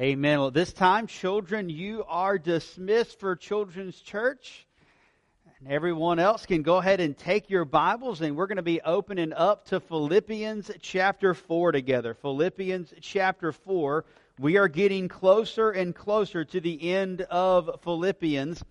Amen. 0.00 0.38
Well, 0.38 0.52
this 0.52 0.72
time, 0.72 1.08
children, 1.08 1.68
you 1.68 2.04
are 2.06 2.38
dismissed 2.38 3.18
for 3.18 3.34
Children's 3.34 4.00
Church. 4.00 4.64
And 5.58 5.72
everyone 5.72 6.20
else 6.20 6.46
can 6.46 6.62
go 6.62 6.76
ahead 6.76 7.00
and 7.00 7.18
take 7.18 7.50
your 7.50 7.64
Bibles, 7.64 8.20
and 8.20 8.36
we're 8.36 8.46
going 8.46 8.58
to 8.58 8.62
be 8.62 8.80
opening 8.80 9.32
up 9.32 9.64
to 9.70 9.80
Philippians 9.80 10.70
chapter 10.80 11.34
4 11.34 11.72
together. 11.72 12.14
Philippians 12.14 12.94
chapter 13.00 13.50
4. 13.50 14.04
We 14.38 14.56
are 14.56 14.68
getting 14.68 15.08
closer 15.08 15.72
and 15.72 15.92
closer 15.92 16.44
to 16.44 16.60
the 16.60 16.92
end 16.92 17.22
of 17.22 17.80
Philippians. 17.82 18.62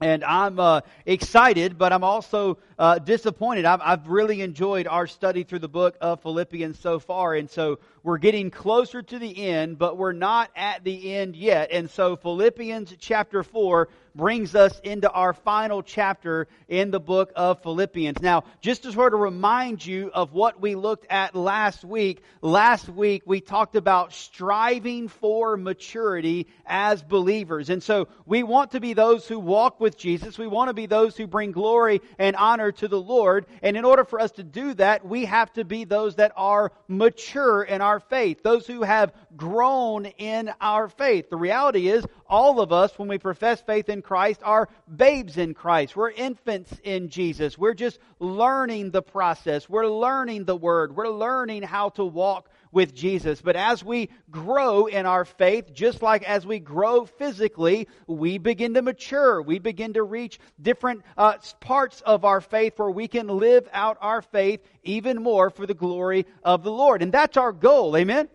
And 0.00 0.22
I'm 0.22 0.60
uh, 0.60 0.82
excited, 1.06 1.76
but 1.76 1.92
I'm 1.92 2.04
also 2.04 2.58
uh, 2.78 3.00
disappointed. 3.00 3.64
I've, 3.64 3.80
I've, 3.82 4.06
really 4.06 4.42
enjoyed 4.42 4.86
our 4.86 5.08
study 5.08 5.42
through 5.42 5.58
the 5.58 5.68
book 5.68 5.96
of 6.00 6.20
Philippians 6.20 6.78
so 6.78 7.00
far. 7.00 7.34
And 7.34 7.50
so 7.50 7.80
we're 8.04 8.18
getting 8.18 8.50
closer 8.50 9.02
to 9.02 9.18
the 9.18 9.48
end, 9.48 9.76
but 9.76 9.96
we're 9.96 10.12
not 10.12 10.50
at 10.54 10.84
the 10.84 11.14
end 11.14 11.34
yet. 11.34 11.72
And 11.72 11.90
so 11.90 12.14
Philippians 12.14 12.94
chapter 13.00 13.42
4 13.42 13.88
brings 14.18 14.56
us 14.56 14.78
into 14.80 15.08
our 15.08 15.32
final 15.32 15.80
chapter 15.80 16.48
in 16.66 16.90
the 16.90 16.98
book 16.98 17.32
of 17.36 17.62
Philippians. 17.62 18.20
Now, 18.20 18.42
just 18.60 18.82
to 18.82 18.92
sort 18.92 19.14
of 19.14 19.20
remind 19.20 19.86
you 19.86 20.10
of 20.12 20.32
what 20.32 20.60
we 20.60 20.74
looked 20.74 21.06
at 21.08 21.36
last 21.36 21.84
week, 21.84 22.20
last 22.42 22.88
week 22.88 23.22
we 23.26 23.40
talked 23.40 23.76
about 23.76 24.12
striving 24.12 25.06
for 25.06 25.56
maturity 25.56 26.48
as 26.66 27.00
believers. 27.00 27.70
And 27.70 27.80
so 27.80 28.08
we 28.26 28.42
want 28.42 28.72
to 28.72 28.80
be 28.80 28.92
those 28.92 29.26
who 29.28 29.38
walk 29.38 29.78
with 29.78 29.96
Jesus. 29.96 30.36
We 30.36 30.48
want 30.48 30.68
to 30.68 30.74
be 30.74 30.86
those 30.86 31.16
who 31.16 31.28
bring 31.28 31.52
glory 31.52 32.00
and 32.18 32.34
honor 32.34 32.72
to 32.72 32.88
the 32.88 33.00
Lord. 33.00 33.46
And 33.62 33.76
in 33.76 33.84
order 33.84 34.04
for 34.04 34.20
us 34.20 34.32
to 34.32 34.42
do 34.42 34.74
that, 34.74 35.06
we 35.06 35.26
have 35.26 35.52
to 35.52 35.64
be 35.64 35.84
those 35.84 36.16
that 36.16 36.32
are 36.36 36.72
mature 36.88 37.62
in 37.62 37.80
our 37.80 38.00
faith, 38.00 38.42
those 38.42 38.66
who 38.66 38.82
have 38.82 39.12
grown 39.36 40.06
in 40.06 40.50
our 40.60 40.88
faith. 40.88 41.30
The 41.30 41.36
reality 41.36 41.88
is, 41.88 42.04
all 42.28 42.60
of 42.60 42.72
us, 42.72 42.98
when 42.98 43.08
we 43.08 43.16
profess 43.16 43.60
faith 43.62 43.88
in 43.88 44.02
Christ, 44.08 44.40
are 44.42 44.70
babes 44.96 45.36
in 45.36 45.52
Christ. 45.52 45.94
We're 45.94 46.10
infants 46.10 46.72
in 46.82 47.10
Jesus. 47.10 47.58
We're 47.58 47.74
just 47.74 47.98
learning 48.18 48.90
the 48.90 49.02
process. 49.02 49.68
We're 49.68 49.86
learning 49.86 50.46
the 50.46 50.56
Word. 50.56 50.96
We're 50.96 51.10
learning 51.10 51.62
how 51.62 51.90
to 51.90 52.06
walk 52.06 52.48
with 52.72 52.94
Jesus. 52.94 53.42
But 53.42 53.54
as 53.54 53.84
we 53.84 54.08
grow 54.30 54.86
in 54.86 55.04
our 55.04 55.26
faith, 55.26 55.74
just 55.74 56.00
like 56.00 56.22
as 56.22 56.46
we 56.46 56.58
grow 56.58 57.04
physically, 57.04 57.86
we 58.06 58.38
begin 58.38 58.72
to 58.74 58.82
mature. 58.82 59.42
We 59.42 59.58
begin 59.58 59.92
to 59.92 60.02
reach 60.02 60.40
different 60.58 61.02
uh, 61.18 61.34
parts 61.60 62.00
of 62.00 62.24
our 62.24 62.40
faith 62.40 62.78
where 62.78 62.90
we 62.90 63.08
can 63.08 63.26
live 63.26 63.68
out 63.74 63.98
our 64.00 64.22
faith 64.22 64.60
even 64.84 65.22
more 65.22 65.50
for 65.50 65.66
the 65.66 65.74
glory 65.74 66.24
of 66.42 66.62
the 66.62 66.72
Lord. 66.72 67.02
And 67.02 67.12
that's 67.12 67.36
our 67.36 67.52
goal. 67.52 67.94
Amen? 67.94 68.30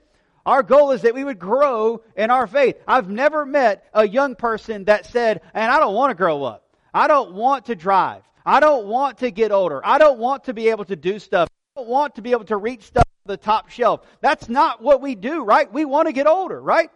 Our 0.46 0.62
goal 0.64 0.92
is 0.92 1.02
that 1.04 1.14
we 1.14 1.24
would 1.24 1.40
grow 1.40 2.02
in 2.18 2.30
our 2.30 2.48
faith. 2.48 2.76
I've 2.88 3.10
never 3.10 3.46
met 3.46 3.88
a 3.94 4.08
young 4.08 4.36
person 4.36 4.86
that 4.86 5.06
said, 5.06 5.42
and 5.54 5.72
I 5.72 5.80
don't 5.80 5.96
want 5.96 6.12
to 6.12 6.16
grow 6.16 6.44
up. 6.44 6.66
I 6.94 7.08
don't 7.08 7.34
want 7.34 7.66
to 7.68 7.76
drive. 7.76 8.24
I 8.46 8.60
don't 8.60 8.88
want 8.88 9.20
to 9.20 9.32
get 9.32 9.52
older. 9.52 9.82
I 9.86 9.98
don't 9.98 10.20
want 10.20 10.44
to 10.46 10.54
be 10.54 10.70
able 10.70 10.86
to 10.86 10.98
do 10.98 11.18
stuff. 11.18 11.48
I 11.76 11.80
don't 11.80 11.90
want 11.90 12.16
to 12.16 12.22
be 12.22 12.32
able 12.32 12.46
to 12.46 12.58
reach 12.58 12.84
stuff 12.84 13.04
the 13.26 13.38
top 13.38 13.70
shelf. 13.70 14.02
That's 14.20 14.50
not 14.50 14.82
what 14.82 15.02
we 15.02 15.16
do, 15.16 15.44
right? 15.44 15.72
We 15.72 15.86
want 15.86 16.08
to 16.08 16.12
get 16.14 16.28
older, 16.28 16.62
right? 16.62 16.90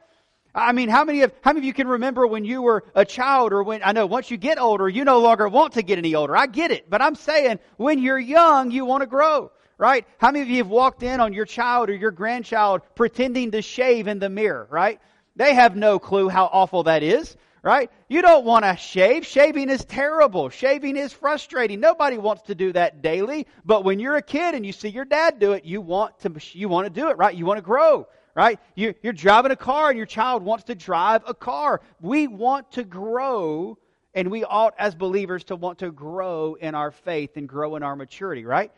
I 0.54 0.74
mean, 0.74 0.90
how 0.90 1.06
many 1.06 1.22
of 1.22 1.32
how 1.42 1.52
many 1.52 1.60
of 1.60 1.66
you 1.66 1.74
can 1.74 1.88
remember 1.88 2.26
when 2.28 2.44
you 2.44 2.62
were 2.62 2.84
a 2.96 3.06
child 3.06 3.54
or 3.54 3.64
when 3.64 3.82
I 3.84 3.92
know 3.92 4.08
once 4.08 4.30
you 4.30 4.38
get 4.38 4.60
older, 4.60 4.90
you 4.90 5.06
no 5.06 5.20
longer 5.20 5.48
want 5.48 5.74
to 5.74 5.84
get 5.84 5.98
any 5.98 6.16
older. 6.16 6.36
I 6.36 6.48
get 6.48 6.72
it, 6.72 6.90
but 6.90 7.02
I'm 7.02 7.16
saying 7.16 7.60
when 7.78 8.00
you're 8.00 8.20
young, 8.20 8.72
you 8.72 8.84
want 8.84 9.02
to 9.02 9.08
grow 9.08 9.52
right? 9.78 10.06
How 10.18 10.32
many 10.32 10.42
of 10.42 10.50
you 10.50 10.58
have 10.58 10.68
walked 10.68 11.04
in 11.04 11.20
on 11.20 11.34
your 11.34 11.46
child 11.46 11.90
or 11.90 11.96
your 11.96 12.12
grandchild 12.12 12.82
pretending 12.96 13.52
to 13.52 13.62
shave 13.62 14.08
in 14.08 14.20
the 14.20 14.30
mirror, 14.30 14.68
right? 14.70 15.00
They 15.36 15.54
have 15.54 15.76
no 15.76 16.00
clue 16.00 16.30
how 16.30 16.46
awful 16.52 16.84
that 16.84 17.04
is, 17.04 17.38
right? 17.62 17.92
You 18.08 18.22
don't 18.22 18.46
want 18.46 18.66
to 18.66 18.76
shave. 18.76 19.26
Shaving 19.26 19.70
is 19.70 19.86
terrible. 19.86 20.50
Shaving 20.50 20.98
is 20.98 21.14
frustrating. 21.14 21.80
Nobody 21.80 22.18
wants 22.18 22.44
to 22.44 22.56
do 22.56 22.74
that 22.74 23.02
daily. 23.02 23.46
But 23.66 23.84
when 23.84 24.00
you're 24.00 24.16
a 24.16 24.22
kid 24.22 24.56
and 24.56 24.66
you 24.66 24.72
see 24.72 24.90
your 24.90 25.06
dad 25.06 25.40
do 25.40 25.52
it, 25.52 25.64
you 25.64 25.82
want 25.82 26.20
to, 26.22 26.34
you 26.54 26.70
want 26.70 26.88
to 26.88 27.02
do 27.02 27.10
it, 27.10 27.18
right? 27.18 27.36
You 27.36 27.46
want 27.46 27.60
to 27.60 27.64
grow, 27.64 28.08
right? 28.34 28.60
You, 28.76 28.96
you're 29.04 29.14
driving 29.14 29.52
a 29.52 29.56
car 29.56 29.90
and 29.90 29.98
your 29.98 30.08
child 30.08 30.44
wants 30.44 30.64
to 30.66 30.76
drive 30.76 31.22
a 31.28 31.36
car. 31.36 31.82
We 32.02 32.28
want 32.28 32.72
to 32.74 32.84
grow 32.84 33.78
and 34.16 34.32
we 34.32 34.44
ought 34.44 34.74
as 34.80 34.96
believers 34.96 35.44
to 35.44 35.56
want 35.56 35.78
to 35.80 35.92
grow 35.92 36.56
in 36.56 36.74
our 36.74 36.90
faith 36.90 37.38
and 37.38 37.48
grow 37.48 37.76
in 37.76 37.84
our 37.84 37.96
maturity, 37.96 38.46
right? 38.46 38.72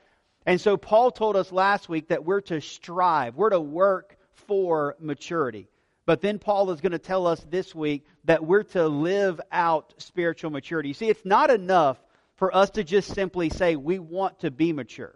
And 0.49 0.59
so 0.59 0.77
Paul 0.77 1.11
told 1.11 1.35
us 1.35 1.51
last 1.51 1.89
week 1.89 2.07
that 2.07 2.25
we're 2.25 2.41
to 2.41 2.59
strive, 2.59 3.35
we're 3.35 3.51
to 3.51 3.61
work 3.61 4.17
for 4.47 4.95
maturity. 4.99 5.67
But 6.07 6.21
then 6.21 6.39
Paul 6.39 6.71
is 6.71 6.81
going 6.81 6.93
to 6.93 6.97
tell 6.97 7.27
us 7.27 7.45
this 7.51 7.75
week 7.75 8.03
that 8.23 8.43
we're 8.43 8.63
to 8.63 8.87
live 8.87 9.39
out 9.51 9.93
spiritual 9.99 10.49
maturity. 10.49 10.87
You 10.87 10.95
see, 10.95 11.07
it's 11.07 11.23
not 11.23 11.51
enough 11.51 11.99
for 12.37 12.55
us 12.55 12.71
to 12.71 12.83
just 12.83 13.13
simply 13.13 13.51
say 13.51 13.75
we 13.75 13.99
want 13.99 14.39
to 14.39 14.49
be 14.49 14.73
mature. 14.73 15.13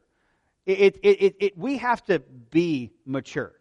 It, 0.68 1.00
it, 1.02 1.08
it, 1.08 1.36
it, 1.40 1.58
we 1.58 1.78
have 1.78 2.04
to 2.06 2.20
be 2.52 2.92
mature. 3.04 3.54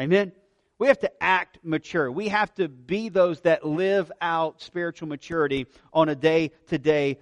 Amen? 0.00 0.32
We 0.80 0.86
have 0.86 0.98
to 1.00 1.22
act 1.22 1.58
mature. 1.62 2.10
We 2.10 2.28
have 2.28 2.54
to 2.54 2.66
be 2.66 3.10
those 3.10 3.42
that 3.42 3.66
live 3.66 4.10
out 4.22 4.62
spiritual 4.62 5.08
maturity 5.08 5.66
on 5.92 6.08
a 6.08 6.14
day 6.14 6.52
to 6.68 6.78
day 6.78 7.18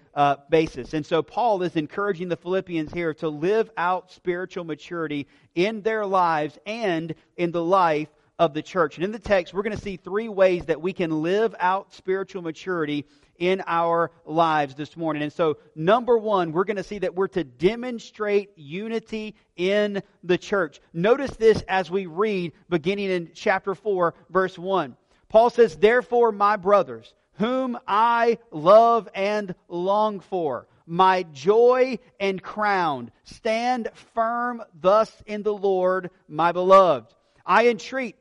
basis. 0.49 0.95
And 0.95 1.05
so 1.05 1.25
Paul 1.25 1.65
is 1.65 1.75
encouraging 1.75 2.29
the 2.29 2.37
Philippians 2.37 2.93
here 2.93 3.13
to 3.15 3.29
live 3.29 3.69
out 3.77 4.13
spiritual 4.13 4.63
maturity 4.63 5.27
in 5.57 5.83
their 5.83 6.07
lives 6.07 6.57
and 6.67 7.13
in 7.37 7.51
the 7.51 7.65
life 7.65 8.09
of 8.39 8.55
the 8.55 8.63
church. 8.63 8.97
And 8.97 9.05
in 9.05 9.13
the 9.13 9.19
text, 9.19 9.53
we're 9.53 9.63
going 9.63 9.77
to 9.77 9.83
see 9.83 9.97
three 9.97 10.29
ways 10.29 10.67
that 10.67 10.81
we 10.81 10.93
can 10.93 11.23
live 11.23 11.55
out 11.59 11.93
spiritual 11.93 12.43
maturity 12.43 13.05
in 13.39 13.63
our 13.67 14.11
lives 14.25 14.75
this 14.75 14.97
morning. 14.97 15.23
And 15.23 15.33
so, 15.33 15.59
number 15.75 16.17
one, 16.17 16.53
we're 16.53 16.65
going 16.65 16.77
to 16.77 16.85
see 16.85 16.99
that 17.01 17.15
we're 17.15 17.29
to 17.29 17.45
demonstrate 17.45 18.51
unity 18.57 19.35
in 19.57 20.03
the 20.23 20.39
church. 20.39 20.81
Notice 20.93 21.31
this 21.33 21.63
as 21.69 21.91
we 21.91 22.07
read 22.07 22.53
beginning 22.69 23.11
in 23.11 23.31
chapter 23.35 23.75
4, 23.75 24.15
verse 24.31 24.59
1. 24.59 24.97
Paul 25.29 25.51
says, 25.51 25.77
Therefore, 25.77 26.33
my 26.33 26.57
brothers, 26.57 27.15
whom 27.35 27.79
I 27.87 28.39
love 28.51 29.09
and 29.15 29.55
long 29.69 30.21
for, 30.21 30.67
my 30.87 31.25
joy 31.25 31.99
and 32.19 32.43
crown, 32.43 33.11
stand 33.25 33.91
firm 34.15 34.63
thus 34.81 35.13
in 35.27 35.43
the 35.43 35.55
Lord, 35.55 36.11
my 36.29 36.53
beloved. 36.53 37.15
I 37.45 37.69
entreat 37.69 38.17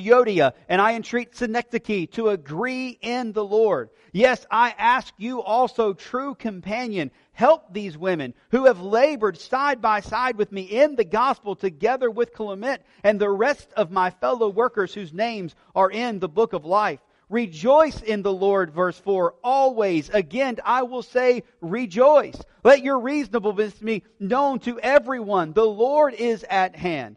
Euodia, 0.00 0.52
and 0.68 0.80
I 0.80 0.94
entreat 0.94 1.32
Syntyche 1.32 2.10
to 2.12 2.28
agree 2.28 2.98
in 3.00 3.32
the 3.32 3.44
Lord. 3.44 3.90
Yes, 4.12 4.46
I 4.50 4.74
ask 4.78 5.12
you 5.16 5.42
also, 5.42 5.92
true 5.92 6.34
companion, 6.34 7.10
help 7.32 7.72
these 7.72 7.98
women 7.98 8.34
who 8.50 8.66
have 8.66 8.80
labored 8.80 9.38
side 9.38 9.82
by 9.82 10.00
side 10.00 10.36
with 10.36 10.52
me 10.52 10.62
in 10.62 10.94
the 10.96 11.04
gospel 11.04 11.56
together 11.56 12.10
with 12.10 12.32
Clement 12.32 12.82
and 13.02 13.20
the 13.20 13.30
rest 13.30 13.72
of 13.76 13.90
my 13.90 14.10
fellow 14.10 14.48
workers 14.48 14.94
whose 14.94 15.12
names 15.12 15.54
are 15.74 15.90
in 15.90 16.20
the 16.20 16.28
book 16.28 16.52
of 16.52 16.64
life. 16.64 17.00
Rejoice 17.30 18.02
in 18.02 18.22
the 18.22 18.32
Lord, 18.32 18.70
verse 18.70 18.98
4, 18.98 19.34
always. 19.42 20.10
Again, 20.10 20.58
I 20.64 20.82
will 20.82 21.02
say, 21.02 21.42
rejoice. 21.60 22.40
Let 22.62 22.84
your 22.84 23.00
reasonableness 23.00 23.74
be 23.74 24.04
known 24.20 24.60
to 24.60 24.78
everyone. 24.78 25.52
The 25.52 25.64
Lord 25.64 26.14
is 26.14 26.44
at 26.48 26.76
hand. 26.76 27.16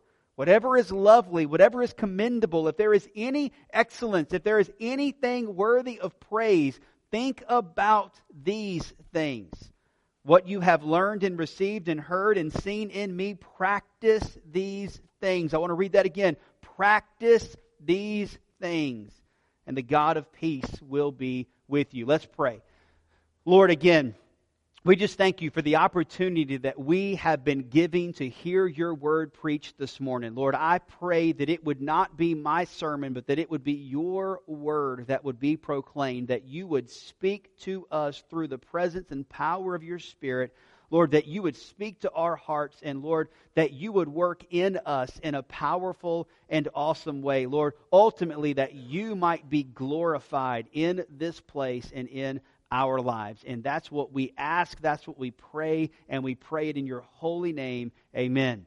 whatever 0.41 0.75
is 0.75 0.91
lovely, 0.91 1.45
whatever 1.45 1.83
is 1.83 1.93
commendable, 1.93 2.67
if 2.67 2.75
there 2.75 2.95
is 2.95 3.07
any 3.15 3.51
excellence, 3.71 4.33
if 4.33 4.43
there 4.43 4.57
is 4.57 4.71
anything 4.79 5.55
worthy 5.55 5.99
of 5.99 6.19
praise, 6.19 6.79
think 7.11 7.43
about 7.47 8.19
these 8.43 8.91
things. 9.13 9.53
What 10.23 10.47
you 10.47 10.59
have 10.59 10.83
learned 10.83 11.23
and 11.23 11.37
received 11.37 11.89
and 11.89 12.01
heard 12.01 12.39
and 12.39 12.51
seen 12.51 12.89
in 12.89 13.15
me, 13.15 13.35
practice 13.35 14.35
these 14.51 14.99
things. 15.19 15.53
I 15.53 15.59
want 15.59 15.69
to 15.69 15.75
read 15.75 15.91
that 15.91 16.07
again. 16.07 16.37
Practice 16.75 17.55
these 17.79 18.35
things, 18.59 19.11
and 19.67 19.77
the 19.77 19.83
God 19.83 20.17
of 20.17 20.33
peace 20.33 20.81
will 20.81 21.11
be 21.11 21.49
with 21.67 21.93
you. 21.93 22.07
Let's 22.07 22.25
pray. 22.25 22.63
Lord, 23.45 23.69
again, 23.69 24.15
we 24.83 24.95
just 24.95 25.15
thank 25.15 25.43
you 25.43 25.51
for 25.51 25.61
the 25.61 25.75
opportunity 25.75 26.57
that 26.57 26.79
we 26.79 27.13
have 27.15 27.43
been 27.43 27.69
giving 27.69 28.13
to 28.13 28.27
hear 28.27 28.65
your 28.65 28.95
word 28.95 29.31
preached 29.31 29.77
this 29.77 29.99
morning. 29.99 30.33
Lord, 30.33 30.55
I 30.55 30.79
pray 30.79 31.33
that 31.33 31.49
it 31.49 31.63
would 31.63 31.81
not 31.81 32.17
be 32.17 32.33
my 32.33 32.65
sermon, 32.65 33.13
but 33.13 33.27
that 33.27 33.37
it 33.37 33.51
would 33.51 33.63
be 33.63 33.73
your 33.73 34.39
word 34.47 35.05
that 35.05 35.23
would 35.23 35.39
be 35.39 35.55
proclaimed, 35.55 36.29
that 36.29 36.45
you 36.45 36.65
would 36.65 36.89
speak 36.89 37.55
to 37.59 37.85
us 37.91 38.23
through 38.31 38.47
the 38.47 38.57
presence 38.57 39.11
and 39.11 39.29
power 39.29 39.75
of 39.75 39.83
your 39.83 39.99
Spirit. 39.99 40.51
Lord, 40.89 41.11
that 41.11 41.27
you 41.27 41.43
would 41.43 41.55
speak 41.55 41.99
to 41.99 42.11
our 42.11 42.35
hearts, 42.35 42.77
and 42.81 43.03
Lord, 43.03 43.29
that 43.53 43.73
you 43.73 43.91
would 43.91 44.09
work 44.09 44.43
in 44.49 44.79
us 44.85 45.11
in 45.21 45.35
a 45.35 45.43
powerful 45.43 46.27
and 46.49 46.67
awesome 46.73 47.21
way. 47.21 47.45
Lord, 47.45 47.75
ultimately, 47.93 48.53
that 48.53 48.73
you 48.73 49.15
might 49.15 49.47
be 49.47 49.61
glorified 49.61 50.67
in 50.73 51.05
this 51.07 51.39
place 51.39 51.91
and 51.93 52.09
in 52.09 52.41
our 52.71 52.99
lives. 52.99 53.43
And 53.45 53.63
that's 53.63 53.91
what 53.91 54.13
we 54.13 54.33
ask, 54.37 54.79
that's 54.81 55.07
what 55.07 55.19
we 55.19 55.31
pray, 55.31 55.91
and 56.07 56.23
we 56.23 56.35
pray 56.35 56.69
it 56.69 56.77
in 56.77 56.87
your 56.87 57.03
holy 57.13 57.53
name. 57.53 57.91
Amen. 58.15 58.65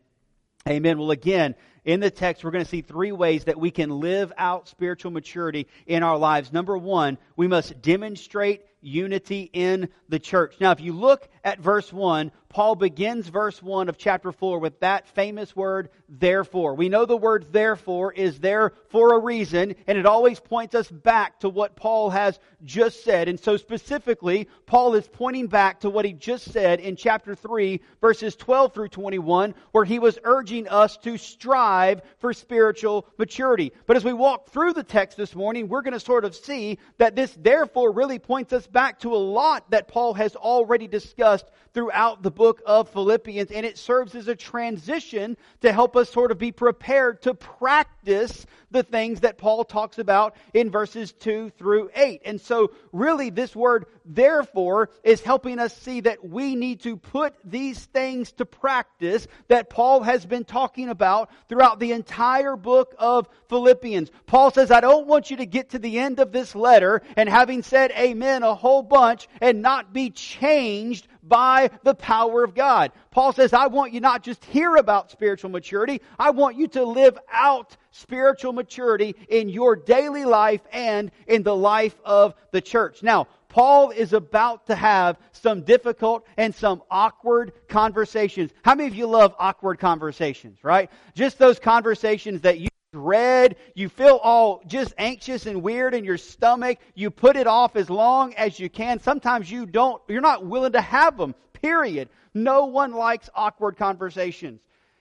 Amen. 0.69 0.99
Well, 0.99 1.11
again, 1.11 1.55
in 1.85 2.01
the 2.01 2.11
text, 2.11 2.43
we're 2.43 2.51
going 2.51 2.65
to 2.65 2.71
see 2.71 2.81
three 2.81 3.13
ways 3.13 3.45
that 3.45 3.59
we 3.59 3.71
can 3.71 3.91
live 3.91 4.33
out 4.39 4.69
spiritual 4.69 5.11
maturity 5.11 5.67
in 5.87 6.03
our 6.03 6.17
lives. 6.17 6.53
Number 6.53 6.79
one, 6.79 7.19
we 7.37 7.49
must 7.49 7.83
demonstrate 7.83 8.63
unity 8.85 9.51
in 9.53 9.89
the 10.09 10.19
church. 10.19 10.57
Now, 10.61 10.73
if 10.73 10.81
you 10.81 10.93
look 10.93 11.29
at 11.43 11.61
verse 11.61 11.93
1, 11.93 12.31
Paul 12.55 12.77
begins 12.77 13.27
verse 13.27 13.61
1 13.61 13.89
of 13.89 13.99
chapter 13.99 14.31
4 14.31 14.61
with 14.61 14.79
that 14.79 15.09
famous 15.09 15.57
word, 15.57 15.91
therefore. 16.09 16.75
We 16.75 16.89
know 16.89 17.05
the 17.05 17.17
word 17.17 17.47
therefore 17.51 18.13
is 18.13 18.39
there 18.39 18.75
for 18.91 19.15
a 19.15 19.19
reason, 19.19 19.75
and 19.89 19.99
it 19.99 20.07
always 20.07 20.39
points 20.39 20.77
us 20.77 20.89
back 20.89 21.41
to 21.41 21.49
what 21.49 21.75
Paul 21.75 22.11
has 22.11 22.39
just 22.65 23.03
said. 23.03 23.29
And 23.29 23.41
so, 23.41 23.57
specifically, 23.57 24.49
Paul 24.67 24.95
is 24.95 25.09
pointing 25.09 25.49
back 25.49 25.81
to 25.81 25.91
what 25.91 26.05
he 26.05 26.13
just 26.13 26.53
said 26.53 26.79
in 26.79 26.95
chapter 26.95 27.35
3, 27.35 27.81
verses 28.01 28.37
12 28.37 28.73
through 28.73 28.89
21, 28.89 29.55
where 29.73 29.85
he 29.85 29.99
was 29.99 30.21
urging 30.23 30.69
us 30.69 30.97
to 30.99 31.19
strive 31.19 32.03
for 32.19 32.33
spiritual 32.33 33.09
maturity. 33.19 33.73
But 33.87 33.97
as 33.97 34.05
we 34.05 34.13
walk 34.13 34.51
through 34.51 34.75
the 34.75 34.85
text 34.85 35.17
this 35.17 35.35
morning, 35.35 35.67
we're 35.67 35.83
going 35.83 35.93
to 35.93 35.99
sort 35.99 36.25
of 36.25 36.37
see 36.37 36.79
that 36.99 37.17
this 37.17 37.37
therefore 37.41 37.91
really 37.91 38.21
points 38.21 38.53
us 38.53 38.69
back 38.75 38.99
to 39.01 39.15
a 39.15 39.17
lot 39.17 39.71
that 39.71 39.89
Paul 39.89 40.13
has 40.15 40.37
already 40.37 40.87
discussed 40.87 41.47
throughout 41.73 42.23
the 42.23 42.31
book 42.31 42.61
of 42.67 42.91
Philippians, 42.91 43.51
and 43.51 43.65
it 43.65 43.79
serves 43.79 44.15
as 44.15 44.29
a 44.29 44.37
transition 44.37 45.39
to 45.63 45.73
help 45.73 45.97
us 45.97 46.11
sort 46.11 46.31
of 46.31 46.39
be 46.39 46.53
prepared 46.53 47.23
to 47.23 47.33
practice 47.33 48.45
the 48.75 48.83
things 48.83 49.21
that 49.21 49.39
Paul 49.39 49.65
talks 49.65 49.99
about 49.99 50.37
in 50.53 50.71
verses 50.71 51.13
2 51.13 51.53
through 51.57 51.91
8. 51.95 52.21
And 52.27 52.41
so, 52.41 52.73
really, 52.93 53.31
this 53.31 53.57
word, 53.57 53.87
therefore, 54.05 54.91
is 55.03 55.23
helping 55.23 55.59
us 55.59 55.75
see 55.75 56.01
that 56.01 56.29
we 56.29 56.55
need 56.55 56.81
to 56.83 56.99
put 56.99 57.35
these 57.43 57.83
things 57.87 58.33
to 58.33 58.45
practice 58.45 59.27
that 59.49 59.71
Paul 59.71 60.03
has 60.03 60.27
been 60.27 60.45
talking 60.45 60.91
about 60.91 61.31
throughout 61.49 61.81
the 61.81 61.93
entire 61.93 62.57
book 62.57 62.95
of 62.99 63.29
Philippians. 63.49 64.11
Paul 64.27 64.51
says, 64.51 64.71
I 64.71 64.81
don't 64.81 65.07
want 65.07 65.31
you 65.31 65.39
to 65.39 65.47
get 65.47 65.71
to 65.71 65.79
the 65.79 65.99
end 65.99 66.19
of 66.19 66.33
this 66.33 66.55
letter 66.55 67.01
and 67.17 67.29
having 67.29 67.63
said 67.63 67.93
amen 67.93 68.43
a 68.43 68.55
whole 68.55 68.83
bunch 68.83 69.29
and 69.41 69.63
not 69.63 69.93
be 69.93 70.11
changed 70.11 71.07
by 71.23 71.71
the 71.83 71.95
power 71.95 72.45
of 72.45 72.55
God. 72.55 72.93
Paul 73.11 73.33
says, 73.33 73.53
I 73.53 73.69
want 73.69 73.93
you 73.93 74.01
not 74.01 74.23
just 74.23 74.45
hear 74.45 74.77
about 74.77 75.11
spiritual 75.11 75.51
maturity, 75.51 76.03
I 76.19 76.31
want 76.31 76.57
you 76.57 76.69
to 76.69 76.85
live 76.85 77.19
out 77.33 77.77
spiritual 77.95 78.53
maturity 78.53 79.15
in 79.29 79.49
your 79.49 79.77
daily 79.77 80.25
life 80.25 80.61
and 80.73 81.13
in 81.29 81.43
the 81.43 81.55
life 81.55 81.95
of 82.05 82.35
the 82.51 82.61
church. 82.61 83.03
Now, 83.03 83.29
Paul 83.49 83.91
is 83.91 84.13
about 84.13 84.67
to 84.67 84.75
have 84.75 85.17
some 85.31 85.63
difficult 85.63 86.27
and 86.37 86.53
some 86.53 86.83
awkward 86.91 87.53
conversations. 87.69 88.51
How 88.65 88.75
many 88.75 88.89
of 88.89 88.97
you 88.97 89.07
love 89.07 89.35
awkward 89.39 89.79
conversations, 89.79 90.59
right? 90.65 90.91
Just 91.15 91.39
those 91.39 91.61
conversations 91.61 92.41
that 92.41 92.59
you 92.59 92.69
dread, 92.93 93.57
you 93.75 93.89
feel 93.89 94.19
all 94.23 94.63
just 94.67 94.93
anxious 94.99 95.47
and 95.47 95.63
weird 95.63 95.95
in 95.95 96.05
your 96.05 96.19
stomach, 96.19 96.79
you 96.95 97.11
put 97.11 97.37
it 97.37 97.47
off 97.47 97.77
as 97.77 97.89
long 97.89 98.35
as 98.35 98.59
you 98.59 98.69
can. 98.69 98.99
Sometimes 98.99 99.51
you 99.51 99.67
don't, 99.67 100.03
you're 100.09 100.21
not 100.21 100.45
willing 100.45 100.73
to 100.73 100.81
have 100.81 101.17
them, 101.17 101.35
period. 101.61 102.09
No 102.35 102.67
one 102.67 102.93
likes 102.93 103.31
awkward 103.37 103.77
conversations. 103.77 104.61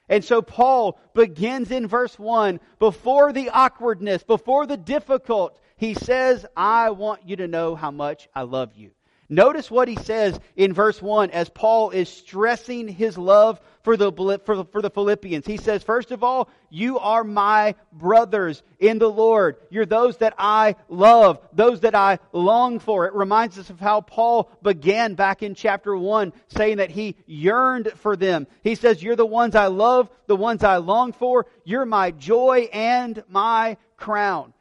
And 0.10 0.24
so 0.24 0.42
Paul 0.42 1.00
begins 1.14 1.72
in 1.72 1.88
verse 1.88 2.20
1 2.20 2.60
before 2.80 3.32
the 3.32 3.50
awkwardness, 3.50 4.24
before 4.24 4.66
the 4.66 4.78
difficult, 4.78 5.60
he 5.78 5.94
says, 5.94 6.46
I 6.56 6.90
want 6.92 7.28
you 7.28 7.38
to 7.38 7.48
know 7.48 7.76
how 7.76 7.92
much 7.92 8.28
I 8.36 8.42
love 8.42 8.74
you. 8.76 8.92
Notice 9.34 9.72
what 9.72 9.88
he 9.88 9.96
says 9.96 10.40
in 10.56 10.74
verse 10.74 11.02
1 11.02 11.32
as 11.32 11.50
Paul 11.50 11.90
is 11.90 12.08
stressing 12.08 12.88
his 12.88 13.18
love 13.18 13.60
for 13.82 13.98
the, 13.98 14.12
for, 14.12 14.56
the, 14.56 14.66
for 14.66 14.82
the 14.82 14.92
Philippians. 14.92 15.48
He 15.48 15.58
says, 15.58 15.82
First 15.82 16.12
of 16.12 16.24
all, 16.24 16.50
you 16.70 17.00
are 17.00 17.24
my 17.24 17.74
brothers 17.92 18.62
in 18.80 19.00
the 19.00 19.10
Lord. 19.10 19.58
You're 19.72 19.88
those 19.88 20.18
that 20.18 20.36
I 20.38 20.76
love, 20.88 21.40
those 21.52 21.80
that 21.80 21.96
I 21.96 22.20
long 22.32 22.78
for. 22.78 23.08
It 23.08 23.14
reminds 23.16 23.58
us 23.58 23.72
of 23.72 23.80
how 23.80 24.02
Paul 24.02 24.52
began 24.62 25.16
back 25.16 25.42
in 25.42 25.56
chapter 25.56 25.98
1, 25.98 26.32
saying 26.50 26.78
that 26.78 26.92
he 26.92 27.16
yearned 27.26 27.92
for 27.96 28.16
them. 28.16 28.46
He 28.62 28.76
says, 28.76 29.02
You're 29.02 29.16
the 29.16 29.26
ones 29.26 29.56
I 29.56 29.68
love, 29.68 30.10
the 30.28 30.36
ones 30.36 30.64
I 30.64 30.78
long 30.78 31.12
for. 31.12 31.48
You're 31.64 31.88
my 31.88 32.12
joy 32.12 32.70
and 32.72 33.24
my 33.28 33.78
crown. 33.98 34.54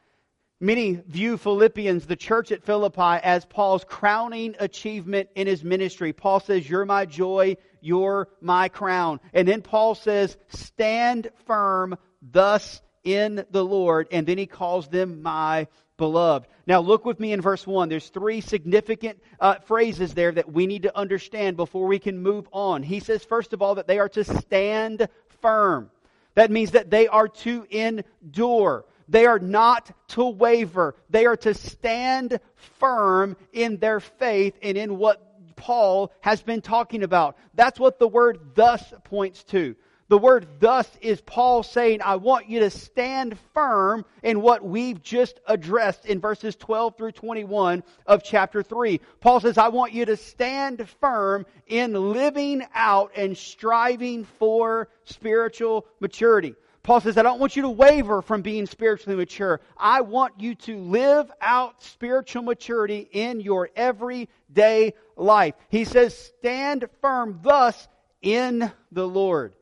Many 0.63 0.93
view 1.09 1.39
Philippians, 1.39 2.07
the 2.07 2.15
church 2.15 2.53
at 2.53 2.63
Philippi, 2.63 3.19
as 3.21 3.45
Paul's 3.45 3.83
crowning 3.83 4.55
achievement 4.61 5.29
in 5.35 5.49
his 5.49 5.65
ministry. 5.65 6.13
Paul 6.13 6.39
says, 6.39 6.71
You're 6.71 6.85
my 6.85 7.05
joy, 7.05 7.57
you're 7.81 8.29
my 8.41 8.69
crown. 8.69 9.19
And 9.35 9.49
then 9.49 9.63
Paul 9.63 9.97
says, 9.97 10.37
Stand 10.51 11.31
firm 11.47 11.97
thus 12.23 12.81
in 13.03 13.45
the 13.51 13.65
Lord. 13.65 14.07
And 14.13 14.25
then 14.25 14.39
he 14.39 14.47
calls 14.47 14.87
them 14.87 15.21
my 15.23 15.67
beloved. 15.97 16.47
Now, 16.65 16.79
look 16.79 17.05
with 17.05 17.19
me 17.19 17.33
in 17.33 17.41
verse 17.41 17.67
1. 17.67 17.89
There's 17.89 18.11
three 18.11 18.41
significant 18.41 19.21
uh, 19.41 19.57
phrases 19.67 20.15
there 20.15 20.31
that 20.31 20.53
we 20.53 20.69
need 20.69 20.85
to 20.85 20.97
understand 20.97 21.57
before 21.57 21.89
we 21.89 21.99
can 21.99 22.23
move 22.23 22.49
on. 22.53 22.85
He 22.85 23.01
says, 23.01 23.25
first 23.25 23.53
of 23.53 23.63
all, 23.63 23.75
that 23.75 23.89
they 23.89 23.99
are 23.99 24.11
to 24.11 24.23
stand 24.23 25.09
firm. 25.41 25.91
That 26.37 26.53
means 26.53 26.71
that 26.71 26.89
they 26.89 27.09
are 27.09 27.27
to 27.29 27.67
endure. 27.69 28.85
They 29.13 29.27
are 29.27 29.39
not 29.39 29.91
to 30.09 30.25
waver. 30.25 30.97
They 31.11 31.27
are 31.27 31.37
to 31.37 31.53
stand 31.53 32.41
firm 32.81 33.37
in 33.53 33.77
their 33.77 34.01
faith 34.01 34.55
and 34.63 34.79
in 34.79 34.97
what 34.97 35.55
Paul 35.55 36.11
has 36.23 36.41
been 36.41 36.63
talking 36.63 37.03
about. 37.03 37.37
That's 37.53 37.79
what 37.79 37.99
the 37.99 38.09
word 38.09 38.41
thus 38.55 38.83
points 39.05 39.45
to. 39.45 39.77
The 40.09 40.17
word 40.17 40.47
thus 40.61 40.91
is 41.03 41.21
Paul 41.21 41.63
saying, 41.63 42.01
I 42.03 42.17
want 42.17 42.49
you 42.49 42.61
to 42.61 42.71
stand 42.71 43.39
firm 43.53 44.07
in 44.23 44.41
what 44.41 44.65
we've 44.65 45.03
just 45.03 45.41
addressed 45.47 46.07
in 46.07 46.19
verses 46.19 46.57
12 46.57 46.97
through 46.97 47.13
21 47.13 47.83
of 48.07 48.25
chapter 48.25 48.63
3. 48.63 48.99
Paul 49.21 49.41
says, 49.41 49.59
I 49.59 49.69
want 49.69 49.93
you 49.93 50.07
to 50.07 50.17
stand 50.17 50.89
firm 51.01 51.45
in 51.67 51.93
living 51.93 52.63
out 52.75 53.13
and 53.15 53.37
striving 53.37 54.25
for 54.39 54.89
spiritual 55.05 55.87
maturity. 56.01 56.55
Paul 56.83 57.01
says, 57.01 57.17
I 57.17 57.23
don't 57.23 57.39
want 57.39 57.55
you 57.55 57.63
to 57.63 57.71
waver 57.71 58.23
from 58.23 58.43
being 58.43 58.67
spiritually 58.67 59.17
mature. 59.17 59.61
I 59.77 60.01
want 60.01 60.41
you 60.41 60.57
to 60.57 60.79
live 60.79 61.31
out 61.41 61.83
spiritual 61.83 62.43
maturity 62.43 63.09
in 63.13 63.41
your 63.41 63.71
everyday 63.77 64.95
life. 65.17 65.55
He 65.69 65.85
says, 65.85 66.17
stand 66.17 66.89
firm 67.01 67.39
thus 67.43 67.87
in 68.21 68.73
the 68.91 69.07
Lord. 69.07 69.55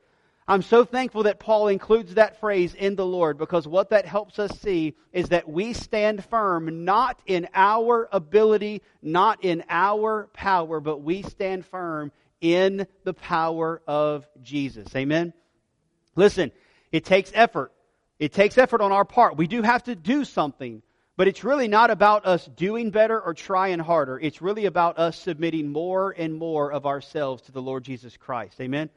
I'm 0.48 0.62
so 0.62 0.84
thankful 0.84 1.24
that 1.24 1.38
Paul 1.38 1.68
includes 1.68 2.14
that 2.14 2.40
phrase 2.40 2.74
in 2.74 2.96
the 2.96 3.06
Lord 3.06 3.38
because 3.38 3.68
what 3.68 3.90
that 3.90 4.06
helps 4.06 4.38
us 4.38 4.58
see 4.58 4.96
is 5.12 5.28
that 5.28 5.48
we 5.48 5.74
stand 5.74 6.24
firm 6.24 6.84
not 6.84 7.20
in 7.26 7.46
our 7.54 8.08
ability, 8.10 8.82
not 9.02 9.44
in 9.44 9.62
our 9.68 10.28
power, 10.32 10.80
but 10.80 11.02
we 11.02 11.22
stand 11.22 11.66
firm 11.66 12.10
in 12.40 12.86
the 13.04 13.14
power 13.14 13.82
of 13.86 14.26
Jesus. 14.42 14.88
Amen? 14.96 15.34
Listen, 16.16 16.50
it 16.92 17.04
takes 17.04 17.30
effort. 17.34 17.72
It 18.18 18.32
takes 18.32 18.58
effort 18.58 18.80
on 18.80 18.92
our 18.92 19.04
part. 19.04 19.36
We 19.36 19.46
do 19.46 19.62
have 19.62 19.84
to 19.84 19.94
do 19.94 20.24
something, 20.24 20.82
but 21.16 21.28
it's 21.28 21.44
really 21.44 21.68
not 21.68 21.90
about 21.90 22.26
us 22.26 22.44
doing 22.44 22.90
better 22.90 23.18
or 23.20 23.32
trying 23.32 23.78
harder. 23.78 24.18
It's 24.18 24.42
really 24.42 24.66
about 24.66 24.98
us 24.98 25.18
submitting 25.18 25.72
more 25.72 26.14
and 26.16 26.34
more 26.34 26.70
of 26.70 26.84
ourselves 26.86 27.42
to 27.42 27.52
the 27.52 27.62
Lord 27.62 27.84
Jesus 27.84 28.16
Christ. 28.16 28.60
Amen? 28.60 28.90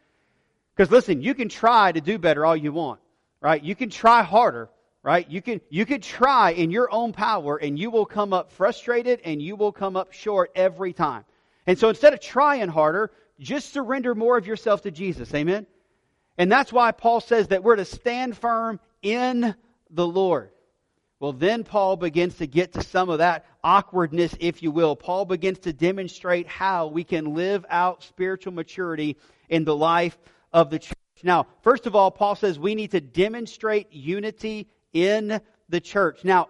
Because 0.76 0.92
listen, 0.92 1.22
you 1.22 1.34
can 1.36 1.50
try 1.50 1.92
to 1.92 2.02
do 2.02 2.18
better 2.18 2.46
all 2.46 2.58
you 2.58 2.74
want, 2.74 3.00
right? 3.40 3.64
You 3.64 3.76
can 3.76 3.90
try 3.90 4.24
harder, 4.24 4.70
right? 5.04 5.30
You 5.30 5.42
can, 5.42 5.62
you 5.70 5.86
can 5.86 6.02
try 6.02 6.52
in 6.52 6.72
your 6.72 6.92
own 6.92 7.14
power 7.14 7.58
and 7.58 7.78
you 7.78 7.92
will 7.92 8.06
come 8.06 8.34
up 8.34 8.52
frustrated 8.52 9.22
and 9.24 9.42
you 9.42 9.56
will 9.56 9.72
come 9.72 9.96
up 9.96 10.14
short 10.14 10.52
every 10.56 10.92
time. 10.92 11.24
And 11.68 11.78
so 11.78 11.90
instead 11.90 12.14
of 12.14 12.20
trying 12.20 12.70
harder, 12.70 13.12
just 13.40 13.72
surrender 13.72 14.16
more 14.16 14.38
of 14.38 14.48
yourself 14.48 14.82
to 14.82 14.92
Jesus. 14.92 15.34
Amen? 15.34 15.66
And 16.38 16.52
that's 16.52 16.74
why 16.74 16.92
Paul 16.92 17.22
says 17.22 17.50
that 17.50 17.64
we're 17.64 17.76
to 17.76 17.86
stand 17.86 18.38
firm 18.38 18.80
in 19.02 19.56
the 19.90 20.08
Lord. 20.08 20.50
Well, 21.20 21.34
then 21.34 21.64
Paul 21.64 21.96
begins 21.96 22.38
to 22.38 22.48
get 22.48 22.74
to 22.74 22.82
some 22.82 23.10
of 23.10 23.20
that 23.20 23.46
awkwardness, 23.64 24.36
if 24.40 24.62
you 24.62 24.72
will. 24.72 24.96
Paul 24.96 25.26
begins 25.26 25.60
to 25.60 25.72
demonstrate 25.72 26.48
how 26.48 26.88
we 26.88 27.04
can 27.04 27.34
live 27.34 27.66
out 27.70 28.04
spiritual 28.04 28.52
maturity 28.54 29.18
in 29.48 29.64
the 29.64 29.76
life 29.76 30.18
of 30.52 30.70
the 30.70 30.80
church. 30.80 30.98
Now, 31.24 31.48
first 31.62 31.86
of 31.86 31.96
all, 31.96 32.12
Paul 32.12 32.36
says 32.36 32.60
we 32.60 32.76
need 32.76 32.92
to 32.92 33.00
demonstrate 33.00 33.94
unity 33.94 34.68
in 34.92 35.40
the 35.70 35.80
church. 35.80 36.26
Now, 36.26 36.50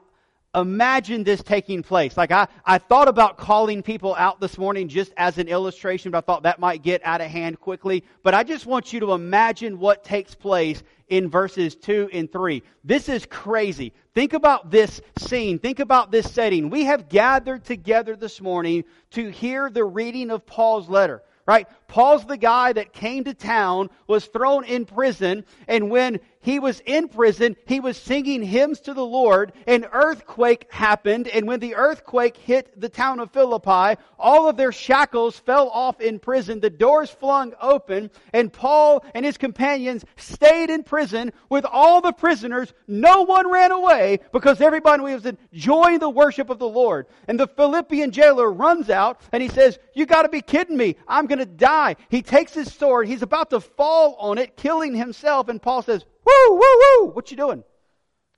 imagine 0.55 1.23
this 1.23 1.41
taking 1.41 1.83
place. 1.83 2.15
Like 2.15 2.31
I, 2.31 2.47
I 2.65 2.77
thought 2.77 3.07
about 3.07 3.37
calling 3.37 3.81
people 3.81 4.15
out 4.15 4.39
this 4.39 4.57
morning 4.57 4.87
just 4.87 5.11
as 5.17 5.37
an 5.37 5.47
illustration, 5.47 6.11
but 6.11 6.19
I 6.19 6.21
thought 6.21 6.43
that 6.43 6.59
might 6.59 6.83
get 6.83 7.01
out 7.03 7.21
of 7.21 7.27
hand 7.27 7.59
quickly. 7.59 8.03
But 8.23 8.33
I 8.33 8.43
just 8.43 8.65
want 8.65 8.93
you 8.93 8.99
to 9.01 9.13
imagine 9.13 9.79
what 9.79 10.03
takes 10.03 10.35
place 10.35 10.83
in 11.09 11.29
verses 11.29 11.75
2 11.75 12.09
and 12.13 12.31
3. 12.31 12.63
This 12.83 13.09
is 13.09 13.25
crazy. 13.25 13.93
Think 14.13 14.33
about 14.33 14.69
this 14.69 15.01
scene. 15.17 15.59
Think 15.59 15.79
about 15.79 16.11
this 16.11 16.31
setting. 16.31 16.69
We 16.69 16.85
have 16.85 17.09
gathered 17.09 17.65
together 17.65 18.15
this 18.15 18.39
morning 18.41 18.83
to 19.11 19.29
hear 19.29 19.69
the 19.69 19.83
reading 19.83 20.31
of 20.31 20.45
Paul's 20.45 20.89
letter 20.89 21.23
right? 21.45 21.67
Paul's 21.93 22.25
the 22.25 22.37
guy 22.37 22.73
that 22.73 22.91
came 22.91 23.23
to 23.25 23.35
town, 23.35 23.91
was 24.07 24.25
thrown 24.25 24.63
in 24.63 24.83
prison, 24.83 25.45
and 25.67 25.91
when 25.91 26.19
he 26.39 26.57
was 26.57 26.81
in 26.87 27.07
prison, 27.07 27.55
he 27.67 27.79
was 27.79 27.97
singing 27.97 28.41
hymns 28.41 28.81
to 28.81 28.95
the 28.95 29.05
Lord. 29.05 29.53
An 29.67 29.85
earthquake 29.93 30.65
happened, 30.71 31.27
and 31.27 31.47
when 31.47 31.59
the 31.59 31.75
earthquake 31.75 32.35
hit 32.35 32.81
the 32.81 32.89
town 32.89 33.19
of 33.19 33.31
Philippi, 33.31 34.01
all 34.17 34.49
of 34.49 34.57
their 34.57 34.71
shackles 34.71 35.37
fell 35.37 35.69
off 35.69 36.01
in 36.01 36.17
prison. 36.17 36.59
The 36.59 36.71
doors 36.71 37.11
flung 37.11 37.53
open, 37.61 38.09
and 38.33 38.51
Paul 38.51 39.05
and 39.13 39.23
his 39.23 39.37
companions 39.37 40.03
stayed 40.17 40.71
in 40.71 40.83
prison 40.83 41.31
with 41.47 41.63
all 41.63 42.01
the 42.01 42.11
prisoners. 42.11 42.73
No 42.87 43.21
one 43.21 43.49
ran 43.51 43.71
away 43.71 44.19
because 44.31 44.61
everybody 44.61 45.03
was 45.03 45.27
enjoying 45.27 45.99
the 45.99 46.09
worship 46.09 46.49
of 46.49 46.57
the 46.57 46.67
Lord. 46.67 47.05
And 47.27 47.39
the 47.39 47.47
Philippian 47.47 48.09
jailer 48.09 48.51
runs 48.51 48.89
out 48.89 49.21
and 49.31 49.43
he 49.43 49.49
says, 49.49 49.77
You 49.93 50.07
gotta 50.07 50.29
be 50.29 50.41
kidding 50.41 50.75
me. 50.75 50.97
I'm 51.07 51.27
gonna 51.27 51.45
die. 51.45 51.82
He 52.09 52.21
takes 52.21 52.53
his 52.53 52.73
sword. 52.73 53.07
He's 53.07 53.21
about 53.21 53.49
to 53.51 53.59
fall 53.59 54.15
on 54.19 54.37
it, 54.37 54.57
killing 54.57 54.95
himself. 54.95 55.49
And 55.49 55.61
Paul 55.61 55.81
says, 55.81 56.03
Woo, 56.25 56.55
woo, 56.55 56.59
woo. 56.59 57.07
What 57.11 57.31
you 57.31 57.37
doing? 57.37 57.63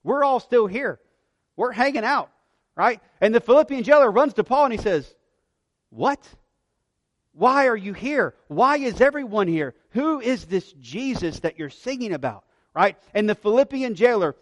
We're 0.03 0.23
all 0.23 0.39
still 0.39 0.67
here. 0.67 0.99
We're 1.55 1.71
hanging 1.71 2.03
out, 2.03 2.29
right? 2.75 3.01
And 3.21 3.33
the 3.33 3.39
Philippian 3.39 3.83
jailer 3.83 4.11
runs 4.11 4.33
to 4.35 4.43
Paul 4.43 4.65
and 4.65 4.73
he 4.73 4.79
says, 4.79 5.15
What? 5.89 6.19
Why 7.33 7.67
are 7.67 7.75
you 7.75 7.93
here? 7.93 8.35
Why 8.47 8.77
is 8.77 9.01
everyone 9.01 9.47
here? 9.47 9.75
Who 9.91 10.19
is 10.19 10.45
this 10.45 10.71
Jesus 10.73 11.39
that 11.41 11.59
you're 11.59 11.69
singing 11.69 12.13
about? 12.13 12.45
Right? 12.73 12.97
And 13.13 13.29
the 13.29 13.35
Philippian 13.35 13.95
jailer 13.95 14.35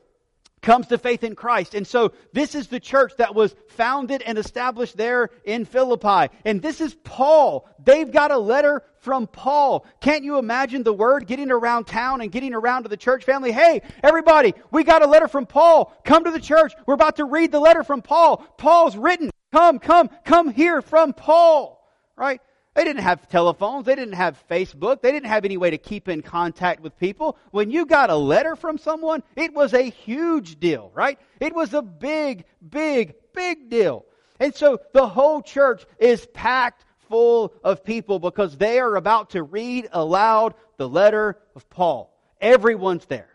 comes 0.64 0.88
to 0.88 0.98
faith 0.98 1.24
in 1.24 1.36
Christ. 1.36 1.76
And 1.76 1.86
so 1.86 2.14
this 2.32 2.56
is 2.56 2.68
the 2.68 2.80
church 2.80 3.14
that 3.18 3.36
was 3.36 3.54
founded 3.68 4.24
and 4.24 4.38
established 4.38 4.98
there 4.98 5.30
in 5.44 5.66
Philippi. 5.66 6.34
And 6.46 6.62
this 6.62 6.82
is 6.82 6.96
Paul. 7.04 7.70
They've 7.84 8.10
got 8.10 8.32
a 8.32 8.38
letter 8.38 8.82
from 9.00 9.28
Paul. 9.28 9.86
Can't 10.00 10.24
you 10.24 10.40
imagine 10.40 10.82
the 10.82 10.94
word 10.94 11.28
getting 11.28 11.52
around 11.52 11.86
town 11.86 12.22
and 12.22 12.32
getting 12.32 12.56
around 12.56 12.84
to 12.84 12.90
the 12.90 12.98
church 12.98 13.26
family? 13.26 13.52
Hey, 13.52 13.82
everybody, 14.02 14.56
we 14.72 14.84
got 14.84 15.04
a 15.04 15.08
letter 15.08 15.28
from 15.28 15.46
Paul. 15.46 15.94
Come 16.04 16.24
to 16.24 16.32
the 16.32 16.40
church. 16.40 16.74
We're 16.88 16.96
about 16.96 17.18
to 17.18 17.26
read 17.26 17.52
the 17.52 17.60
letter 17.60 17.84
from 17.84 18.02
Paul. 18.02 18.38
Paul's 18.58 18.96
written. 18.96 19.30
Come, 19.52 19.78
come, 19.78 20.10
come 20.24 20.50
here 20.50 20.82
from 20.82 21.14
Paul. 21.14 21.80
Right? 22.16 22.42
They 22.76 22.84
didn't 22.84 23.04
have 23.04 23.30
telephones. 23.30 23.86
They 23.86 23.96
didn't 23.96 24.16
have 24.16 24.44
Facebook. 24.50 25.02
They 25.02 25.12
didn't 25.12 25.28
have 25.28 25.46
any 25.46 25.58
way 25.58 25.70
to 25.70 25.78
keep 25.78 26.10
in 26.10 26.22
contact 26.24 26.82
with 26.82 26.98
people. 26.98 27.38
When 27.52 27.70
you 27.70 27.86
got 27.86 28.10
a 28.10 28.16
letter 28.16 28.56
from 28.56 28.78
someone, 28.78 29.22
it 29.36 29.54
was 29.54 29.74
a 29.74 29.84
huge 29.84 30.60
deal, 30.60 30.92
right? 30.94 31.20
It 31.40 31.54
was 31.54 31.74
a 31.74 31.84
big, 31.84 32.46
big, 32.68 33.16
big 33.34 33.70
deal. 33.70 34.06
And 34.40 34.56
so 34.56 34.80
the 34.94 35.08
whole 35.08 35.42
church 35.42 35.86
is 36.00 36.26
packed 36.34 36.84
full 37.10 37.54
of 37.64 37.84
people 37.84 38.18
because 38.18 38.58
they 38.58 38.80
are 38.80 38.96
about 38.96 39.32
to 39.32 39.44
read 39.44 39.88
aloud 39.92 40.56
the 40.78 40.90
letter 40.90 41.38
of 41.56 41.70
Paul. 41.70 42.12
Everyone's 42.42 43.06
there, 43.06 43.30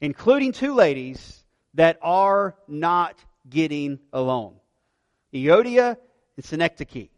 including 0.00 0.52
two 0.52 0.74
ladies 0.74 1.44
that 1.74 1.98
are 2.00 2.56
not 2.66 3.18
getting 3.48 3.98
along 4.12 4.56
Euodia 5.32 5.96
and 6.36 6.44
Syntyche. 6.44 7.10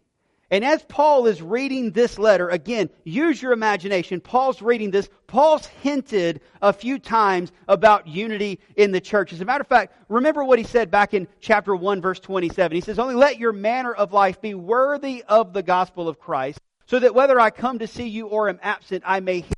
And 0.51 0.65
as 0.65 0.83
Paul 0.85 1.27
is 1.27 1.41
reading 1.41 1.91
this 1.91 2.19
letter, 2.19 2.51
again, 2.51 2.91
use 3.05 3.41
your 3.41 3.53
imagination. 3.53 4.21
Paul's 4.21 4.61
reading 4.61 4.91
this. 4.91 5.09
Paul's 5.27 5.67
hinted 5.67 6.43
a 6.61 6.73
few 6.73 6.99
times 6.99 7.51
about 7.67 8.07
unity 8.07 8.61
in 8.77 8.93
the 8.93 9.01
church. 9.01 9.33
As 9.33 9.41
a 9.41 9.45
matter 9.45 9.63
of 9.63 9.69
fact, 9.69 9.95
remember 10.09 10.45
what 10.45 10.59
he 10.59 10.65
said 10.65 10.91
back 10.91 11.15
in 11.15 11.29
chapter 11.41 11.75
1, 11.75 12.01
verse 12.03 12.21
27. 12.21 12.75
He 12.75 12.83
says, 12.83 12.99
Only 12.99 13.15
let 13.15 13.39
your 13.39 13.53
manner 13.53 13.93
of 13.93 14.13
life 14.13 14.41
be 14.41 14.55
worthy 14.55 15.25
of 15.27 15.55
the 15.55 15.63
gospel 15.63 16.09
of 16.09 16.21
Christ, 16.21 16.61
so 16.87 16.99
that 16.99 17.15
whether 17.15 17.41
I 17.41 17.51
come 17.51 17.79
to 17.79 17.87
see 17.87 18.09
you 18.09 18.27
or 18.27 18.49
am 18.51 18.61
absent, 18.63 19.03
I 19.07 19.21
may 19.21 19.41
hear 19.41 19.53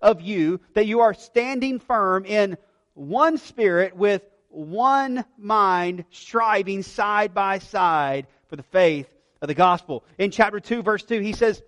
of 0.00 0.20
you 0.20 0.60
that 0.74 0.86
you 0.86 1.00
are 1.00 1.14
standing 1.14 1.78
firm 1.78 2.24
in 2.24 2.58
one 2.94 3.38
spirit 3.38 3.96
with 3.96 4.22
one 4.48 5.24
mind, 5.38 6.04
striving 6.10 6.82
side 6.82 7.32
by 7.32 7.60
side 7.60 8.26
for 8.48 8.56
the 8.56 8.64
faith 8.64 9.11
of 9.42 9.48
the 9.48 9.54
gospel. 9.54 10.04
In 10.16 10.30
chapter 10.30 10.60
2, 10.60 10.82
verse 10.82 11.02
2, 11.02 11.20
he 11.20 11.34
says, 11.34 11.62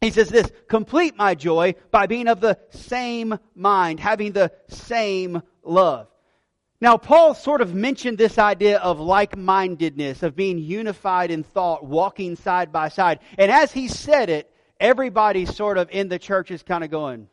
he 0.00 0.10
says 0.10 0.28
this, 0.28 0.50
complete 0.66 1.16
my 1.16 1.36
joy 1.36 1.76
by 1.92 2.06
being 2.06 2.26
of 2.26 2.40
the 2.40 2.58
same 2.70 3.38
mind, 3.54 4.00
having 4.00 4.32
the 4.32 4.50
same 4.68 5.42
love. 5.62 6.08
Now, 6.80 6.96
Paul 6.96 7.34
sort 7.34 7.60
of 7.60 7.72
mentioned 7.76 8.18
this 8.18 8.38
idea 8.38 8.78
of 8.78 8.98
like 8.98 9.36
mindedness, 9.36 10.24
of 10.24 10.34
being 10.34 10.58
unified 10.58 11.30
in 11.30 11.44
thought, 11.44 11.84
walking 11.84 12.34
side 12.34 12.72
by 12.72 12.88
side. 12.88 13.20
And 13.38 13.52
as 13.52 13.70
he 13.70 13.86
said 13.86 14.28
it, 14.28 14.52
everybody 14.80 15.46
sort 15.46 15.78
of 15.78 15.88
in 15.92 16.08
the 16.08 16.18
church 16.18 16.50
is 16.50 16.64
kind 16.64 16.82
of 16.82 16.90
going, 16.90 17.28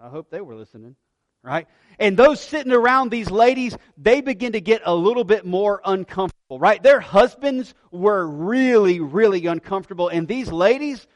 I 0.00 0.08
hope 0.08 0.30
they 0.30 0.40
were 0.40 0.54
listening, 0.54 0.96
right? 1.42 1.66
And 1.98 2.16
those 2.16 2.40
sitting 2.40 2.72
around 2.72 3.10
these 3.10 3.30
ladies, 3.30 3.76
they 3.98 4.22
begin 4.22 4.52
to 4.52 4.62
get 4.62 4.80
a 4.86 4.94
little 4.94 5.24
bit 5.24 5.44
more 5.44 5.82
uncomfortable 5.84 6.31
right? 6.58 6.82
Their 6.82 7.00
husbands 7.00 7.74
were 7.90 8.26
really, 8.26 9.00
really 9.00 9.46
uncomfortable, 9.46 10.08
and 10.08 10.26
these 10.26 10.50
ladies 10.50 11.06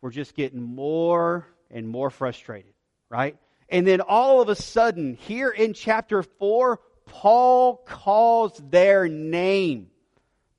were 0.00 0.10
just 0.10 0.34
getting 0.34 0.62
more 0.62 1.46
and 1.70 1.88
more 1.88 2.10
frustrated, 2.10 2.74
right? 3.08 3.36
And 3.68 3.86
then 3.86 4.00
all 4.00 4.40
of 4.40 4.48
a 4.48 4.54
sudden, 4.54 5.14
here 5.14 5.50
in 5.50 5.72
chapter 5.72 6.22
4, 6.22 6.80
Paul 7.06 7.76
calls 7.76 8.60
their 8.70 9.08
name 9.08 9.88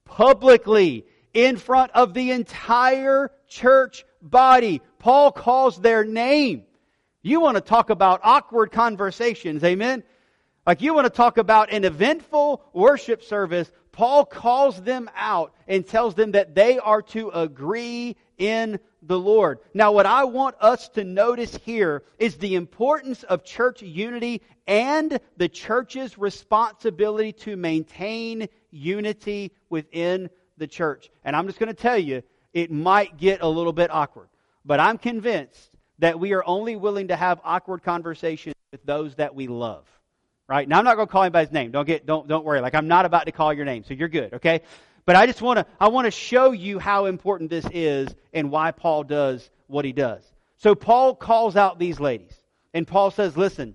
publicly 0.06 1.06
in 1.34 1.58
front 1.58 1.92
of 1.92 2.14
the 2.14 2.32
entire 2.32 3.32
church 3.48 4.06
body. 4.22 4.82
Paul 5.00 5.32
calls 5.32 5.78
their 5.78 6.04
name. 6.04 6.64
You 7.22 7.40
want 7.40 7.56
to 7.56 7.62
talk 7.62 7.90
about 7.90 8.22
awkward 8.24 8.72
conversations, 8.72 9.64
amen? 9.64 10.04
Like 10.66 10.82
you 10.82 10.96
want 10.96 11.06
to 11.06 11.12
talk 11.12 11.38
about 11.38 11.72
an 11.72 11.86
eventful 11.86 12.64
worship 12.74 13.24
service. 13.24 13.72
Paul 13.92 14.26
calls 14.26 14.82
them 14.82 15.10
out 15.16 15.54
and 15.68 15.86
tells 15.86 16.16
them 16.16 16.32
that 16.32 16.56
they 16.56 16.80
are 16.80 17.04
to 17.04 17.30
agree 17.30 18.16
in 18.38 18.80
the 19.04 19.20
Lord. 19.20 19.60
Now, 19.74 19.92
what 19.92 20.08
I 20.08 20.24
want 20.24 20.56
us 20.60 20.90
to 20.90 21.04
notice 21.04 21.56
here 21.64 22.04
is 22.18 22.38
the 22.38 22.56
importance 22.56 23.24
of 23.24 23.46
church 23.46 23.84
unity 23.84 24.42
and 24.66 25.20
the 25.38 25.48
church's 25.48 26.18
responsibility 26.18 27.32
to 27.34 27.56
maintain 27.56 28.50
unity 28.72 29.52
within 29.70 30.30
the 30.58 30.68
church. 30.68 31.12
And 31.24 31.36
I'm 31.36 31.46
just 31.46 31.60
going 31.60 31.74
to 31.74 31.80
tell 31.80 31.98
you, 31.98 32.24
it 32.54 32.72
might 32.72 33.18
get 33.18 33.42
a 33.42 33.48
little 33.48 33.74
bit 33.74 33.92
awkward, 33.94 34.30
but 34.66 34.80
I'm 34.80 34.98
convinced 34.98 35.78
that 36.00 36.20
we 36.20 36.34
are 36.34 36.44
only 36.46 36.76
willing 36.76 37.10
to 37.10 37.16
have 37.16 37.40
awkward 37.44 37.84
conversations 37.84 38.56
with 38.72 38.84
those 38.84 39.16
that 39.16 39.36
we 39.36 39.48
love. 39.48 39.86
Right? 40.48 40.68
Now 40.68 40.78
I'm 40.78 40.86
not 40.86 40.96
going 40.96 41.08
to 41.08 41.12
call 41.12 41.24
him 41.24 41.32
by 41.32 41.44
his 41.44 41.52
name. 41.52 41.72
Don't 41.72 41.86
get 41.86 42.06
don't 42.06 42.28
don't 42.28 42.46
worry. 42.46 42.62
Like 42.62 42.75
I'm 42.75 42.88
not 42.88 43.06
about 43.06 43.25
to 43.25 43.32
call 43.32 43.52
your 43.54 43.66
name. 43.66 43.84
So 43.84 43.94
you're 43.94 44.10
good, 44.10 44.34
okay? 44.34 44.62
But 45.06 45.16
I 45.16 45.25
just 45.25 45.42
want 45.42 45.58
to 45.60 45.66
I 45.80 45.88
want 45.88 46.06
to 46.06 46.12
show 46.12 46.52
you 46.52 46.78
how 46.80 47.06
important 47.06 47.50
this 47.50 47.66
is 47.74 48.14
and 48.34 48.52
why 48.52 48.72
Paul 48.72 49.04
does 49.04 49.50
what 49.68 49.86
he 49.86 49.92
does. 49.92 50.24
So 50.58 50.75
Paul 50.75 51.16
calls 51.16 51.56
out 51.56 51.80
these 51.80 52.00
ladies. 52.00 52.40
And 52.74 52.88
Paul 52.88 53.10
says, 53.10 53.38
"Listen, 53.38 53.74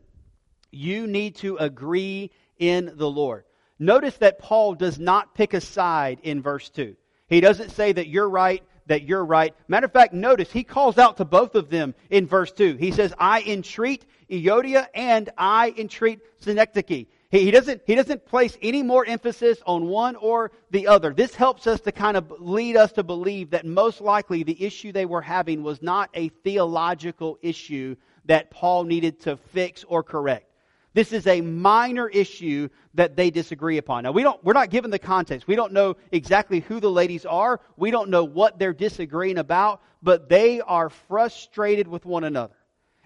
you 0.70 1.06
need 1.06 1.36
to 1.36 1.56
agree 1.56 2.30
in 2.58 2.92
the 2.96 3.10
Lord." 3.10 3.44
Notice 3.78 4.18
that 4.18 4.38
Paul 4.38 4.74
does 4.74 4.98
not 4.98 5.34
pick 5.34 5.54
a 5.54 5.60
side 5.60 6.20
in 6.22 6.42
verse 6.42 6.68
2. 6.68 6.94
He 7.28 7.40
doesn't 7.40 7.70
say 7.70 7.92
that 7.92 8.08
you're 8.08 8.28
right, 8.28 8.62
that 8.86 9.04
you're 9.04 9.24
right. 9.24 9.54
Matter 9.68 9.86
of 9.86 9.92
fact, 9.92 10.12
notice 10.12 10.52
he 10.52 10.64
calls 10.64 10.98
out 10.98 11.16
to 11.16 11.24
both 11.24 11.54
of 11.54 11.70
them 11.70 11.94
in 12.10 12.26
verse 12.26 12.52
2. 12.52 12.76
He 12.76 12.90
says, 12.92 13.14
I 13.18 13.40
entreat 13.40 14.04
Euodia 14.30 14.86
and 14.94 15.30
I 15.36 15.74
entreat 15.76 16.20
Syntyche. 16.40 17.06
He, 17.30 17.44
he, 17.44 17.50
doesn't, 17.50 17.82
he 17.86 17.94
doesn't 17.94 18.26
place 18.26 18.56
any 18.62 18.82
more 18.82 19.04
emphasis 19.06 19.58
on 19.66 19.86
one 19.86 20.16
or 20.16 20.50
the 20.70 20.86
other. 20.86 21.12
This 21.12 21.34
helps 21.34 21.66
us 21.66 21.80
to 21.82 21.92
kind 21.92 22.16
of 22.16 22.32
lead 22.40 22.76
us 22.76 22.92
to 22.92 23.02
believe 23.02 23.50
that 23.50 23.64
most 23.66 24.00
likely 24.00 24.42
the 24.42 24.64
issue 24.64 24.92
they 24.92 25.06
were 25.06 25.22
having 25.22 25.62
was 25.62 25.80
not 25.82 26.10
a 26.14 26.28
theological 26.28 27.38
issue 27.42 27.96
that 28.24 28.50
Paul 28.50 28.84
needed 28.84 29.20
to 29.20 29.36
fix 29.36 29.84
or 29.84 30.02
correct. 30.02 30.46
This 30.92 31.12
is 31.12 31.26
a 31.28 31.40
minor 31.40 32.08
issue 32.08 32.68
that 32.94 33.14
they 33.14 33.30
disagree 33.30 33.78
upon. 33.78 34.02
Now, 34.02 34.10
we 34.10 34.24
don't, 34.24 34.42
we're 34.42 34.54
not 34.54 34.70
given 34.70 34.90
the 34.90 34.98
context. 34.98 35.46
We 35.46 35.54
don't 35.54 35.72
know 35.72 35.96
exactly 36.10 36.60
who 36.60 36.80
the 36.80 36.90
ladies 36.90 37.24
are. 37.24 37.60
We 37.76 37.92
don't 37.92 38.10
know 38.10 38.24
what 38.24 38.58
they're 38.58 38.72
disagreeing 38.72 39.38
about, 39.38 39.82
but 40.02 40.28
they 40.28 40.60
are 40.60 40.90
frustrated 40.90 41.86
with 41.86 42.04
one 42.04 42.24
another. 42.24 42.54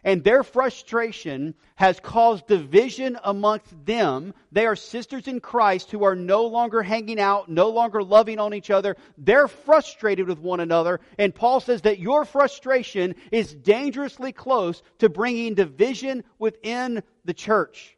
And 0.04 0.23
their 0.23 0.42
frustration 0.42 1.54
has 1.76 1.99
caused 1.99 2.46
division 2.46 3.18
amongst 3.25 3.87
them. 3.87 4.34
They 4.52 4.66
are 4.66 4.76
sisters 4.76 5.26
in 5.26 5.40
Christ 5.40 5.90
who 5.90 6.04
are 6.04 6.14
no 6.14 6.44
longer 6.44 6.82
hanging 6.82 7.18
out, 7.18 7.49
no 7.49 7.70
longer 7.70 8.02
loving 8.02 8.38
on 8.38 8.52
each 8.52 8.70
other. 8.70 8.96
They're 9.16 9.49
frustrated 9.49 10.28
with 10.28 10.38
one 10.38 10.61
another. 10.61 11.00
And 11.18 11.34
Paul 11.34 11.61
says 11.61 11.80
that 11.82 11.99
your 11.99 12.26
frustration 12.26 13.14
is 13.32 13.54
dangerously 13.54 14.32
close 14.32 14.82
to 14.99 15.08
bringing 15.08 15.54
division 15.54 16.23
within 16.38 17.02
the 17.25 17.34
church. 17.34 17.96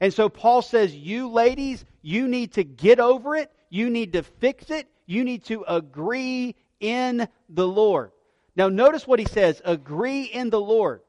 And 0.00 0.12
so 0.12 0.28
Paul 0.28 0.60
says, 0.60 0.94
you 0.94 1.30
ladies, 1.30 1.84
you 2.02 2.28
need 2.28 2.52
to 2.52 2.62
get 2.62 3.00
over 3.00 3.34
it. 3.36 3.50
You 3.70 3.88
need 3.88 4.12
to 4.12 4.22
fix 4.22 4.70
it. 4.70 4.86
You 5.06 5.24
need 5.24 5.44
to 5.46 5.64
agree 5.66 6.54
in 6.78 7.26
the 7.48 7.66
Lord. 7.66 8.12
Now 8.54 8.68
notice 8.68 9.06
what 9.06 9.18
he 9.18 9.24
says, 9.24 9.62
agree 9.64 10.24
in 10.24 10.50
the 10.50 10.60
Lord. 10.60 11.00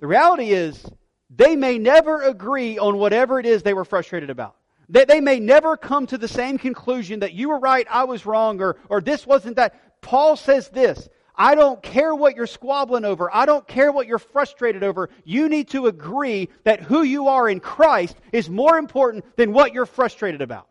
The 0.00 0.06
reality 0.06 0.50
is, 0.50 0.84
they 1.30 1.56
may 1.56 1.78
never 1.78 2.22
agree 2.22 2.78
on 2.78 2.98
whatever 2.98 3.38
it 3.38 3.46
is 3.46 3.62
they 3.62 3.74
were 3.74 3.84
frustrated 3.84 4.30
about. 4.30 4.56
They, 4.88 5.04
they 5.04 5.20
may 5.20 5.40
never 5.40 5.76
come 5.76 6.06
to 6.06 6.18
the 6.18 6.28
same 6.28 6.56
conclusion 6.56 7.20
that 7.20 7.34
you 7.34 7.50
were 7.50 7.58
right, 7.58 7.86
I 7.90 8.04
was 8.04 8.24
wrong, 8.24 8.60
or, 8.60 8.76
or 8.88 9.00
this 9.00 9.26
wasn't 9.26 9.56
that. 9.56 10.00
Paul 10.00 10.36
says 10.36 10.68
this 10.70 11.08
I 11.34 11.54
don't 11.54 11.80
care 11.82 12.14
what 12.14 12.34
you're 12.34 12.46
squabbling 12.46 13.04
over. 13.04 13.32
I 13.34 13.46
don't 13.46 13.66
care 13.66 13.92
what 13.92 14.06
you're 14.06 14.18
frustrated 14.18 14.82
over. 14.82 15.10
You 15.24 15.48
need 15.48 15.68
to 15.68 15.86
agree 15.86 16.48
that 16.64 16.82
who 16.82 17.02
you 17.02 17.28
are 17.28 17.48
in 17.48 17.60
Christ 17.60 18.16
is 18.32 18.48
more 18.50 18.76
important 18.76 19.24
than 19.36 19.52
what 19.52 19.72
you're 19.72 19.86
frustrated 19.86 20.40
about. 20.40 20.66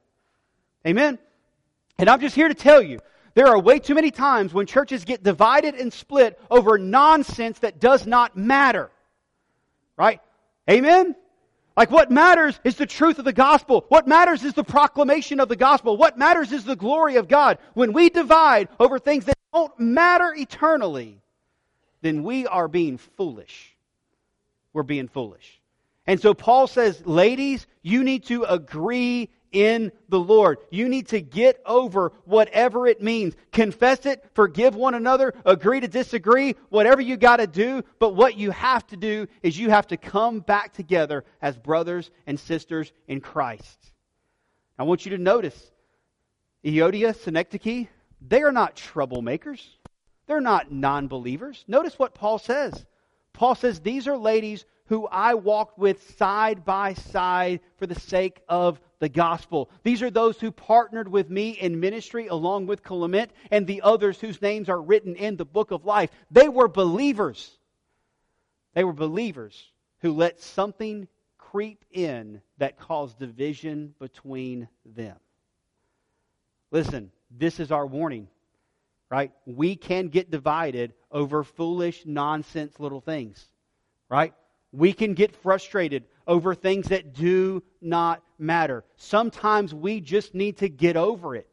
Amen? 0.85 1.19
And 1.97 2.09
I'm 2.09 2.19
just 2.19 2.35
here 2.35 2.49
to 2.49 2.53
tell 2.53 2.81
you 2.81 2.99
there 3.33 3.47
are 3.47 3.59
way 3.59 3.79
too 3.79 3.95
many 3.95 4.11
times 4.11 4.53
when 4.53 4.65
churches 4.65 5.05
get 5.05 5.23
divided 5.23 5.75
and 5.75 5.91
split 5.93 6.39
over 6.49 6.77
nonsense 6.77 7.59
that 7.59 7.79
does 7.79 8.05
not 8.05 8.35
matter. 8.35 8.91
Right? 9.97 10.21
Amen? 10.69 11.15
Like 11.75 11.91
what 11.91 12.09
matters 12.09 12.59
is 12.63 12.75
the 12.75 12.85
truth 12.85 13.19
of 13.19 13.25
the 13.25 13.33
gospel. 13.33 13.85
What 13.89 14.07
matters 14.07 14.43
is 14.43 14.53
the 14.53 14.63
proclamation 14.63 15.39
of 15.39 15.47
the 15.47 15.55
gospel. 15.55 15.95
What 15.95 16.17
matters 16.17 16.51
is 16.51 16.63
the 16.63 16.75
glory 16.75 17.17
of 17.17 17.27
God. 17.27 17.59
When 17.73 17.93
we 17.93 18.09
divide 18.09 18.69
over 18.79 18.97
things 18.99 19.25
that 19.25 19.37
don't 19.53 19.79
matter 19.79 20.33
eternally, 20.35 21.21
then 22.01 22.23
we 22.23 22.47
are 22.47 22.67
being 22.67 22.97
foolish. 22.97 23.75
We're 24.73 24.83
being 24.83 25.07
foolish. 25.07 25.61
And 26.07 26.21
so 26.21 26.33
Paul 26.33 26.67
says, 26.67 27.05
ladies, 27.05 27.67
you 27.81 28.03
need 28.03 28.25
to 28.25 28.43
agree 28.43 29.29
in 29.51 29.91
the 30.09 30.19
Lord. 30.19 30.59
You 30.69 30.89
need 30.89 31.07
to 31.09 31.21
get 31.21 31.61
over 31.65 32.11
whatever 32.25 32.87
it 32.87 33.01
means. 33.01 33.35
Confess 33.51 34.05
it, 34.05 34.23
forgive 34.33 34.75
one 34.75 34.93
another, 34.93 35.33
agree 35.45 35.79
to 35.79 35.87
disagree, 35.87 36.55
whatever 36.69 37.01
you 37.01 37.17
got 37.17 37.37
to 37.37 37.47
do. 37.47 37.83
But 37.99 38.15
what 38.15 38.37
you 38.37 38.51
have 38.51 38.85
to 38.87 38.97
do 38.97 39.27
is 39.41 39.57
you 39.57 39.69
have 39.69 39.87
to 39.87 39.97
come 39.97 40.39
back 40.39 40.73
together 40.73 41.23
as 41.41 41.57
brothers 41.57 42.11
and 42.25 42.39
sisters 42.39 42.91
in 43.07 43.21
Christ. 43.21 43.93
I 44.77 44.83
want 44.83 45.05
you 45.05 45.11
to 45.11 45.17
notice 45.17 45.71
Euodia, 46.63 47.15
Syntyche, 47.15 47.87
they 48.21 48.41
are 48.41 48.51
not 48.51 48.75
troublemakers. 48.75 49.63
They're 50.27 50.41
not 50.41 50.71
non 50.71 51.07
believers. 51.07 51.63
Notice 51.67 51.97
what 51.97 52.13
Paul 52.13 52.37
says. 52.37 52.85
Paul 53.33 53.55
says, 53.55 53.79
These 53.79 54.07
are 54.07 54.17
ladies 54.17 54.65
who 54.87 55.07
I 55.07 55.35
walked 55.35 55.77
with 55.77 56.15
side 56.17 56.65
by 56.65 56.93
side 56.93 57.59
for 57.77 57.85
the 57.85 57.99
sake 57.99 58.41
of 58.47 58.79
the 58.99 59.09
gospel. 59.09 59.69
These 59.83 60.01
are 60.01 60.09
those 60.09 60.39
who 60.39 60.51
partnered 60.51 61.07
with 61.07 61.29
me 61.29 61.51
in 61.51 61.79
ministry 61.79 62.27
along 62.27 62.67
with 62.67 62.83
Clement 62.83 63.31
and 63.51 63.67
the 63.67 63.81
others 63.81 64.19
whose 64.19 64.41
names 64.41 64.69
are 64.69 64.81
written 64.81 65.15
in 65.15 65.35
the 65.35 65.45
book 65.45 65.71
of 65.71 65.85
life. 65.85 66.09
They 66.31 66.49
were 66.49 66.67
believers. 66.67 67.57
They 68.73 68.83
were 68.83 68.93
believers 68.93 69.71
who 69.99 70.13
let 70.13 70.39
something 70.39 71.07
creep 71.37 71.83
in 71.91 72.41
that 72.57 72.79
caused 72.79 73.19
division 73.19 73.93
between 73.99 74.67
them. 74.85 75.17
Listen, 76.71 77.11
this 77.31 77.59
is 77.59 77.71
our 77.71 77.85
warning, 77.85 78.27
right? 79.09 79.31
We 79.45 79.75
can 79.75 80.07
get 80.07 80.31
divided 80.31 80.93
over 81.11 81.43
foolish, 81.43 82.03
nonsense 82.05 82.79
little 82.79 83.01
things, 83.01 83.47
right? 84.09 84.33
We 84.71 84.93
can 84.93 85.13
get 85.13 85.35
frustrated 85.35 86.03
over 86.27 86.53
things 86.53 86.89
that 86.89 87.13
do 87.13 87.63
not 87.81 88.21
matter. 88.37 88.83
Sometimes 88.97 89.73
we 89.73 90.01
just 90.01 90.35
need 90.35 90.57
to 90.57 90.69
get 90.69 90.97
over 90.97 91.35
it, 91.35 91.47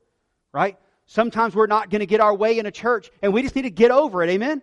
right? 0.53 0.77
Sometimes 1.07 1.55
we're 1.55 1.67
not 1.67 1.91
going 1.91 2.01
to 2.01 2.07
get 2.07 2.21
our 2.21 2.35
way 2.35 2.59
in 2.59 2.67
a 2.67 2.71
church 2.71 3.11
and 3.23 3.33
we 3.33 3.43
just 3.43 3.55
need 3.55 3.63
to 3.63 3.71
get 3.71 3.91
over 3.91 4.23
it. 4.23 4.31
Amen? 4.31 4.63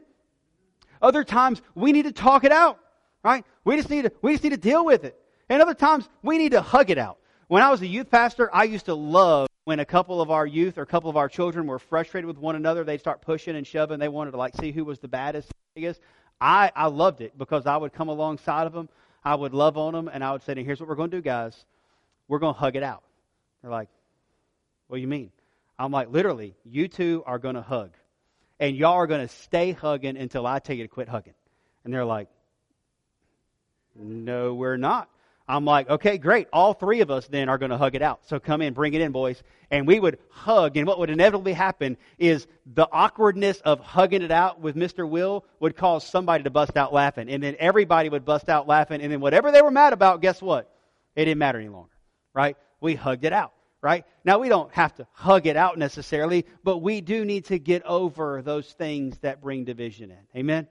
Other 1.02 1.24
times 1.24 1.62
we 1.76 1.92
need 1.92 2.04
to 2.04 2.12
talk 2.12 2.44
it 2.44 2.52
out, 2.52 2.80
right? 3.24 3.46
We 3.64 3.78
just 3.78 3.90
need 3.90 4.04
to, 4.04 4.12
we 4.22 4.34
just 4.34 4.44
need 4.44 4.52
to 4.52 4.58
deal 4.58 4.84
with 4.84 5.04
it. 5.04 5.18
And 5.50 5.62
other 5.62 5.74
times 5.74 6.08
we 6.22 6.38
need 6.38 6.52
to 6.52 6.62
hug 6.62 6.90
it 6.90 6.98
out. 6.98 7.18
When 7.48 7.64
I 7.64 7.70
was 7.70 7.82
a 7.82 7.88
youth 7.88 8.10
pastor, 8.10 8.50
I 8.54 8.64
used 8.64 8.86
to 8.86 8.96
love 8.96 9.48
when 9.64 9.80
a 9.80 9.86
couple 9.86 10.22
of 10.22 10.32
our 10.32 10.46
youth 10.46 10.78
or 10.78 10.82
a 10.82 10.88
couple 10.88 11.10
of 11.10 11.18
our 11.18 11.30
children 11.30 11.68
were 11.68 11.80
frustrated 11.80 12.28
with 12.28 12.38
one 12.38 12.56
another, 12.56 12.84
they'd 12.84 13.00
start 13.00 13.22
pushing 13.22 13.56
and 13.56 13.66
shoving. 13.66 14.00
They 14.00 14.10
wanted 14.10 14.32
to 14.32 14.38
like 14.38 14.56
see 14.56 14.72
who 14.72 14.84
was 14.84 15.00
the 15.00 15.08
baddest, 15.08 15.52
biggest. 15.76 16.02
I, 16.40 16.72
I 16.76 16.88
loved 16.88 17.22
it 17.22 17.38
because 17.38 17.68
I 17.68 17.78
would 17.78 17.94
come 17.94 18.10
alongside 18.10 18.66
of 18.66 18.74
them, 18.74 18.90
I 19.24 19.36
would 19.36 19.54
love 19.54 19.78
on 19.78 19.94
them, 19.94 20.10
and 20.12 20.24
I 20.24 20.32
would 20.32 20.42
say, 20.44 20.62
here's 20.64 20.80
what 20.80 20.90
we're 20.90 20.96
going 20.96 21.12
to 21.12 21.18
do, 21.18 21.22
guys. 21.22 21.66
We're 22.28 22.40
going 22.40 22.56
to 22.56 22.60
hug 22.60 22.76
it 22.76 22.84
out. 22.84 23.04
They're 23.62 23.70
like, 23.70 23.90
what 24.88 24.98
do 24.98 25.02
you 25.02 25.08
mean? 25.08 25.32
I'm 25.78 25.92
like, 25.92 26.12
literally, 26.12 26.56
you 26.64 26.88
two 26.88 27.24
are 27.26 27.38
going 27.38 27.56
to 27.56 27.62
hug. 27.62 27.92
And 28.60 28.76
y'all 28.76 28.94
are 28.94 29.08
going 29.08 29.28
to 29.28 29.34
stay 29.34 29.72
hugging 29.72 30.18
until 30.18 30.46
I 30.46 30.60
tell 30.60 30.76
you 30.76 30.84
to 30.84 30.88
quit 30.88 31.10
hugging. 31.10 31.34
And 31.84 31.94
they're 31.94 32.06
like, 32.06 32.28
no, 33.96 34.54
we're 34.54 34.78
not. 34.78 35.10
I'm 35.52 35.66
like, 35.66 35.90
okay, 35.90 36.18
great. 36.18 36.48
All 36.54 36.74
three 36.74 37.02
of 37.02 37.12
us 37.12 37.28
then 37.28 37.50
are 37.50 37.58
going 37.58 37.72
to 37.72 37.78
hug 37.78 37.94
it 37.94 38.02
out. 38.02 38.22
So 38.26 38.40
come 38.40 38.62
in, 38.62 38.74
bring 38.74 38.94
it 38.94 39.02
in, 39.02 39.12
boys. 39.12 39.44
And 39.70 39.86
we 39.86 40.00
would 40.00 40.18
hug. 40.30 40.78
And 40.78 40.88
what 40.88 40.98
would 40.98 41.10
inevitably 41.10 41.52
happen 41.52 41.98
is 42.18 42.48
the 42.66 42.88
awkwardness 42.90 43.60
of 43.60 43.82
hugging 43.82 44.22
it 44.22 44.32
out 44.32 44.62
with 44.62 44.78
Mr. 44.78 45.08
Will 45.08 45.44
would 45.60 45.76
cause 45.76 46.08
somebody 46.08 46.46
to 46.46 46.50
bust 46.50 46.78
out 46.78 46.94
laughing. 46.94 47.30
And 47.30 47.44
then 47.44 47.58
everybody 47.60 48.08
would 48.08 48.24
bust 48.24 48.48
out 48.48 48.66
laughing. 48.66 49.02
And 49.02 49.12
then 49.12 49.20
whatever 49.20 49.52
they 49.52 49.62
were 49.62 49.72
mad 49.72 49.92
about, 49.92 50.22
guess 50.22 50.42
what? 50.42 50.74
It 51.18 51.26
didn't 51.26 51.40
matter 51.40 51.60
any 51.60 51.68
longer, 51.68 51.92
right? 52.34 52.56
We 52.80 52.96
hugged 52.96 53.26
it 53.26 53.34
out, 53.34 53.52
right? 53.82 54.06
Now 54.24 54.40
we 54.40 54.48
don't 54.48 54.74
have 54.74 54.96
to 54.96 55.08
hug 55.12 55.48
it 55.48 55.58
out 55.58 55.78
necessarily, 55.78 56.46
but 56.64 56.78
we 56.78 57.02
do 57.02 57.26
need 57.26 57.44
to 57.48 57.60
get 57.60 57.84
over 57.84 58.42
those 58.42 58.72
things 58.72 59.18
that 59.18 59.42
bring 59.42 59.66
division 59.66 60.12
in. 60.12 60.40
Amen? 60.40 60.68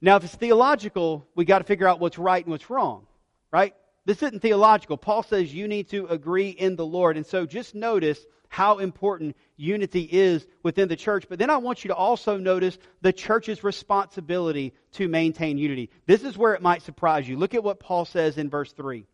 Now, 0.00 0.16
if 0.16 0.24
it's 0.24 0.34
theological, 0.34 1.24
we 1.36 1.44
got 1.44 1.58
to 1.58 1.64
figure 1.64 1.86
out 1.86 2.00
what's 2.00 2.18
right 2.18 2.44
and 2.44 2.50
what's 2.50 2.68
wrong 2.68 3.06
right? 3.50 3.74
This 4.04 4.22
isn't 4.22 4.40
theological. 4.40 4.96
Paul 4.96 5.22
says 5.22 5.52
you 5.52 5.66
need 5.66 5.90
to 5.90 6.06
agree 6.06 6.50
in 6.50 6.76
the 6.76 6.86
Lord. 6.86 7.16
And 7.16 7.26
so 7.26 7.44
just 7.44 7.74
notice 7.74 8.24
how 8.48 8.78
important 8.78 9.36
unity 9.56 10.02
is 10.02 10.46
within 10.62 10.88
the 10.88 10.96
church. 10.96 11.26
But 11.28 11.38
then 11.38 11.50
I 11.50 11.56
want 11.56 11.84
you 11.84 11.88
to 11.88 11.94
also 11.94 12.36
notice 12.36 12.78
the 13.02 13.12
church's 13.12 13.64
responsibility 13.64 14.74
to 14.92 15.08
maintain 15.08 15.58
unity. 15.58 15.90
This 16.06 16.22
is 16.22 16.38
where 16.38 16.54
it 16.54 16.62
might 16.62 16.82
surprise 16.82 17.28
you. 17.28 17.36
Look 17.36 17.54
at 17.54 17.64
what 17.64 17.80
Paul 17.80 18.04
says 18.04 18.38
in 18.38 18.48
verse 18.48 18.72
3. 18.72 19.06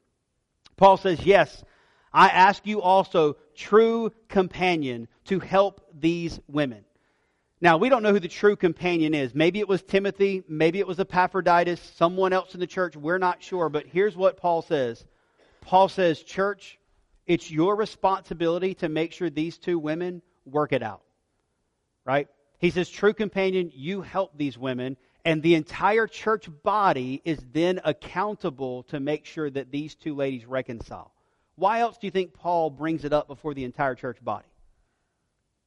Paul 0.77 0.99
says, 0.99 1.25
Yes, 1.25 1.65
I 2.13 2.29
ask 2.29 2.67
you 2.67 2.83
also, 2.83 3.37
true 3.55 4.13
companion, 4.29 5.09
to 5.27 5.41
help 5.41 5.81
these 5.99 6.39
women. 6.47 6.85
Now, 7.63 7.77
we 7.77 7.89
don't 7.89 8.03
know 8.03 8.13
who 8.13 8.19
the 8.19 8.27
true 8.27 8.57
companion 8.57 9.15
is. 9.15 9.37
Maybe 9.37 9.61
it 9.61 9.69
was 9.69 9.85
Timothy, 9.85 10.43
maybe 10.49 10.81
it 10.81 10.87
was 10.87 10.99
Epaphroditus, 10.99 11.81
someone 11.95 12.33
else 12.33 12.55
in 12.55 12.61
the 12.61 12.67
church. 12.67 12.97
We're 12.97 13.19
not 13.19 13.41
sure. 13.41 13.69
But 13.69 13.87
here's 13.87 14.17
what 14.17 14.37
Paul 14.37 14.63
says 14.63 15.05
Paul 15.61 15.89
says, 15.89 16.25
Church, 16.25 16.81
it's 17.25 17.53
your 17.53 17.77
responsibility 17.77 18.75
to 18.75 18.89
make 18.89 19.13
sure 19.13 19.31
these 19.31 19.59
two 19.59 19.79
women 19.79 20.23
work 20.45 20.73
it 20.73 20.83
out. 20.83 21.03
Right? 22.05 22.27
He 22.59 22.71
says, 22.71 22.91
True 22.91 23.15
companion, 23.15 23.71
you 23.73 24.03
help 24.03 24.37
these 24.37 24.59
women. 24.59 24.97
And 25.25 25.41
the 25.41 25.55
entire 25.55 26.09
church 26.09 26.49
body 26.65 27.23
is 27.25 27.39
then 27.53 27.81
accountable 27.85 28.83
to 28.85 28.99
make 28.99 29.25
sure 29.25 29.49
that 29.49 29.71
these 29.71 29.95
two 29.95 30.17
ladies 30.17 30.47
reconcile. 30.47 31.13
Why 31.55 31.79
else 31.79 31.97
do 31.97 32.09
you 32.09 32.11
think 32.11 32.35
Paul 32.35 32.71
brings 32.71 33.05
it 33.05 33.13
up 33.13 33.29
before 33.29 33.55
the 33.55 33.63
entire 33.63 33.95
church 33.95 34.19
body? 34.21 34.49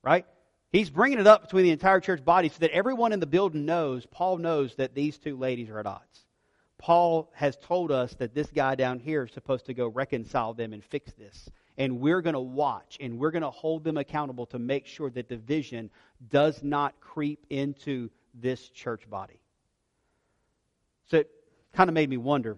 Right? 0.04 0.26
He's 0.72 0.90
bringing 0.90 1.20
it 1.20 1.28
up 1.28 1.44
between 1.44 1.64
the 1.64 1.72
entire 1.72 2.00
church 2.00 2.24
body 2.24 2.50
so 2.50 2.58
that 2.60 2.72
everyone 2.72 3.14
in 3.14 3.20
the 3.20 3.26
building 3.26 3.66
knows, 3.66 4.06
Paul 4.06 4.38
knows 4.38 4.76
that 4.76 4.94
these 4.94 5.18
two 5.18 5.38
ladies 5.38 5.70
are 5.70 5.80
at 5.80 5.86
odds. 5.86 6.26
Paul 6.78 7.32
has 7.34 7.56
told 7.58 7.92
us 7.92 8.14
that 8.16 8.36
this 8.36 8.52
guy 8.52 8.76
down 8.76 9.00
here 9.00 9.24
is 9.24 9.32
supposed 9.32 9.68
to 9.68 9.74
go 9.74 9.88
reconcile 9.88 10.54
them 10.54 10.74
and 10.74 10.84
fix 10.84 11.14
this. 11.14 11.50
And 11.78 12.00
we're 12.00 12.22
going 12.22 12.34
to 12.34 12.40
watch 12.40 12.98
and 13.00 13.18
we're 13.18 13.32
going 13.32 13.44
to 13.44 13.50
hold 13.50 13.84
them 13.84 13.98
accountable 13.98 14.46
to 14.48 14.60
make 14.60 14.86
sure 14.86 15.10
that 15.10 15.30
division 15.30 15.90
does 16.30 16.62
not 16.64 17.00
creep 17.00 17.46
into 17.50 18.10
this 18.34 18.70
church 18.70 19.10
body. 19.10 19.40
So 21.08 21.18
it 21.18 21.30
kind 21.74 21.90
of 21.90 21.94
made 21.94 22.10
me 22.10 22.18
wonder 22.18 22.58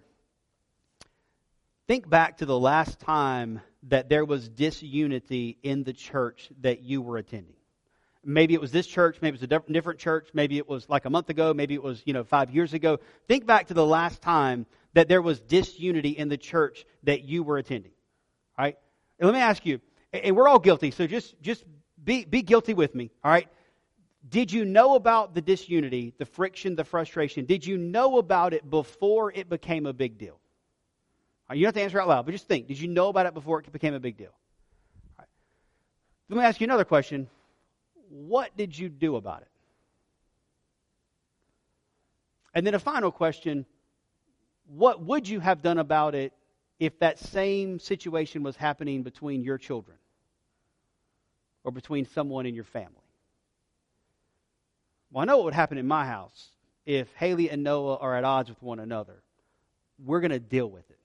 Think 1.88 2.06
back 2.06 2.36
to 2.38 2.46
the 2.46 2.58
last 2.58 3.00
time 3.00 3.62
that 3.84 4.10
there 4.10 4.26
was 4.26 4.46
disunity 4.46 5.56
in 5.62 5.84
the 5.84 5.94
church 5.94 6.50
that 6.60 6.82
you 6.82 7.00
were 7.00 7.16
attending. 7.16 7.56
Maybe 8.30 8.52
it 8.52 8.60
was 8.60 8.70
this 8.70 8.86
church, 8.86 9.16
maybe 9.22 9.36
it 9.36 9.40
was 9.40 9.50
a 9.50 9.72
different 9.72 10.00
church, 10.00 10.28
maybe 10.34 10.58
it 10.58 10.68
was 10.68 10.86
like 10.86 11.06
a 11.06 11.10
month 11.10 11.30
ago, 11.30 11.54
maybe 11.54 11.72
it 11.72 11.82
was, 11.82 12.02
you 12.04 12.12
know, 12.12 12.24
5 12.24 12.50
years 12.50 12.74
ago. 12.74 13.00
Think 13.26 13.46
back 13.46 13.68
to 13.68 13.74
the 13.74 13.86
last 13.86 14.20
time 14.20 14.66
that 14.92 15.08
there 15.08 15.22
was 15.22 15.40
disunity 15.40 16.10
in 16.10 16.28
the 16.28 16.36
church 16.36 16.84
that 17.04 17.24
you 17.24 17.42
were 17.42 17.56
attending. 17.56 17.92
All 18.58 18.66
right? 18.66 18.76
And 19.18 19.26
let 19.26 19.34
me 19.34 19.40
ask 19.40 19.64
you, 19.64 19.80
and 20.12 20.36
we're 20.36 20.46
all 20.46 20.58
guilty, 20.58 20.90
so 20.90 21.06
just 21.06 21.40
just 21.40 21.64
be 22.04 22.26
be 22.26 22.42
guilty 22.42 22.74
with 22.74 22.94
me, 22.94 23.10
all 23.24 23.30
right? 23.30 23.48
Did 24.28 24.52
you 24.52 24.66
know 24.66 24.94
about 24.94 25.34
the 25.34 25.40
disunity, 25.40 26.12
the 26.18 26.26
friction, 26.26 26.76
the 26.76 26.84
frustration? 26.84 27.46
Did 27.46 27.64
you 27.64 27.78
know 27.78 28.18
about 28.18 28.52
it 28.52 28.68
before 28.68 29.32
it 29.32 29.48
became 29.48 29.86
a 29.86 29.94
big 29.94 30.18
deal? 30.18 30.38
You 31.50 31.62
don't 31.62 31.68
have 31.68 31.74
to 31.76 31.82
answer 31.82 31.98
out 31.98 32.08
loud, 32.08 32.26
but 32.26 32.32
just 32.32 32.46
think. 32.46 32.66
Did 32.66 32.78
you 32.78 32.88
know 32.88 33.08
about 33.08 33.24
it 33.24 33.32
before 33.32 33.60
it 33.60 33.72
became 33.72 33.94
a 33.94 34.00
big 34.00 34.18
deal? 34.18 34.34
Let 36.28 36.36
me 36.36 36.44
ask 36.44 36.60
you 36.60 36.66
another 36.66 36.84
question. 36.84 37.26
What 38.10 38.56
did 38.56 38.78
you 38.78 38.88
do 38.88 39.16
about 39.16 39.42
it? 39.42 39.48
And 42.54 42.66
then 42.66 42.74
a 42.74 42.78
final 42.78 43.10
question 43.10 43.66
What 44.66 45.02
would 45.02 45.28
you 45.28 45.40
have 45.40 45.62
done 45.62 45.78
about 45.78 46.14
it 46.14 46.32
if 46.78 46.98
that 47.00 47.18
same 47.18 47.78
situation 47.78 48.42
was 48.42 48.56
happening 48.56 49.02
between 49.02 49.42
your 49.42 49.58
children 49.58 49.96
or 51.64 51.72
between 51.72 52.06
someone 52.06 52.46
in 52.46 52.54
your 52.54 52.64
family? 52.64 52.94
Well, 55.10 55.22
I 55.22 55.24
know 55.24 55.38
what 55.38 55.46
would 55.46 55.54
happen 55.54 55.78
in 55.78 55.86
my 55.86 56.06
house 56.06 56.50
if 56.84 57.12
Haley 57.14 57.50
and 57.50 57.62
Noah 57.62 57.96
are 57.96 58.16
at 58.16 58.24
odds 58.24 58.48
with 58.48 58.62
one 58.62 58.78
another. 58.78 59.22
We're 60.04 60.20
going 60.20 60.30
to 60.30 60.38
deal 60.38 60.70
with 60.70 60.88
it. 60.90 60.98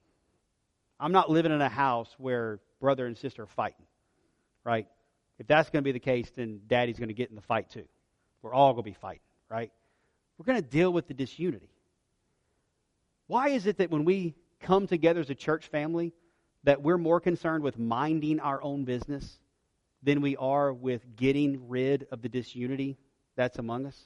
I'm 0.99 1.11
not 1.11 1.29
living 1.29 1.51
in 1.51 1.61
a 1.61 1.69
house 1.69 2.13
where 2.17 2.59
brother 2.79 3.05
and 3.05 3.17
sister 3.17 3.43
are 3.43 3.47
fighting, 3.47 3.85
right? 4.63 4.87
If 5.39 5.47
that's 5.47 5.69
going 5.69 5.83
to 5.83 5.87
be 5.87 5.91
the 5.91 5.99
case, 5.99 6.29
then 6.35 6.61
daddy's 6.67 6.97
going 6.97 7.09
to 7.09 7.13
get 7.13 7.29
in 7.29 7.35
the 7.35 7.41
fight 7.41 7.69
too. 7.69 7.85
We're 8.41 8.53
all 8.53 8.73
going 8.73 8.83
to 8.83 8.89
be 8.89 8.93
fighting, 8.93 9.21
right? 9.49 9.71
We're 10.37 10.45
going 10.45 10.61
to 10.61 10.67
deal 10.67 10.91
with 10.91 11.07
the 11.07 11.13
disunity. 11.13 11.69
Why 13.27 13.49
is 13.49 13.65
it 13.65 13.77
that 13.77 13.89
when 13.89 14.05
we 14.05 14.35
come 14.61 14.87
together 14.87 15.21
as 15.21 15.29
a 15.29 15.35
church 15.35 15.67
family, 15.67 16.13
that 16.63 16.81
we're 16.81 16.97
more 16.97 17.19
concerned 17.19 17.63
with 17.63 17.77
minding 17.77 18.39
our 18.39 18.61
own 18.61 18.85
business 18.85 19.39
than 20.01 20.21
we 20.21 20.35
are 20.37 20.73
with 20.73 21.01
getting 21.15 21.67
rid 21.67 22.07
of 22.11 22.21
the 22.21 22.29
disunity 22.29 22.97
that's 23.35 23.57
among 23.57 23.85
us? 23.85 23.99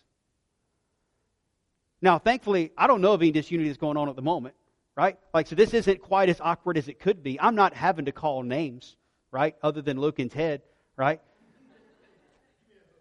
Now, 2.02 2.20
thankfully, 2.20 2.72
I 2.78 2.88
don't 2.88 3.02
know 3.02 3.14
of 3.14 3.22
any 3.22 3.32
disunity 3.32 3.70
that's 3.70 3.80
going 3.80 3.98
on 3.98 4.08
at 4.08 4.16
the 4.16 4.22
moment, 4.22 4.56
right? 4.96 5.18
Like, 5.34 5.48
so 5.48 5.56
this 5.56 5.74
isn't 5.74 6.02
quite 6.02 6.30
as 6.30 6.40
awkward 6.40 6.78
as 6.78 6.88
it 6.88 7.00
could 7.00 7.24
be. 7.24 7.40
I'm 7.40 7.56
not 7.56 7.74
having 7.74 8.06
to 8.06 8.12
call 8.12 8.44
names, 8.44 8.96
right? 9.32 9.56
Other 9.64 9.82
than 9.82 10.00
Luke 10.00 10.20
and 10.20 10.32
Ted, 10.32 10.62
right? 10.98 11.22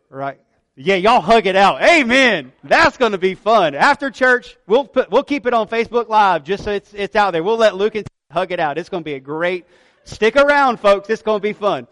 Right. 0.09 0.39
Yeah, 0.77 0.97
y'all 0.97 1.23
hug 1.23 1.47
it 1.47 1.57
out. 1.57 1.83
Amen. 1.83 2.53
That's 2.63 2.99
going 2.99 3.13
to 3.13 3.19
be 3.19 3.35
fun. 3.35 3.75
After 3.75 4.11
church, 4.11 4.57
we'll 4.67 4.85
put, 4.85 5.11
we'll 5.11 5.25
keep 5.25 5.47
it 5.47 5.55
on 5.55 5.69
Facebook 5.69 6.09
Live 6.09 6.45
just 6.45 6.65
so 6.65 6.73
it's, 6.73 6.93
it's 6.93 7.17
out 7.17 7.33
there. 7.33 7.43
We'll 7.43 7.57
let 7.57 7.75
Luke 7.75 7.95
and 7.95 8.07
hug 8.31 8.53
it 8.53 8.61
out. 8.61 8.77
It's 8.77 8.91
going 8.91 9.03
to 9.03 9.05
be 9.05 9.15
a 9.15 9.21
great, 9.21 9.65
stick 10.05 10.37
around, 10.37 10.79
folks. 10.79 11.09
It's 11.09 11.23
going 11.23 11.41
to 11.41 11.43
be 11.43 11.55
fun. 11.55 11.87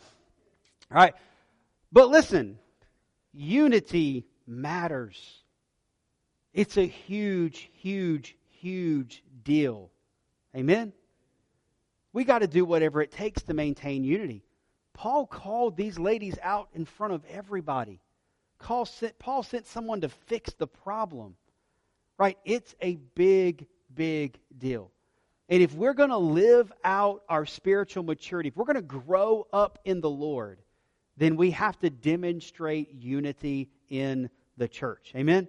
All 0.90 0.96
right. 0.96 1.14
But 1.90 2.10
listen, 2.10 2.58
unity 3.32 4.26
matters. 4.46 5.42
It's 6.52 6.76
a 6.76 6.86
huge, 6.86 7.70
huge, 7.72 8.36
huge 8.60 9.22
deal. 9.42 9.90
Amen? 10.54 10.92
We 12.12 12.24
got 12.24 12.40
to 12.40 12.46
do 12.46 12.64
whatever 12.64 13.00
it 13.00 13.10
takes 13.10 13.42
to 13.44 13.54
maintain 13.54 14.04
unity. 14.04 14.43
Paul 14.94 15.26
called 15.26 15.76
these 15.76 15.98
ladies 15.98 16.38
out 16.42 16.68
in 16.72 16.86
front 16.86 17.12
of 17.12 17.22
everybody. 17.28 18.00
Paul 18.58 18.86
sent, 18.86 19.18
Paul 19.18 19.42
sent 19.42 19.66
someone 19.66 20.00
to 20.00 20.08
fix 20.08 20.54
the 20.54 20.66
problem. 20.66 21.36
Right? 22.16 22.38
It's 22.44 22.74
a 22.80 22.96
big, 23.14 23.66
big 23.94 24.38
deal. 24.56 24.90
And 25.48 25.62
if 25.62 25.74
we're 25.74 25.94
going 25.94 26.10
to 26.10 26.16
live 26.16 26.72
out 26.82 27.22
our 27.28 27.44
spiritual 27.44 28.04
maturity, 28.04 28.48
if 28.48 28.56
we're 28.56 28.64
going 28.64 28.76
to 28.76 28.82
grow 28.82 29.46
up 29.52 29.78
in 29.84 30.00
the 30.00 30.08
Lord, 30.08 30.58
then 31.16 31.36
we 31.36 31.50
have 31.50 31.78
to 31.80 31.90
demonstrate 31.90 32.92
unity 32.94 33.68
in 33.88 34.30
the 34.56 34.68
church. 34.68 35.12
Amen? 35.14 35.48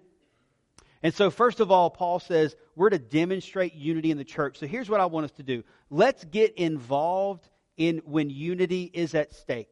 And 1.02 1.14
so, 1.14 1.30
first 1.30 1.60
of 1.60 1.72
all, 1.72 1.92
Paul 1.92 2.20
says 2.20 2.56
we're 2.76 2.90
to 2.90 3.00
demonstrate 3.00 3.76
unity 3.76 4.12
in 4.12 4.18
the 4.18 4.24
church. 4.26 4.58
So, 4.58 4.66
here's 4.66 4.90
what 4.90 5.00
I 5.00 5.06
want 5.06 5.26
us 5.26 5.32
to 5.34 5.44
do 5.44 5.64
let's 5.90 6.26
get 6.26 6.56
involved 6.56 7.48
in 7.78 7.98
when 8.06 8.30
unity 8.30 8.90
is 8.94 9.16
at 9.16 9.34
stake. 9.34 9.72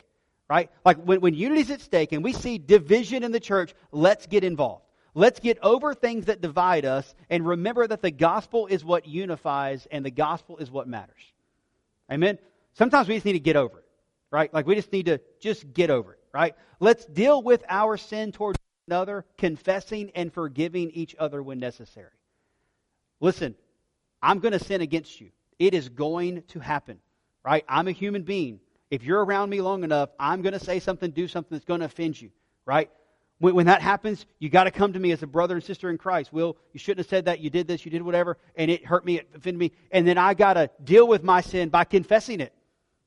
Right? 0.49 0.69
Like 0.85 0.97
when, 0.97 1.21
when 1.21 1.33
unity 1.33 1.61
is 1.61 1.71
at 1.71 1.81
stake 1.81 2.11
and 2.11 2.23
we 2.23 2.33
see 2.33 2.57
division 2.57 3.23
in 3.23 3.31
the 3.31 3.39
church, 3.39 3.73
let's 3.91 4.27
get 4.27 4.43
involved. 4.43 4.85
Let's 5.15 5.39
get 5.39 5.59
over 5.61 5.93
things 5.93 6.25
that 6.25 6.41
divide 6.41 6.85
us 6.85 7.13
and 7.29 7.45
remember 7.45 7.85
that 7.87 8.01
the 8.01 8.11
gospel 8.11 8.67
is 8.67 8.83
what 8.83 9.07
unifies 9.07 9.87
and 9.91 10.05
the 10.05 10.11
gospel 10.11 10.57
is 10.57 10.71
what 10.71 10.87
matters. 10.87 11.21
Amen? 12.11 12.39
Sometimes 12.73 13.07
we 13.07 13.15
just 13.15 13.25
need 13.25 13.33
to 13.33 13.39
get 13.39 13.55
over 13.55 13.79
it 13.79 13.83
right? 14.33 14.51
Like 14.51 14.65
we 14.65 14.73
just 14.73 14.91
need 14.91 15.05
to 15.05 15.21
just 15.39 15.71
get 15.73 15.91
over 15.91 16.13
it, 16.13 16.19
right? 16.33 16.55
Let's 16.79 17.05
deal 17.05 17.41
with 17.41 17.63
our 17.69 17.97
sin 17.97 18.31
towards 18.31 18.57
another, 18.87 19.25
confessing 19.37 20.11
and 20.15 20.33
forgiving 20.33 20.89
each 20.89 21.15
other 21.19 21.41
when 21.41 21.59
necessary. 21.59 22.09
Listen, 23.21 23.53
I'm 24.23 24.39
going 24.39 24.53
to 24.53 24.59
sin 24.59 24.81
against 24.81 25.21
you. 25.21 25.29
It 25.59 25.75
is 25.75 25.87
going 25.87 26.41
to 26.49 26.59
happen, 26.59 26.97
right? 27.43 27.65
I'm 27.67 27.87
a 27.87 27.91
human 27.91 28.23
being. 28.23 28.59
If 28.89 29.03
you're 29.03 29.23
around 29.23 29.49
me 29.49 29.61
long 29.61 29.83
enough, 29.83 30.09
I'm 30.19 30.41
going 30.41 30.53
to 30.53 30.63
say 30.63 30.79
something, 30.79 31.11
do 31.11 31.27
something 31.27 31.55
that's 31.55 31.65
going 31.65 31.79
to 31.79 31.87
offend 31.87 32.21
you, 32.21 32.31
right? 32.65 32.89
When, 33.39 33.55
when 33.55 33.65
that 33.65 33.81
happens, 33.81 34.25
you 34.39 34.49
got 34.49 34.65
to 34.65 34.71
come 34.71 34.93
to 34.93 34.99
me 34.99 35.11
as 35.11 35.23
a 35.23 35.27
brother 35.27 35.55
and 35.55 35.63
sister 35.63 35.89
in 35.89 35.97
Christ. 35.97 36.31
Will, 36.31 36.57
you 36.73 36.79
shouldn't 36.79 37.05
have 37.05 37.09
said 37.09 37.25
that. 37.25 37.39
You 37.39 37.49
did 37.49 37.67
this, 37.67 37.85
you 37.85 37.91
did 37.91 38.01
whatever, 38.01 38.37
and 38.55 38.69
it 38.69 38.85
hurt 38.85 39.05
me, 39.05 39.17
it 39.17 39.27
offended 39.35 39.59
me. 39.59 39.71
And 39.91 40.07
then 40.07 40.17
I 40.17 40.33
got 40.33 40.53
to 40.53 40.69
deal 40.83 41.07
with 41.07 41.23
my 41.23 41.41
sin 41.41 41.69
by 41.69 41.83
confessing 41.83 42.39
it. 42.39 42.53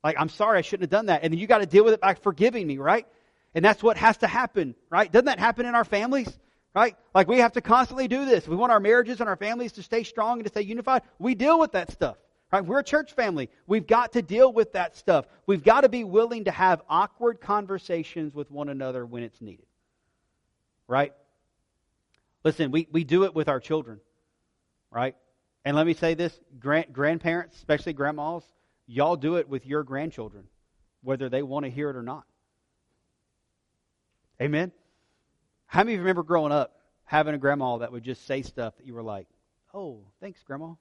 Like, 0.03 0.17
I'm 0.19 0.29
sorry, 0.29 0.59
I 0.59 0.63
shouldn't 0.63 0.83
have 0.83 0.99
done 0.99 1.07
that. 1.07 1.23
And 1.23 1.33
then 1.33 1.39
you 1.39 1.47
got 1.47 1.59
to 1.59 1.67
deal 1.67 1.85
with 1.85 1.95
it 1.95 2.01
by 2.01 2.15
forgiving 2.15 2.67
me, 2.67 2.79
right? 2.79 3.07
And 3.55 3.65
that's 3.65 3.83
what 3.83 3.97
has 3.97 4.19
to 4.19 4.27
happen, 4.27 4.75
right? 4.91 5.11
Doesn't 5.11 5.27
that 5.27 5.39
happen 5.39 5.67
in 5.67 5.75
our 5.75 5.85
families? 5.85 6.29
Right? 6.75 6.95
Like 7.15 7.27
we 7.27 7.39
have 7.39 7.53
to 7.53 7.63
constantly 7.63 8.07
do 8.07 8.27
this. 8.27 8.47
We 8.47 8.55
want 8.55 8.71
our 8.71 8.81
marriages 8.81 9.21
and 9.21 9.31
our 9.31 9.37
families 9.37 9.73
to 9.73 9.83
stay 9.83 10.03
strong 10.03 10.41
and 10.41 10.45
to 10.45 10.51
stay 10.51 10.61
unified. 10.61 11.05
We 11.19 11.35
deal 11.35 11.59
with 11.59 11.73
that 11.73 11.91
stuff. 11.91 12.19
Right? 12.57 12.65
We're 12.65 12.79
a 12.79 12.85
church 12.85 13.13
family. 13.13 13.51
We've 13.67 13.87
got 13.87 14.15
to 14.15 14.23
deal 14.23 14.51
with 14.51 14.73
that 14.73 14.97
stuff. 14.97 15.27
We've 15.47 15.63
got 15.63 15.83
to 15.83 15.91
be 15.91 16.05
willing 16.05 16.45
to 16.45 16.51
have 16.51 16.81
awkward 16.89 17.41
conversations 17.41 18.35
with 18.35 18.51
one 18.51 18.71
another 18.71 19.05
when 19.05 19.23
it's 19.23 19.43
needed. 19.43 19.67
Right? 20.89 21.13
Listen, 22.45 22.71
we, 22.71 22.89
we 22.91 23.05
do 23.05 23.25
it 23.25 23.35
with 23.35 23.49
our 23.49 23.61
children. 23.61 24.01
Right? 24.91 25.17
And 25.67 25.77
let 25.77 25.87
me 25.87 25.93
say 25.93 26.15
this 26.15 26.39
grand, 26.59 26.93
grandparents, 26.93 27.57
especially 27.57 27.93
grandmas, 27.93 28.43
Y'all 28.87 29.17
do 29.17 29.37
it 29.37 29.49
with 29.49 29.67
your 29.67 29.83
grandchildren, 29.83 30.45
whether 31.03 31.29
they 31.29 31.43
want 31.43 31.65
to 31.65 31.71
hear 31.71 31.91
it 31.91 31.97
or 31.97 32.05
not. 32.05 32.25
Amen? 34.41 34.71
How 35.67 35.81
many 35.81 35.95
of 35.95 35.97
you 35.97 36.03
remember 36.03 36.23
growing 36.23 36.53
up 36.53 36.81
having 37.05 37.35
a 37.35 37.39
grandma 37.39 37.79
that 37.79 37.91
would 37.91 38.05
just 38.05 38.27
say 38.27 38.43
stuff 38.43 38.77
that 38.77 38.87
you 38.87 38.95
were 38.95 39.03
like, 39.03 39.27
oh, 39.75 40.05
thanks, 40.21 40.43
grandma. 40.45 40.75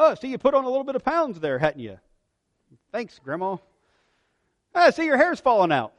Oh, 0.00 0.14
see, 0.14 0.28
you 0.28 0.38
put 0.38 0.54
on 0.54 0.62
a 0.62 0.68
little 0.68 0.84
bit 0.84 0.94
of 0.94 1.04
pounds 1.04 1.40
there, 1.40 1.58
hadn't 1.58 1.80
you? 1.80 1.98
Thanks, 2.92 3.18
grandma. 3.18 3.56
I 4.72 4.86
oh, 4.86 4.90
see 4.90 5.04
your 5.04 5.16
hair's 5.16 5.40
falling 5.40 5.72
out. 5.72 5.92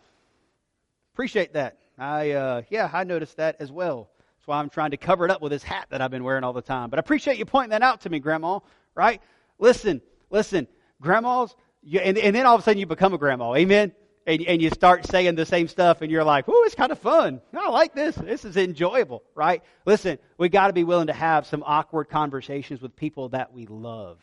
Appreciate 1.14 1.52
that. 1.52 1.78
I, 1.98 2.32
uh, 2.32 2.62
yeah, 2.70 2.90
I 2.94 3.04
noticed 3.04 3.36
that 3.36 3.58
as 3.60 3.74
well. 3.74 4.10
That's 4.38 4.48
why 4.48 4.58
I'm 4.58 4.70
trying 4.70 4.92
to 4.92 4.98
cover 4.98 5.26
it 5.26 5.32
up 5.32 5.42
with 5.42 5.52
this 5.52 5.64
hat 5.64 5.88
that 5.90 6.02
I've 6.02 6.12
been 6.12 6.24
wearing 6.24 6.46
all 6.46 6.54
the 6.54 6.62
time. 6.62 6.90
But 6.90 6.98
I 6.98 7.02
appreciate 7.02 7.38
you 7.38 7.44
pointing 7.44 7.72
that 7.72 7.82
out 7.82 8.00
to 8.02 8.10
me, 8.10 8.20
grandma, 8.20 8.60
right? 8.96 9.22
Listen, 9.58 10.02
listen, 10.30 10.66
grandmas, 11.02 11.54
you, 11.84 12.00
and, 12.00 12.18
and 12.18 12.34
then 12.34 12.46
all 12.46 12.56
of 12.56 12.62
a 12.62 12.64
sudden 12.64 12.80
you 12.80 12.86
become 12.86 13.14
a 13.14 13.18
grandma. 13.18 13.54
Amen? 13.54 13.92
And, 14.30 14.46
and 14.46 14.62
you 14.62 14.70
start 14.70 15.08
saying 15.08 15.34
the 15.34 15.46
same 15.48 15.68
stuff 15.68 16.04
and 16.04 16.12
you're 16.12 16.24
like, 16.24 16.46
oh, 16.48 16.64
it's 16.68 16.76
kind 16.76 16.92
of 16.92 17.00
fun. 17.00 17.42
I 17.52 17.70
like 17.70 17.96
this. 17.96 18.16
This 18.16 18.46
is 18.46 18.58
enjoyable, 18.58 19.24
right? 19.34 19.64
Listen, 19.88 20.20
we 20.38 20.50
got 20.50 20.68
to 20.68 20.74
be 20.74 20.84
willing 20.84 21.08
to 21.08 21.14
have 21.14 21.48
some 21.48 21.64
awkward 21.66 22.10
conversations 22.10 22.80
with 22.80 22.96
people 22.96 23.30
that 23.30 23.54
we 23.54 23.66
love. 23.66 24.20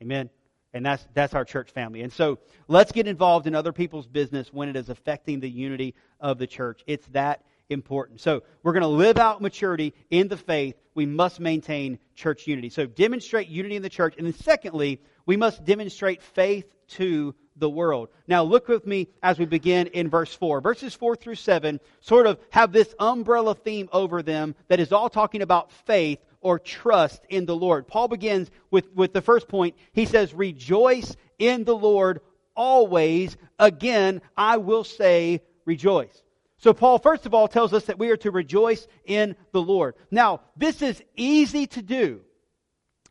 Amen? 0.00 0.30
And 0.72 0.86
that's, 0.86 1.04
that's 1.14 1.34
our 1.34 1.44
church 1.44 1.72
family. 1.72 2.02
And 2.02 2.12
so 2.12 2.38
let's 2.68 2.92
get 2.92 3.08
involved 3.08 3.48
in 3.48 3.56
other 3.56 3.72
people's 3.72 4.06
business 4.06 4.52
when 4.52 4.68
it 4.68 4.76
is 4.76 4.88
affecting 4.88 5.40
the 5.40 5.50
unity 5.50 5.96
of 6.20 6.38
the 6.38 6.46
church. 6.46 6.84
It's 6.86 7.06
that 7.08 7.42
important. 7.68 8.20
So 8.20 8.44
we're 8.62 8.72
going 8.72 8.82
to 8.82 8.86
live 8.86 9.18
out 9.18 9.42
maturity 9.42 9.94
in 10.10 10.28
the 10.28 10.36
faith. 10.36 10.76
We 10.94 11.06
must 11.06 11.40
maintain 11.40 11.98
church 12.14 12.46
unity. 12.46 12.70
So 12.70 12.86
demonstrate 12.86 13.48
unity 13.48 13.74
in 13.74 13.82
the 13.82 13.88
church. 13.88 14.14
And 14.16 14.26
then 14.28 14.34
secondly, 14.34 15.00
we 15.26 15.36
must 15.36 15.64
demonstrate 15.64 16.22
faith 16.22 16.72
to 16.90 17.34
the 17.56 17.70
world. 17.70 18.08
Now 18.26 18.42
look 18.42 18.68
with 18.68 18.86
me 18.86 19.08
as 19.22 19.38
we 19.38 19.44
begin 19.44 19.88
in 19.88 20.08
verse 20.08 20.34
4. 20.34 20.60
Verses 20.60 20.94
4 20.94 21.16
through 21.16 21.36
7 21.36 21.80
sort 22.00 22.26
of 22.26 22.38
have 22.50 22.72
this 22.72 22.94
umbrella 22.98 23.54
theme 23.54 23.88
over 23.92 24.22
them 24.22 24.54
that 24.68 24.80
is 24.80 24.92
all 24.92 25.08
talking 25.08 25.42
about 25.42 25.72
faith 25.72 26.18
or 26.40 26.58
trust 26.58 27.22
in 27.28 27.46
the 27.46 27.56
Lord. 27.56 27.88
Paul 27.88 28.08
begins 28.08 28.50
with, 28.70 28.92
with 28.94 29.12
the 29.12 29.22
first 29.22 29.48
point. 29.48 29.76
He 29.92 30.04
says, 30.04 30.34
Rejoice 30.34 31.16
in 31.38 31.64
the 31.64 31.76
Lord 31.76 32.20
always. 32.54 33.36
Again, 33.58 34.20
I 34.36 34.58
will 34.58 34.84
say, 34.84 35.42
Rejoice. 35.64 36.22
So, 36.58 36.72
Paul, 36.72 36.98
first 36.98 37.26
of 37.26 37.34
all, 37.34 37.48
tells 37.48 37.72
us 37.72 37.84
that 37.86 37.98
we 37.98 38.10
are 38.10 38.16
to 38.18 38.30
rejoice 38.30 38.86
in 39.04 39.36
the 39.52 39.60
Lord. 39.60 39.96
Now, 40.10 40.40
this 40.56 40.82
is 40.82 41.02
easy 41.16 41.66
to 41.68 41.82
do 41.82 42.22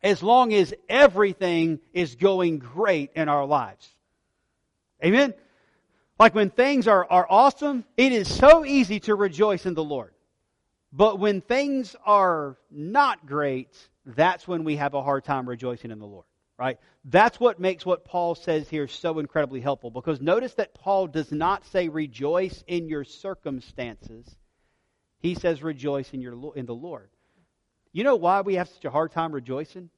as 0.02 0.22
long 0.22 0.52
as 0.52 0.74
everything 0.88 1.80
is 1.92 2.14
going 2.14 2.58
great 2.58 3.10
in 3.14 3.28
our 3.28 3.46
lives. 3.46 3.93
Amen? 5.04 5.34
Like 6.18 6.34
when 6.34 6.50
things 6.50 6.88
are, 6.88 7.06
are 7.10 7.26
awesome, 7.28 7.84
it 7.96 8.12
is 8.12 8.32
so 8.32 8.64
easy 8.64 9.00
to 9.00 9.14
rejoice 9.14 9.66
in 9.66 9.74
the 9.74 9.84
Lord. 9.84 10.14
But 10.92 11.18
when 11.18 11.40
things 11.40 11.96
are 12.06 12.56
not 12.70 13.26
great, 13.26 13.76
that's 14.06 14.46
when 14.46 14.62
we 14.64 14.76
have 14.76 14.94
a 14.94 15.02
hard 15.02 15.24
time 15.24 15.48
rejoicing 15.48 15.90
in 15.90 15.98
the 15.98 16.06
Lord, 16.06 16.26
right? 16.56 16.78
That's 17.04 17.40
what 17.40 17.58
makes 17.58 17.84
what 17.84 18.04
Paul 18.04 18.36
says 18.36 18.68
here 18.68 18.86
so 18.86 19.18
incredibly 19.18 19.60
helpful 19.60 19.90
because 19.90 20.20
notice 20.20 20.54
that 20.54 20.74
Paul 20.74 21.08
does 21.08 21.32
not 21.32 21.66
say 21.66 21.88
rejoice 21.88 22.62
in 22.68 22.88
your 22.88 23.02
circumstances. 23.04 24.36
He 25.18 25.34
says 25.34 25.62
rejoice 25.62 26.12
in 26.12 26.20
your 26.20 26.56
in 26.56 26.66
the 26.66 26.74
Lord. 26.74 27.10
You 27.92 28.04
know 28.04 28.16
why 28.16 28.42
we 28.42 28.54
have 28.54 28.68
such 28.68 28.84
a 28.84 28.90
hard 28.90 29.10
time 29.12 29.32
rejoicing? 29.32 29.90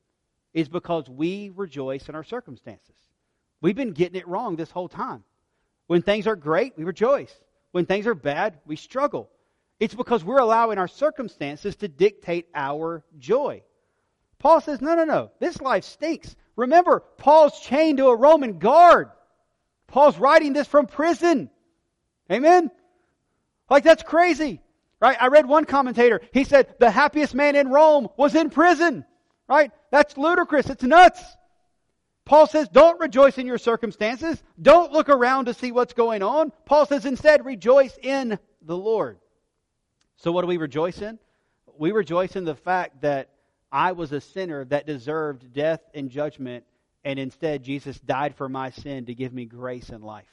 Is 0.55 0.69
because 0.69 1.11
we 1.11 1.53
rejoice 1.55 2.09
in 2.09 2.15
our 2.15 2.25
circumstances. 2.25 2.97
We've 3.61 3.77
been 3.77 3.93
getting 3.93 4.21
it 4.21 4.29
wrong 4.29 4.57
this 4.57 4.71
whole 4.71 4.89
time. 4.89 5.25
When 5.87 6.03
things 6.03 6.27
are 6.27 6.37
great, 6.37 6.77
we 6.77 6.85
rejoice. 6.85 7.35
When 7.73 7.87
things 7.87 8.07
are 8.07 8.15
bad, 8.15 8.59
we 8.67 8.77
struggle. 8.77 9.29
It's 9.79 9.95
because 9.95 10.25
we're 10.25 10.39
allowing 10.39 10.79
our 10.79 10.89
circumstances 10.89 11.77
to 11.77 11.89
dictate 11.89 12.49
our 12.55 13.05
joy. 13.19 13.63
Paul 14.39 14.61
says, 14.61 14.81
no, 14.81 14.95
no, 14.95 15.05
no. 15.05 15.31
This 15.39 15.61
life 15.61 15.85
stinks. 15.85 16.35
Remember, 16.57 17.01
Paul's 17.19 17.61
chained 17.61 17.99
to 17.99 18.09
a 18.09 18.17
Roman 18.17 18.59
guard. 18.59 19.11
Paul's 19.87 20.19
writing 20.19 20.53
this 20.53 20.67
from 20.67 20.87
prison. 20.87 21.51
Amen? 22.31 22.71
Like, 23.69 23.85
that's 23.85 24.03
crazy. 24.03 24.61
Right? 25.01 25.17
I 25.21 25.29
read 25.29 25.47
one 25.47 25.67
commentator. 25.67 26.21
He 26.33 26.45
said, 26.45 26.75
the 26.79 26.91
happiest 26.91 27.35
man 27.35 27.57
in 27.57 27.69
Rome 27.69 28.09
was 28.17 28.35
in 28.35 28.51
prison. 28.51 29.05
Right? 29.49 29.71
That's 29.91 30.17
ludicrous. 30.17 30.71
It's 30.71 30.83
nuts. 30.83 31.23
Paul 32.27 32.49
says, 32.49 32.69
don't 32.69 33.01
rejoice 33.01 33.39
in 33.39 33.47
your 33.47 33.57
circumstances. 33.57 34.43
Don't 34.61 34.93
look 34.93 35.09
around 35.09 35.47
to 35.47 35.55
see 35.55 35.71
what's 35.71 35.95
going 35.95 36.23
on. 36.23 36.53
Paul 36.67 36.85
says, 36.85 37.07
instead, 37.07 37.47
rejoice 37.47 37.97
in 38.03 38.39
the 38.63 38.77
Lord. 38.77 39.19
So, 40.17 40.33
what 40.33 40.43
do 40.43 40.49
we 40.49 40.57
rejoice 40.57 41.01
in? 41.01 41.19
We 41.79 41.93
rejoice 41.93 42.35
in 42.35 42.45
the 42.45 42.57
fact 42.57 43.03
that 43.03 43.31
I 43.71 43.93
was 43.93 44.11
a 44.11 44.21
sinner 44.21 44.65
that 44.67 44.87
deserved 44.87 45.53
death 45.53 45.81
and 45.95 46.11
judgment, 46.11 46.65
and 47.05 47.19
instead 47.19 47.63
Jesus 47.63 47.99
died 48.01 48.35
for 48.35 48.49
my 48.49 48.71
sin 48.71 49.07
to 49.07 49.15
give 49.15 49.33
me 49.33 49.45
grace 49.45 49.91
and 49.91 50.03
life. 50.03 50.25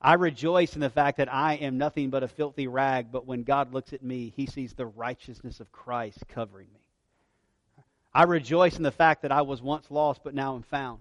I 0.00 0.14
rejoice 0.14 0.74
in 0.74 0.80
the 0.80 0.90
fact 0.90 1.18
that 1.18 1.32
I 1.32 1.54
am 1.54 1.76
nothing 1.76 2.10
but 2.10 2.22
a 2.22 2.28
filthy 2.28 2.66
rag, 2.66 3.12
but 3.12 3.26
when 3.26 3.42
God 3.42 3.74
looks 3.74 3.92
at 3.92 4.02
me, 4.02 4.32
he 4.34 4.46
sees 4.46 4.72
the 4.72 4.86
righteousness 4.86 5.60
of 5.60 5.70
Christ 5.70 6.18
covering 6.28 6.68
me. 6.72 6.81
I 8.14 8.24
rejoice 8.24 8.76
in 8.76 8.82
the 8.82 8.90
fact 8.90 9.22
that 9.22 9.32
I 9.32 9.42
was 9.42 9.62
once 9.62 9.90
lost, 9.90 10.22
but 10.22 10.34
now 10.34 10.54
am 10.54 10.62
found. 10.62 11.00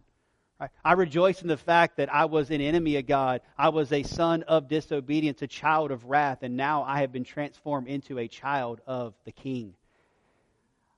I 0.86 0.94
rejoice 0.94 1.42
in 1.42 1.48
the 1.48 1.58
fact 1.58 1.98
that 1.98 2.14
I 2.14 2.26
was 2.26 2.52
an 2.52 2.62
enemy 2.62 2.98
of 2.98 3.08
God. 3.08 3.42
I 3.58 3.70
was 3.70 3.92
a 3.92 4.04
son 4.04 4.44
of 4.44 4.68
disobedience, 4.68 5.42
a 5.42 5.48
child 5.48 5.90
of 5.90 6.06
wrath, 6.06 6.44
and 6.44 6.56
now 6.56 6.84
I 6.84 7.00
have 7.02 7.12
been 7.12 7.24
transformed 7.24 7.88
into 7.88 8.20
a 8.20 8.28
child 8.28 8.80
of 8.86 9.16
the 9.26 9.32
King. 9.32 9.74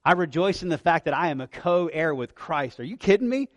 I 0.03 0.13
rejoice 0.13 0.63
in 0.63 0.69
the 0.69 0.77
fact 0.77 1.05
that 1.05 1.13
I 1.13 1.29
am 1.29 1.39
a 1.39 1.47
co 1.47 1.87
heir 1.87 2.13
with 2.13 2.35
Christ. 2.35 2.81
Are 2.81 2.83
you 2.83 2.97
kidding 2.97 3.29
me? 3.29 3.47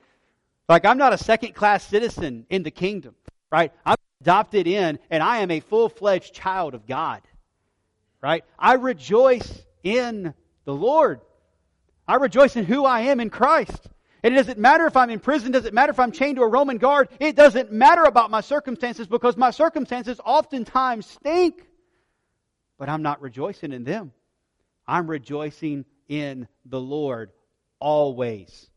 Like, 0.68 0.84
I'm 0.84 0.98
not 0.98 1.12
a 1.12 1.18
second 1.18 1.54
class 1.54 1.84
citizen 1.84 2.46
in 2.50 2.62
the 2.62 2.70
kingdom, 2.70 3.16
right? 3.50 3.72
I'm 3.84 3.96
adopted 4.20 4.68
in, 4.68 5.00
and 5.10 5.22
I 5.24 5.38
am 5.38 5.50
a 5.50 5.60
full 5.60 5.88
fledged 5.88 6.34
child 6.34 6.74
of 6.74 6.86
God, 6.86 7.22
right? 8.20 8.44
I 8.56 8.74
rejoice 8.74 9.64
in 9.82 10.34
the 10.64 10.74
Lord. 10.74 11.20
I 12.08 12.16
rejoice 12.16 12.56
in 12.56 12.64
who 12.64 12.84
I 12.84 13.02
am 13.02 13.20
in 13.20 13.30
Christ. 13.30 13.88
And 14.22 14.34
it 14.34 14.38
doesn't 14.38 14.58
matter 14.58 14.86
if 14.86 14.96
I'm 14.96 15.10
in 15.10 15.20
prison, 15.20 15.52
doesn't 15.52 15.74
matter 15.74 15.90
if 15.90 16.00
I'm 16.00 16.12
chained 16.12 16.36
to 16.36 16.42
a 16.42 16.48
Roman 16.48 16.78
guard, 16.78 17.08
it 17.20 17.36
doesn't 17.36 17.70
matter 17.70 18.02
about 18.04 18.30
my 18.30 18.40
circumstances 18.40 19.06
because 19.06 19.36
my 19.36 19.50
circumstances 19.50 20.20
oftentimes 20.24 21.06
stink. 21.06 21.62
But 22.78 22.88
I'm 22.88 23.02
not 23.02 23.20
rejoicing 23.22 23.72
in 23.72 23.84
them. 23.84 24.12
I'm 24.86 25.08
rejoicing 25.08 25.84
in 26.08 26.48
the 26.64 26.80
Lord 26.80 27.30
always. 27.78 28.68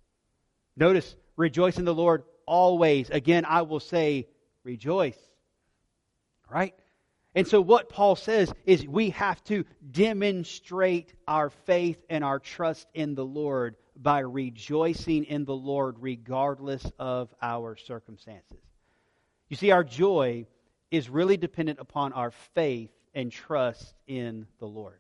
Notice, 0.76 1.16
rejoice 1.36 1.78
in 1.78 1.86
the 1.86 1.94
Lord 1.94 2.24
always. 2.46 3.10
Again, 3.10 3.46
I 3.46 3.64
will 3.64 3.80
say, 3.80 4.28
rejoice. 4.64 5.18
Right? 6.50 6.76
And 7.36 7.48
so, 7.48 7.62
what 7.62 7.90
Paul 7.90 8.16
says 8.16 8.52
is 8.66 8.88
we 8.88 9.12
have 9.12 9.44
to 9.46 9.64
demonstrate 9.92 11.14
our 11.28 11.50
faith 11.50 12.04
and 12.10 12.24
our 12.24 12.40
trust 12.40 12.88
in 12.94 13.14
the 13.14 13.26
Lord 13.26 13.76
by 13.96 14.20
rejoicing 14.20 15.26
in 15.26 15.46
the 15.46 15.56
Lord 15.56 15.98
regardless 16.00 16.90
of 16.98 17.34
our 17.42 17.76
circumstances. 17.76 18.58
You 19.50 19.58
see, 19.58 19.72
our 19.72 19.84
joy 19.84 20.48
is 20.90 21.10
really 21.10 21.38
dependent 21.38 21.80
upon 21.80 22.14
our 22.14 22.32
faith 22.32 22.90
and 23.14 23.32
trust 23.32 23.94
in 24.08 24.48
the 24.60 24.68
Lord. 24.68 25.00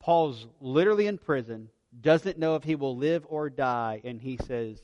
Paul's 0.00 0.46
literally 0.60 1.06
in 1.08 1.18
prison, 1.18 1.68
doesn't 2.00 2.38
know 2.38 2.56
if 2.56 2.62
he 2.62 2.74
will 2.74 2.96
live 2.96 3.26
or 3.28 3.50
die, 3.50 4.00
and 4.04 4.20
he 4.20 4.38
says, 4.46 4.78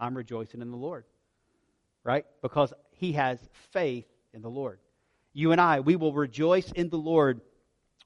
I'm 0.00 0.16
rejoicing 0.16 0.60
in 0.60 0.70
the 0.70 0.76
Lord. 0.76 1.04
Right? 2.02 2.26
Because 2.42 2.72
he 2.92 3.12
has 3.12 3.38
faith 3.72 4.06
in 4.32 4.42
the 4.42 4.50
Lord. 4.50 4.80
You 5.36 5.52
and 5.52 5.60
I, 5.60 5.80
we 5.80 5.96
will 5.96 6.14
rejoice 6.14 6.72
in 6.72 6.88
the 6.88 6.96
Lord 6.96 7.42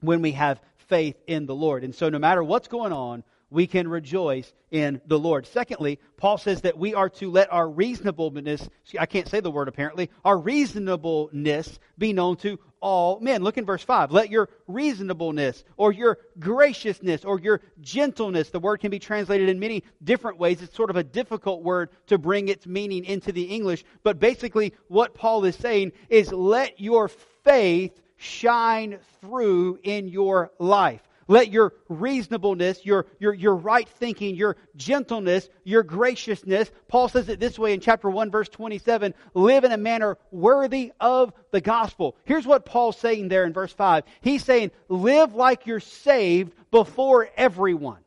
when 0.00 0.20
we 0.20 0.32
have 0.32 0.60
faith 0.88 1.14
in 1.28 1.46
the 1.46 1.54
Lord. 1.54 1.84
And 1.84 1.94
so, 1.94 2.08
no 2.08 2.18
matter 2.18 2.42
what's 2.42 2.66
going 2.66 2.92
on, 2.92 3.22
we 3.50 3.68
can 3.68 3.86
rejoice 3.86 4.52
in 4.72 5.00
the 5.06 5.16
Lord. 5.16 5.46
Secondly, 5.46 6.00
Paul 6.16 6.38
says 6.38 6.62
that 6.62 6.76
we 6.76 6.92
are 6.92 7.08
to 7.08 7.30
let 7.30 7.52
our 7.52 7.70
reasonableness, 7.70 8.68
I 8.98 9.06
can't 9.06 9.28
say 9.28 9.38
the 9.38 9.50
word 9.50 9.68
apparently, 9.68 10.10
our 10.24 10.36
reasonableness 10.36 11.78
be 11.96 12.12
known 12.12 12.36
to 12.38 12.58
all 12.80 13.20
men. 13.20 13.42
Look 13.42 13.58
in 13.58 13.64
verse 13.64 13.82
5. 13.82 14.12
Let 14.12 14.30
your 14.30 14.48
reasonableness 14.66 15.64
or 15.76 15.92
your 15.92 16.18
graciousness 16.38 17.24
or 17.24 17.38
your 17.38 17.60
gentleness, 17.80 18.50
the 18.50 18.60
word 18.60 18.80
can 18.80 18.90
be 18.90 18.98
translated 18.98 19.48
in 19.48 19.58
many 19.58 19.84
different 20.02 20.38
ways. 20.38 20.62
It's 20.62 20.74
sort 20.74 20.90
of 20.90 20.96
a 20.96 21.04
difficult 21.04 21.62
word 21.62 21.90
to 22.06 22.18
bring 22.18 22.48
its 22.48 22.66
meaning 22.66 23.04
into 23.04 23.32
the 23.32 23.44
English. 23.44 23.84
But 24.02 24.18
basically, 24.18 24.74
what 24.88 25.14
Paul 25.14 25.44
is 25.44 25.56
saying 25.56 25.92
is 26.08 26.32
let 26.32 26.80
your 26.80 27.08
faith 27.44 28.00
shine 28.16 28.98
through 29.20 29.78
in 29.82 30.08
your 30.08 30.50
life. 30.58 31.02
Let 31.30 31.52
your 31.52 31.74
reasonableness, 31.88 32.84
your, 32.84 33.06
your, 33.20 33.32
your 33.32 33.54
right 33.54 33.88
thinking, 33.88 34.34
your 34.34 34.56
gentleness, 34.74 35.48
your 35.62 35.84
graciousness, 35.84 36.72
Paul 36.88 37.08
says 37.08 37.28
it 37.28 37.38
this 37.38 37.56
way 37.56 37.72
in 37.72 37.78
chapter 37.78 38.10
1, 38.10 38.32
verse 38.32 38.48
27, 38.48 39.14
live 39.32 39.62
in 39.62 39.70
a 39.70 39.76
manner 39.76 40.18
worthy 40.32 40.92
of 40.98 41.32
the 41.52 41.60
gospel. 41.60 42.16
Here's 42.24 42.48
what 42.48 42.64
Paul's 42.64 42.98
saying 42.98 43.28
there 43.28 43.44
in 43.44 43.52
verse 43.52 43.72
5. 43.72 44.02
He's 44.22 44.42
saying, 44.42 44.72
live 44.88 45.32
like 45.36 45.68
you're 45.68 45.78
saved 45.78 46.52
before 46.72 47.30
everyone. 47.36 48.00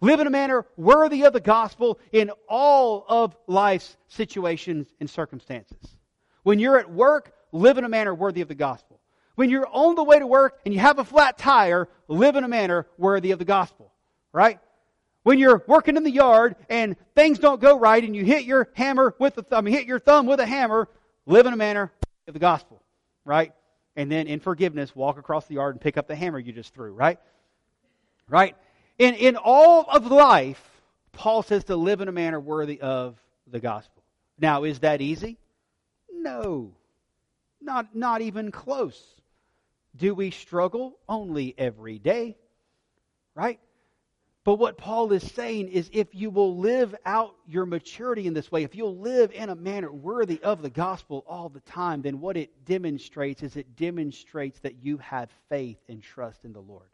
Live 0.00 0.18
in 0.18 0.26
a 0.26 0.30
manner 0.30 0.64
worthy 0.78 1.26
of 1.26 1.34
the 1.34 1.40
gospel 1.40 2.00
in 2.12 2.30
all 2.48 3.04
of 3.06 3.36
life's 3.46 3.94
situations 4.08 4.88
and 5.00 5.10
circumstances. 5.10 5.94
When 6.44 6.60
you're 6.60 6.78
at 6.78 6.90
work, 6.90 7.34
live 7.52 7.76
in 7.76 7.84
a 7.84 7.90
manner 7.90 8.14
worthy 8.14 8.40
of 8.40 8.48
the 8.48 8.54
gospel. 8.54 8.95
When 9.36 9.50
you're 9.50 9.68
on 9.70 9.94
the 9.94 10.02
way 10.02 10.18
to 10.18 10.26
work 10.26 10.58
and 10.64 10.74
you 10.74 10.80
have 10.80 10.98
a 10.98 11.04
flat 11.04 11.38
tire, 11.38 11.88
live 12.08 12.36
in 12.36 12.44
a 12.44 12.48
manner 12.48 12.86
worthy 12.98 13.30
of 13.30 13.38
the 13.38 13.44
gospel, 13.44 13.92
right? 14.32 14.58
When 15.22 15.38
you're 15.38 15.62
working 15.66 15.96
in 15.96 16.04
the 16.04 16.10
yard 16.10 16.56
and 16.68 16.96
things 17.14 17.38
don't 17.38 17.60
go 17.60 17.78
right 17.78 18.02
and 18.02 18.16
you 18.16 18.24
hit 18.24 18.44
your 18.44 18.68
hammer 18.74 19.14
with 19.18 19.34
the 19.34 19.42
thumb, 19.42 19.66
hit 19.66 19.86
your 19.86 19.98
thumb 19.98 20.26
with 20.26 20.40
a 20.40 20.46
hammer, 20.46 20.88
live 21.26 21.46
in 21.46 21.52
a 21.52 21.56
manner 21.56 21.92
of 22.26 22.32
the 22.34 22.40
gospel, 22.40 22.80
right? 23.24 23.52
And 23.94 24.10
then 24.10 24.26
in 24.26 24.40
forgiveness, 24.40 24.96
walk 24.96 25.18
across 25.18 25.46
the 25.46 25.54
yard 25.54 25.74
and 25.74 25.80
pick 25.80 25.96
up 25.96 26.08
the 26.08 26.16
hammer 26.16 26.38
you 26.38 26.52
just 26.52 26.72
threw, 26.72 26.92
right? 26.92 27.18
Right? 28.28 28.56
In, 28.98 29.14
in 29.14 29.36
all 29.36 29.84
of 29.90 30.06
life, 30.06 30.62
Paul 31.12 31.42
says 31.42 31.64
to 31.64 31.76
live 31.76 32.00
in 32.00 32.08
a 32.08 32.12
manner 32.12 32.40
worthy 32.40 32.80
of 32.80 33.20
the 33.46 33.60
gospel. 33.60 34.02
Now, 34.38 34.64
is 34.64 34.80
that 34.80 35.00
easy? 35.00 35.38
No. 36.10 36.72
Not, 37.60 37.94
not 37.94 38.20
even 38.22 38.50
close. 38.50 39.02
Do 39.96 40.14
we 40.14 40.30
struggle? 40.30 40.98
Only 41.08 41.54
every 41.56 41.98
day. 41.98 42.36
Right? 43.34 43.58
But 44.44 44.60
what 44.60 44.78
Paul 44.78 45.12
is 45.12 45.24
saying 45.32 45.70
is 45.70 45.90
if 45.92 46.14
you 46.14 46.30
will 46.30 46.56
live 46.58 46.94
out 47.04 47.34
your 47.48 47.66
maturity 47.66 48.28
in 48.28 48.32
this 48.32 48.52
way, 48.52 48.62
if 48.62 48.76
you'll 48.76 48.96
live 48.96 49.32
in 49.32 49.48
a 49.48 49.56
manner 49.56 49.90
worthy 49.90 50.40
of 50.40 50.62
the 50.62 50.70
gospel 50.70 51.24
all 51.26 51.48
the 51.48 51.58
time, 51.60 52.00
then 52.00 52.20
what 52.20 52.36
it 52.36 52.64
demonstrates 52.64 53.42
is 53.42 53.56
it 53.56 53.74
demonstrates 53.74 54.60
that 54.60 54.84
you 54.84 54.98
have 54.98 55.30
faith 55.48 55.78
and 55.88 56.00
trust 56.00 56.44
in 56.44 56.52
the 56.52 56.60
Lord. 56.60 56.86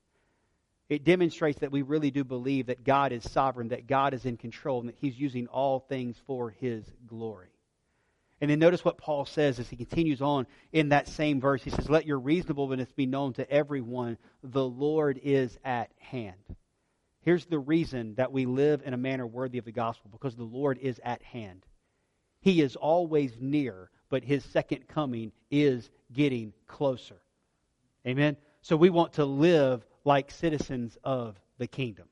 it 0.89 1.05
demonstrates 1.05 1.61
that 1.61 1.73
we 1.73 1.83
really 1.83 2.11
do 2.11 2.25
believe 2.25 2.67
that 2.67 2.85
God 2.85 3.13
is 3.13 3.31
sovereign, 3.31 3.69
that 3.69 3.87
God 3.87 4.15
is 4.15 4.25
in 4.25 4.39
control, 4.39 4.81
and 4.81 4.89
that 4.89 4.97
He's 4.99 5.19
using 5.19 5.47
all 5.47 5.81
things 5.81 6.17
for 6.27 6.51
His 6.51 6.85
glory. 7.07 7.52
And 8.43 8.51
then 8.51 8.59
notice 8.59 8.85
what 8.85 8.99
Paul 8.99 9.25
says 9.25 9.61
as 9.61 9.71
he 9.71 9.77
continues 9.77 10.21
on 10.21 10.49
in 10.73 10.89
that 10.89 11.07
same 11.07 11.41
verse. 11.41 11.63
He 11.63 11.71
says, 11.71 11.89
Let 11.89 12.07
your 12.07 12.19
reasonableness 12.19 12.91
be 12.91 13.07
known 13.07 13.35
to 13.35 13.49
everyone. 13.49 14.19
The 14.43 14.65
Lord 14.65 15.21
is 15.23 15.57
at 15.65 15.93
hand. 15.99 16.35
Here's 17.21 17.47
the 17.47 17.61
reason 17.61 18.17
that 18.17 18.33
we 18.33 18.47
live 18.47 18.83
in 18.85 18.95
a 18.95 18.97
manner 18.97 19.29
worthy 19.29 19.59
of 19.59 19.65
the 19.65 19.71
gospel 19.71 20.11
because 20.11 20.35
the 20.35 20.43
Lord 20.43 20.79
is 20.79 21.01
at 21.05 21.23
hand. 21.23 21.65
He 22.41 22.61
is 22.61 22.75
always 22.75 23.37
near, 23.39 23.91
but 24.11 24.25
his 24.25 24.45
second 24.45 24.89
coming 24.89 25.31
is 25.49 25.89
getting 26.13 26.53
closer. 26.67 27.23
Amen? 28.05 28.37
So 28.61 28.75
we 28.77 28.91
want 28.91 29.13
to 29.15 29.25
live 29.25 29.87
like 30.05 30.33
citizens 30.33 30.99
of 31.05 31.39
the 31.59 31.69
kingdom. 31.69 32.09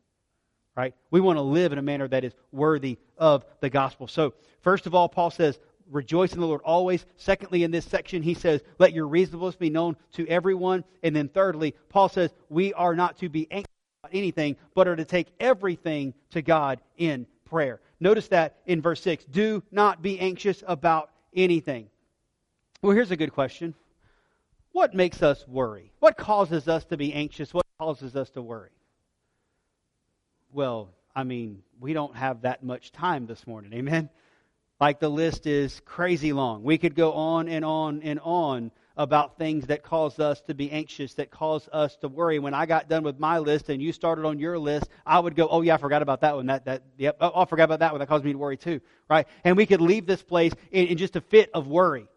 Right? 0.77 0.95
We 1.11 1.21
want 1.21 1.39
to 1.39 1.43
live 1.43 1.73
in 1.73 1.79
a 1.79 1.83
manner 1.83 2.07
that 2.07 2.23
is 2.23 2.33
worthy 2.53 2.99
of 3.19 3.45
the 3.59 3.69
gospel. 3.69 4.07
So, 4.07 4.35
first 4.63 4.87
of 4.87 4.95
all, 4.95 5.09
Paul 5.09 5.31
says, 5.33 5.59
rejoice 5.91 6.33
in 6.33 6.41
the 6.41 6.47
Lord 6.47 6.63
always. 6.65 7.05
Secondly, 7.17 7.63
in 7.63 7.71
this 7.71 7.85
section, 7.85 8.23
he 8.23 8.35
says, 8.35 8.63
let 8.79 8.93
your 8.93 9.07
reasonableness 9.07 9.57
be 9.57 9.71
known 9.71 9.97
to 10.13 10.27
everyone. 10.29 10.85
And 11.03 11.15
then 11.15 11.29
thirdly, 11.29 11.75
Paul 11.89 12.09
says, 12.09 12.33
we 12.49 12.73
are 12.75 12.95
not 12.95 13.19
to 13.19 13.29
be 13.29 13.47
anxious 13.51 13.75
about 14.03 14.15
anything, 14.15 14.57
but 14.75 14.89
are 14.89 14.97
to 14.97 15.05
take 15.05 15.29
everything 15.39 16.15
to 16.31 16.43
God 16.43 16.81
in 16.97 17.27
prayer. 17.45 17.81
Notice 17.99 18.29
that 18.29 18.57
in 18.67 18.81
verse 18.81 19.03
6 19.03 19.25
do 19.27 19.63
not 19.71 20.01
be 20.01 20.19
anxious 20.19 20.63
about 20.67 21.11
anything. 21.35 21.89
Well, 22.83 22.93
here's 22.93 23.11
a 23.11 23.17
good 23.17 23.33
question. 23.33 23.75
What 24.73 24.95
makes 24.95 25.23
us 25.23 25.47
worry? 25.47 25.93
What 25.99 26.17
causes 26.17 26.69
us 26.69 26.85
to 26.87 26.97
be 26.97 27.13
anxious? 27.13 27.53
What 27.53 27.67
causes 27.79 28.17
us 28.17 28.31
to 28.31 28.43
worry? 28.43 28.71
Well, 30.53 30.91
I 31.15 31.25
mean, 31.25 31.63
we 31.81 31.93
don't 31.93 32.17
have 32.17 32.43
that 32.43 32.63
much 32.63 32.93
time 32.93 33.27
this 33.27 33.47
morning. 33.47 33.73
Amen? 33.75 34.09
Like 34.81 34.99
the 34.99 35.11
list 35.11 35.47
is 35.47 35.81
crazy 35.85 36.33
long. 36.33 36.63
We 36.63 36.79
could 36.79 36.95
go 36.95 37.13
on 37.13 37.49
and 37.49 37.65
on 37.65 38.03
and 38.03 38.19
on 38.21 38.71
about 38.97 39.37
things 39.37 39.67
that 39.67 39.83
cause 39.83 40.19
us 40.19 40.41
to 40.43 40.55
be 40.55 40.71
anxious, 40.71 41.15
that 41.15 41.31
cause 41.31 41.69
us 41.71 41.97
to 41.99 42.09
worry. 42.09 42.39
When 42.39 42.55
I 42.55 42.65
got 42.65 42.89
done 42.89 43.03
with 43.03 43.19
my 43.19 43.39
list 43.39 43.69
and 43.69 43.81
you 43.81 43.93
started 43.93 44.25
on 44.25 44.39
your 44.39 44.59
list, 44.59 44.89
I 45.05 45.21
would 45.21 45.37
go, 45.37 45.49
"Oh 45.49 45.61
yeah, 45.61 45.75
I 45.75 45.77
forgot 45.77 46.01
about 46.01 46.23
that 46.23 46.35
one. 46.35 46.47
That 46.47 46.65
that 46.65 46.83
yep, 46.97 47.19
oh, 47.21 47.43
I 47.43 47.45
forgot 47.45 47.65
about 47.65 47.81
that 47.81 47.93
one. 47.93 47.99
That 47.99 48.09
caused 48.09 48.25
me 48.25 48.33
to 48.33 48.39
worry 48.39 48.57
too." 48.57 48.81
Right? 49.09 49.27
And 49.45 49.57
we 49.57 49.67
could 49.67 49.83
leave 49.83 50.07
this 50.07 50.23
place 50.23 50.53
in, 50.71 50.87
in 50.89 50.99
just 50.99 51.15
a 51.15 51.21
fit 51.21 51.51
of 51.53 51.67
worry. 51.67 52.09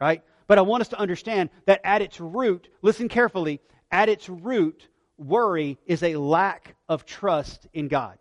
Right? 0.00 0.22
But 0.46 0.58
I 0.58 0.62
want 0.62 0.80
us 0.82 0.88
to 0.88 0.98
understand 0.98 1.50
that 1.66 1.80
at 1.84 2.02
its 2.02 2.20
root, 2.20 2.68
listen 2.82 3.08
carefully, 3.08 3.60
at 3.90 4.08
its 4.08 4.28
root, 4.28 4.86
worry 5.18 5.78
is 5.86 6.02
a 6.02 6.16
lack 6.16 6.76
of 6.88 7.04
trust 7.04 7.66
in 7.72 7.88
God. 7.88 8.18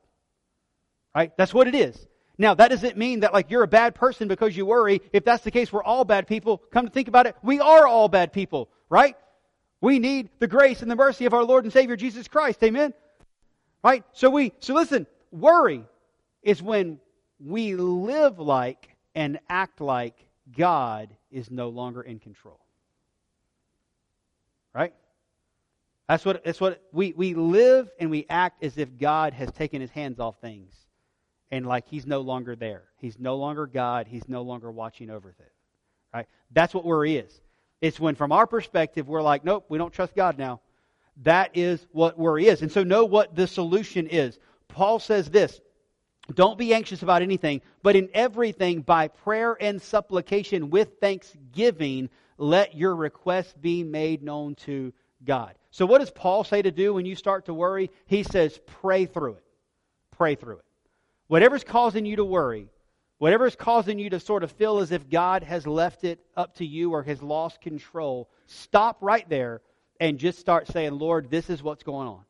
Right? 1.16 1.36
That's 1.38 1.54
what 1.54 1.68
it 1.68 1.76
is. 1.76 2.08
Now, 2.41 2.56
that 2.56 2.69
doesn't 2.69 2.97
mean 2.97 3.19
that 3.19 3.34
like 3.34 3.51
you're 3.51 3.62
a 3.62 3.67
bad 3.67 3.93
person 3.93 4.27
because 4.27 4.58
you 4.58 4.65
worry. 4.65 4.99
If 5.13 5.23
that's 5.23 5.43
the 5.43 5.51
case, 5.51 5.71
we're 5.71 5.84
all 5.84 6.04
bad 6.04 6.25
people. 6.25 6.58
Come 6.71 6.88
to 6.88 6.91
think 6.91 7.08
about 7.08 7.27
it, 7.27 7.36
we 7.43 7.60
are 7.60 7.86
all 7.86 8.10
bad 8.10 8.34
people, 8.34 8.67
right? 8.89 9.15
We 9.80 9.99
need 9.99 10.30
the 10.39 10.47
grace 10.47 10.82
and 10.82 10.89
the 10.89 10.95
mercy 10.95 11.25
of 11.25 11.36
our 11.36 11.43
Lord 11.43 11.65
and 11.65 11.71
Savior 11.71 11.95
Jesus 11.95 12.27
Christ. 12.27 12.63
Amen. 12.63 12.95
Right? 13.84 14.04
So 14.13 14.32
we 14.32 14.54
so 14.60 14.73
listen, 14.73 15.06
worry 15.32 15.86
is 16.41 16.63
when 16.63 16.99
we 17.39 17.75
live 17.75 18.39
like 18.39 18.89
and 19.13 19.39
act 19.47 19.80
like 19.80 20.15
God 20.58 21.15
is 21.30 21.51
no 21.51 21.69
longer 21.69 22.01
in 22.01 22.17
control. 22.17 22.60
Right? 24.73 24.95
That's 26.10 26.25
what 26.25 26.43
that's 26.43 26.60
what 26.60 26.82
we, 26.91 27.13
we 27.15 27.36
live 27.36 27.91
and 27.99 28.10
we 28.10 28.25
act 28.27 28.63
as 28.63 28.80
if 28.80 28.97
God 28.97 29.34
has 29.34 29.51
taken 29.51 29.80
his 29.80 29.91
hands 29.91 30.19
off 30.19 30.41
things 30.41 30.73
and 31.52 31.66
like 31.66 31.88
he's 31.88 32.06
no 32.06 32.22
longer 32.22 32.56
there. 32.56 32.84
He's 32.98 33.20
no 33.20 33.36
longer 33.36 33.68
God. 33.68 34.08
He's 34.08 34.28
no 34.28 34.42
longer 34.42 34.72
watching 34.72 35.10
over 35.10 35.30
it. 35.30 35.36
Right? 36.14 36.28
That's 36.52 36.74
what 36.74 36.86
worry 36.86 37.18
is. 37.18 37.42
It's 37.82 38.00
when, 38.00 38.16
from 38.16 38.32
our 38.32 38.48
perspective, 38.48 39.08
we're 39.08 39.22
like, 39.22 39.44
nope, 39.44 39.66
we 39.70 39.78
don't 39.78 39.94
trust 39.94 40.16
God 40.16 40.38
now. 40.38 40.62
That 41.24 41.52
is 41.56 41.86
what 41.92 42.18
worry 42.18 42.48
is. 42.48 42.62
And 42.62 42.72
so, 42.72 42.84
know 42.84 43.06
what 43.06 43.36
the 43.36 43.48
solution 43.48 44.08
is. 44.08 44.40
Paul 44.68 45.00
says 45.00 45.30
this 45.30 45.60
Don't 46.34 46.58
be 46.58 46.74
anxious 46.74 47.04
about 47.04 47.22
anything, 47.22 47.62
but 47.84 47.96
in 47.96 48.10
everything, 48.14 48.82
by 48.82 49.10
prayer 49.10 49.58
and 49.60 49.82
supplication 49.82 50.70
with 50.70 51.00
thanksgiving, 51.02 52.10
let 52.38 52.76
your 52.76 52.96
requests 52.96 53.54
be 53.54 53.84
made 53.84 54.24
known 54.24 54.56
to 54.56 54.94
God. 55.24 55.56
So, 55.72 55.86
what 55.86 56.00
does 56.00 56.12
Paul 56.12 56.44
say 56.44 56.62
to 56.62 56.72
do 56.72 56.94
when 56.94 57.06
you 57.06 57.16
start 57.16 57.46
to 57.46 57.54
worry? 57.54 57.92
He 58.06 58.24
says, 58.24 58.60
pray 58.82 59.06
through 59.06 59.36
it. 59.36 59.44
Pray 60.12 60.36
through 60.36 60.58
it. 60.58 60.66
Whatever's 61.32 61.63
causing 61.63 62.06
you 62.06 62.17
to 62.17 62.26
worry, 62.26 62.67
whatever's 63.17 63.56
causing 63.56 63.98
you 63.98 64.10
to 64.10 64.20
sort 64.20 64.44
of 64.44 64.52
feel 64.52 64.80
as 64.80 64.91
if 64.91 65.10
God 65.10 65.44
has 65.44 65.65
left 65.65 66.04
it 66.04 66.20
up 66.36 66.56
to 66.56 66.65
you 66.65 66.91
or 66.91 67.04
has 67.04 67.24
lost 67.24 67.62
control, 67.62 68.30
stop 68.48 68.98
right 69.00 69.30
there 69.30 69.62
and 70.02 70.20
just 70.20 70.39
start 70.39 70.67
saying, 70.67 71.00
Lord, 71.00 71.32
this 71.32 71.50
is 71.50 71.63
what's 71.63 71.84
going 71.84 72.10
on. 72.10 72.26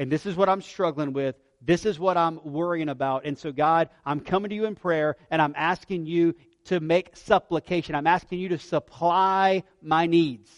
And 0.00 0.10
this 0.10 0.26
is 0.26 0.34
what 0.34 0.48
I'm 0.48 0.60
struggling 0.60 1.12
with. 1.12 1.36
This 1.62 1.86
is 1.86 2.00
what 2.00 2.16
I'm 2.16 2.40
worrying 2.42 2.88
about. 2.88 3.26
And 3.26 3.38
so, 3.38 3.52
God, 3.52 3.90
I'm 4.04 4.18
coming 4.18 4.48
to 4.48 4.56
you 4.56 4.64
in 4.64 4.74
prayer 4.74 5.14
and 5.30 5.40
I'm 5.40 5.54
asking 5.56 6.06
you 6.06 6.34
to 6.64 6.80
make 6.80 7.16
supplication. 7.16 7.94
I'm 7.94 8.08
asking 8.08 8.40
you 8.40 8.48
to 8.48 8.58
supply 8.58 9.62
my 9.80 10.06
needs. 10.06 10.50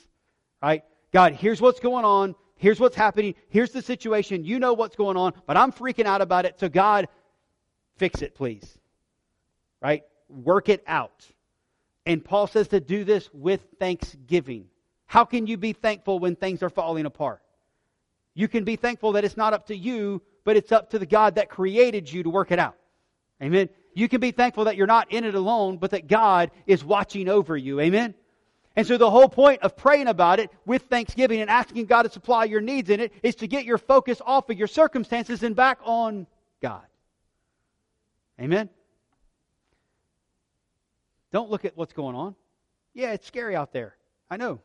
Right? 0.62 0.84
God, 1.12 1.34
here's 1.34 1.60
what's 1.60 1.80
going 1.80 2.06
on. 2.06 2.34
Here's 2.58 2.80
what's 2.80 2.96
happening. 2.96 3.36
Here's 3.50 3.70
the 3.70 3.82
situation. 3.82 4.44
You 4.44 4.58
know 4.58 4.72
what's 4.72 4.96
going 4.96 5.16
on, 5.16 5.32
but 5.46 5.56
I'm 5.56 5.70
freaking 5.70 6.06
out 6.06 6.20
about 6.20 6.44
it. 6.44 6.58
So, 6.58 6.68
God, 6.68 7.06
Fix 7.98 8.22
it, 8.22 8.34
please. 8.34 8.78
Right? 9.80 10.04
Work 10.28 10.68
it 10.68 10.82
out. 10.86 11.26
And 12.06 12.24
Paul 12.24 12.46
says 12.46 12.68
to 12.68 12.80
do 12.80 13.04
this 13.04 13.28
with 13.32 13.60
thanksgiving. 13.78 14.66
How 15.06 15.24
can 15.24 15.46
you 15.46 15.56
be 15.56 15.72
thankful 15.72 16.18
when 16.18 16.36
things 16.36 16.62
are 16.62 16.70
falling 16.70 17.06
apart? 17.06 17.42
You 18.34 18.48
can 18.48 18.64
be 18.64 18.76
thankful 18.76 19.12
that 19.12 19.24
it's 19.24 19.36
not 19.36 19.52
up 19.52 19.66
to 19.66 19.76
you, 19.76 20.22
but 20.44 20.56
it's 20.56 20.72
up 20.72 20.90
to 20.90 20.98
the 20.98 21.06
God 21.06 21.34
that 21.34 21.50
created 21.50 22.10
you 22.10 22.22
to 22.22 22.30
work 22.30 22.50
it 22.50 22.58
out. 22.58 22.76
Amen. 23.42 23.68
You 23.94 24.08
can 24.08 24.20
be 24.20 24.30
thankful 24.30 24.64
that 24.64 24.76
you're 24.76 24.86
not 24.86 25.12
in 25.12 25.24
it 25.24 25.34
alone, 25.34 25.78
but 25.78 25.90
that 25.90 26.06
God 26.06 26.50
is 26.66 26.84
watching 26.84 27.28
over 27.28 27.56
you. 27.56 27.80
Amen. 27.80 28.14
And 28.76 28.86
so 28.86 28.96
the 28.96 29.10
whole 29.10 29.28
point 29.28 29.62
of 29.62 29.76
praying 29.76 30.06
about 30.06 30.38
it 30.38 30.50
with 30.64 30.82
thanksgiving 30.82 31.40
and 31.40 31.50
asking 31.50 31.86
God 31.86 32.04
to 32.04 32.10
supply 32.10 32.44
your 32.44 32.60
needs 32.60 32.90
in 32.90 33.00
it 33.00 33.12
is 33.24 33.34
to 33.36 33.48
get 33.48 33.64
your 33.64 33.78
focus 33.78 34.22
off 34.24 34.48
of 34.50 34.56
your 34.56 34.68
circumstances 34.68 35.42
and 35.42 35.56
back 35.56 35.80
on 35.82 36.28
God. 36.62 36.86
Amen? 38.40 38.68
Don't 41.32 41.50
look 41.50 41.64
at 41.64 41.76
what's 41.76 41.92
going 41.92 42.16
on. 42.16 42.34
Yeah, 42.94 43.12
it's 43.12 43.26
scary 43.26 43.54
out 43.54 43.72
there. 43.72 43.96
I 44.30 44.36
know. 44.36 44.60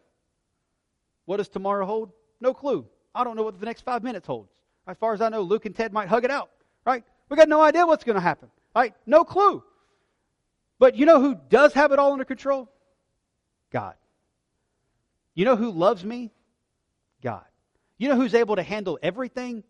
What 1.26 1.38
does 1.38 1.50
tomorrow 1.50 1.86
hold? 1.86 2.12
No 2.40 2.54
clue. 2.54 2.86
I 3.16 3.24
don't 3.24 3.36
know 3.36 3.44
what 3.44 3.60
the 3.60 3.66
next 3.66 3.82
five 3.82 4.04
minutes 4.04 4.28
holds. 4.28 4.52
As 4.88 4.98
far 4.98 5.14
as 5.14 5.22
I 5.22 5.30
know, 5.30 5.42
Luke 5.42 5.66
and 5.66 5.76
Ted 5.76 5.94
might 5.94 6.08
hug 6.08 6.26
it 6.26 6.32
out, 6.32 6.50
right? 6.86 7.04
We 7.30 7.38
got 7.38 7.50
no 7.50 7.62
idea 7.62 7.86
what's 7.86 8.04
going 8.04 8.16
to 8.16 8.22
happen, 8.22 8.50
right? 8.76 8.94
No 9.06 9.24
clue. 9.24 9.64
But 10.80 10.96
you 10.96 11.06
know 11.06 11.22
who 11.22 11.36
does 11.50 11.74
have 11.74 11.92
it 11.92 12.00
all 12.00 12.12
under 12.12 12.26
control? 12.26 12.70
God. 13.72 13.96
You 15.34 15.46
know 15.46 15.56
who 15.56 15.72
loves 15.72 16.04
me? 16.04 16.32
God. 17.22 17.46
You 17.98 18.10
know 18.10 18.16
who's 18.16 18.34
able 18.34 18.58
to 18.58 18.64
handle 18.64 19.00
everything? 19.02 19.64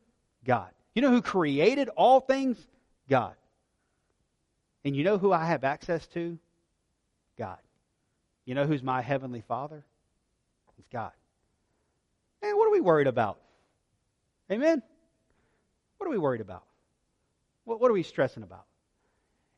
God. 0.43 0.69
You 0.95 1.01
know 1.01 1.11
who 1.11 1.21
created 1.21 1.89
all 1.89 2.19
things? 2.19 2.57
God. 3.09 3.35
And 4.85 4.95
you 4.95 5.03
know 5.03 5.17
who 5.17 5.31
I 5.31 5.45
have 5.45 5.63
access 5.63 6.05
to? 6.07 6.37
God. 7.37 7.59
You 8.45 8.55
know 8.55 8.65
who's 8.65 8.83
my 8.83 9.01
heavenly 9.01 9.41
Father? 9.41 9.83
It's 10.77 10.87
God. 10.89 11.11
And 12.41 12.57
what 12.57 12.67
are 12.67 12.71
we 12.71 12.81
worried 12.81 13.07
about? 13.07 13.39
Amen? 14.51 14.81
What 15.97 16.07
are 16.07 16.11
we 16.11 16.17
worried 16.17 16.41
about? 16.41 16.63
What, 17.63 17.79
what 17.79 17.89
are 17.89 17.93
we 17.93 18.03
stressing 18.03 18.43
about? 18.43 18.65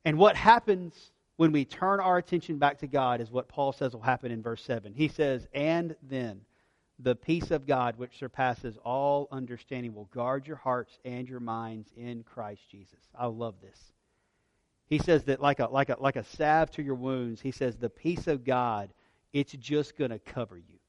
And 0.03 0.19
what 0.19 0.35
happens 0.35 0.93
when 1.37 1.51
we 1.51 1.65
turn 1.65 1.99
our 1.99 2.17
attention 2.17 2.59
back 2.59 2.79
to 2.79 2.87
God 2.87 3.21
is 3.21 3.31
what 3.31 3.47
Paul 3.47 3.73
says 3.73 3.93
will 3.93 4.01
happen 4.01 4.31
in 4.31 4.43
verse 4.43 4.61
7. 4.63 4.93
He 4.93 5.07
says, 5.07 5.47
And 5.53 5.95
then 6.03 6.41
the 6.99 7.15
peace 7.15 7.51
of 7.51 7.65
God, 7.65 7.97
which 7.97 8.17
surpasses 8.17 8.77
all 8.85 9.27
understanding, 9.31 9.93
will 9.93 10.09
guard 10.13 10.47
your 10.47 10.55
hearts 10.57 10.99
and 11.03 11.27
your 11.27 11.39
minds 11.39 11.89
in 11.97 12.23
Christ 12.23 12.61
Jesus. 12.69 12.99
I 13.17 13.25
love 13.25 13.55
this. 13.61 13.79
He 14.87 14.99
says 14.99 15.23
that 15.25 15.41
like 15.41 15.59
a, 15.59 15.65
like 15.65 15.89
a, 15.89 15.97
like 15.99 16.15
a 16.15 16.23
salve 16.23 16.71
to 16.71 16.83
your 16.83 16.95
wounds, 16.95 17.41
he 17.41 17.51
says 17.51 17.75
the 17.75 17.89
peace 17.89 18.27
of 18.27 18.43
God, 18.43 18.93
it's 19.33 19.53
just 19.53 19.97
going 19.97 20.11
to 20.11 20.19
cover 20.19 20.57
you. 20.57 20.79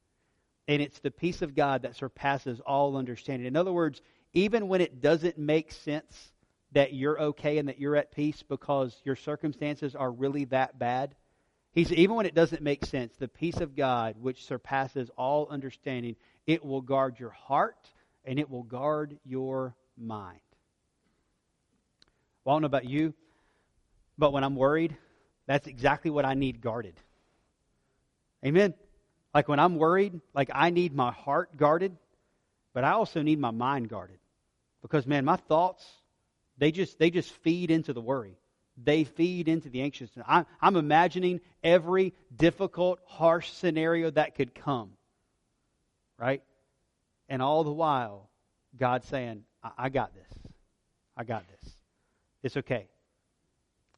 And 0.67 0.81
it's 0.81 0.99
the 0.99 1.11
peace 1.11 1.41
of 1.41 1.55
God 1.55 1.83
that 1.83 1.95
surpasses 1.95 2.59
all 2.59 2.97
understanding. 2.97 3.47
In 3.47 3.55
other 3.55 3.71
words, 3.71 4.01
even 4.33 4.67
when 4.67 4.81
it 4.81 5.01
doesn't 5.01 5.37
make 5.37 5.71
sense 5.71 6.31
that 6.73 6.93
you're 6.93 7.19
okay 7.19 7.57
and 7.57 7.69
that 7.69 7.79
you're 7.79 7.95
at 7.95 8.11
peace 8.11 8.43
because 8.47 9.01
your 9.05 9.15
circumstances 9.15 9.95
are 9.95 10.11
really 10.11 10.45
that 10.45 10.77
bad, 10.77 11.15
he's 11.71 11.91
even 11.93 12.15
when 12.15 12.25
it 12.25 12.35
doesn't 12.35 12.61
make 12.61 12.85
sense, 12.85 13.15
the 13.17 13.27
peace 13.27 13.57
of 13.57 13.75
God, 13.75 14.15
which 14.19 14.45
surpasses 14.45 15.09
all 15.17 15.47
understanding, 15.49 16.15
it 16.45 16.63
will 16.63 16.81
guard 16.81 17.19
your 17.19 17.31
heart 17.31 17.89
and 18.25 18.37
it 18.37 18.49
will 18.49 18.63
guard 18.63 19.17
your 19.25 19.73
mind. 19.97 20.39
Well, 22.43 22.53
I 22.53 22.55
don't 22.55 22.61
know 22.61 22.67
about 22.67 22.89
you, 22.89 23.13
but 24.17 24.33
when 24.33 24.43
I'm 24.43 24.55
worried, 24.55 24.95
that's 25.45 25.67
exactly 25.67 26.11
what 26.11 26.25
I 26.25 26.33
need 26.33 26.61
guarded. 26.61 26.95
Amen. 28.45 28.73
Like 29.33 29.47
when 29.47 29.59
I'm 29.59 29.77
worried, 29.77 30.19
like 30.33 30.49
I 30.53 30.69
need 30.69 30.93
my 30.93 31.11
heart 31.11 31.55
guarded, 31.57 31.95
but 32.73 32.83
I 32.83 32.91
also 32.91 33.21
need 33.21 33.39
my 33.39 33.51
mind 33.51 33.89
guarded. 33.89 34.19
Because 34.81 35.05
man, 35.05 35.25
my 35.25 35.35
thoughts, 35.35 35.85
they 36.57 36.71
just 36.71 36.97
they 36.99 37.09
just 37.09 37.31
feed 37.31 37.71
into 37.71 37.93
the 37.93 38.01
worry. 38.01 38.37
They 38.83 39.03
feed 39.05 39.47
into 39.47 39.69
the 39.69 39.81
anxiousness. 39.81 40.25
I'm, 40.27 40.45
I'm 40.61 40.75
imagining 40.75 41.41
every 41.63 42.13
difficult, 42.35 42.99
harsh 43.05 43.49
scenario 43.51 44.11
that 44.11 44.35
could 44.35 44.53
come. 44.53 44.91
Right? 46.19 46.43
And 47.27 47.41
all 47.41 47.63
the 47.63 47.71
while, 47.71 48.29
God 48.77 49.03
saying, 49.05 49.43
I, 49.63 49.71
I 49.77 49.89
got 49.89 50.13
this. 50.13 50.39
I 51.15 51.23
got 51.23 51.43
this. 51.47 51.75
It's 52.43 52.57
okay. 52.57 52.87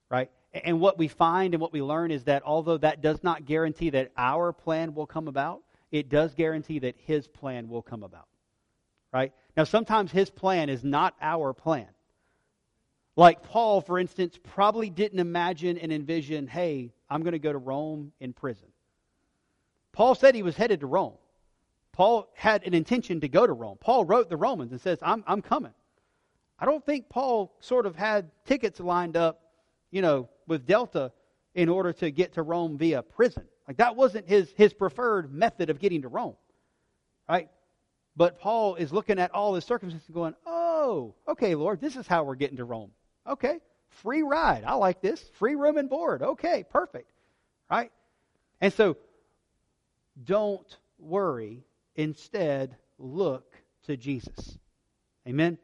Right? 0.10 0.30
And 0.54 0.80
what 0.80 0.98
we 0.98 1.08
find 1.08 1.54
and 1.54 1.62
what 1.62 1.74
we 1.74 1.82
learn 1.82 2.12
is 2.12 2.24
that 2.24 2.44
although 2.44 2.78
that 2.78 3.02
does 3.02 3.24
not 3.24 3.46
guarantee 3.46 3.92
that 3.92 4.12
our 4.18 4.52
plan 4.52 4.96
will 4.96 5.06
come 5.06 5.28
about, 5.28 5.62
it 5.92 6.10
does 6.10 6.34
guarantee 6.34 6.80
that 6.80 6.96
His 6.98 7.28
plan 7.28 7.70
will 7.70 7.82
come 7.82 8.04
about. 8.04 8.28
Right? 9.14 9.34
Now, 9.56 9.64
sometimes 9.64 10.12
His 10.12 10.30
plan 10.30 10.70
is 10.70 10.84
not 10.84 11.16
our 11.22 11.54
plan. 11.54 11.88
Like 13.16 13.44
Paul, 13.44 13.82
for 13.82 14.00
instance, 14.00 14.40
probably 14.42 14.90
didn't 14.90 15.20
imagine 15.20 15.78
and 15.78 15.92
envision, 15.92 16.48
hey, 16.48 16.94
I'm 17.10 17.22
going 17.22 17.34
to 17.34 17.40
go 17.40 17.52
to 17.52 17.58
Rome 17.58 18.14
in 18.20 18.34
prison. 18.34 18.70
Paul 19.92 20.16
said 20.16 20.36
he 20.36 20.44
was 20.44 20.56
headed 20.56 20.80
to 20.80 20.88
Rome. 20.88 21.16
Paul 21.92 22.32
had 22.34 22.66
an 22.66 22.74
intention 22.74 23.20
to 23.20 23.28
go 23.28 23.46
to 23.46 23.52
Rome. 23.52 23.78
Paul 23.82 24.06
wrote 24.06 24.30
the 24.30 24.38
Romans 24.38 24.72
and 24.72 24.80
says, 24.80 25.00
I'm, 25.02 25.24
I'm 25.28 25.42
coming. 25.42 25.74
I 26.58 26.66
don't 26.66 26.86
think 26.86 27.10
Paul 27.10 27.54
sort 27.60 27.86
of 27.86 27.96
had 27.96 28.30
tickets 28.46 28.80
lined 28.80 29.18
up, 29.18 29.42
you 29.92 30.02
know, 30.02 30.30
with 30.48 30.66
Delta 30.66 31.12
in 31.54 31.70
order 31.70 31.94
to 31.94 32.12
get 32.12 32.34
to 32.34 32.42
Rome 32.42 32.78
via 32.78 33.02
prison. 33.02 33.44
Like 33.68 33.78
that 33.78 33.96
wasn't 33.96 34.28
his, 34.28 34.52
his 34.56 34.74
preferred 34.74 35.34
method 35.34 35.70
of 35.70 35.80
getting 35.80 36.04
to 36.04 36.08
Rome. 36.08 36.36
Right? 37.28 37.50
But 38.16 38.40
Paul 38.40 38.76
is 38.76 38.92
looking 38.92 39.20
at 39.20 39.34
all 39.34 39.54
the 39.54 39.62
circumstances 39.62 40.10
going, 40.10 40.36
oh, 40.46 41.16
okay, 41.28 41.56
Lord, 41.56 41.80
this 41.80 41.96
is 41.96 42.08
how 42.08 42.24
we're 42.24 42.36
getting 42.36 42.58
to 42.58 42.66
Rome. 42.66 42.92
Okay, 43.28 43.60
free 44.02 44.24
ride. 44.24 44.64
I 44.66 44.74
like 44.74 45.02
this. 45.02 45.24
Free 45.38 45.56
room 45.56 45.78
and 45.78 45.90
board. 45.90 46.22
Okay, 46.22 46.66
perfect. 46.70 47.12
Right? 47.70 47.92
And 48.60 48.74
so 48.74 48.98
don't 50.26 50.78
worry 50.98 51.64
Instead, 52.00 52.78
look 52.98 53.58
to 53.86 53.98
Jesus. 53.98 54.58
Amen? 55.28 55.58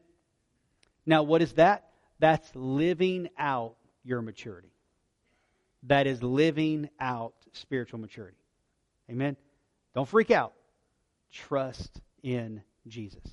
Now, 1.06 1.24
what 1.24 1.42
is 1.42 1.54
that? 1.54 1.88
That's 2.20 2.54
living 2.54 3.30
out 3.38 3.78
your 4.06 4.22
maturity. 4.22 4.72
That 5.84 6.08
is 6.08 6.24
living 6.24 6.90
out 7.00 7.34
spiritual 7.52 8.00
maturity. 8.00 8.38
Amen? 9.10 9.36
Don't 9.94 10.08
freak 10.08 10.32
out. 10.32 10.54
Trust 11.32 12.02
in 12.24 12.62
Jesus. 12.88 13.24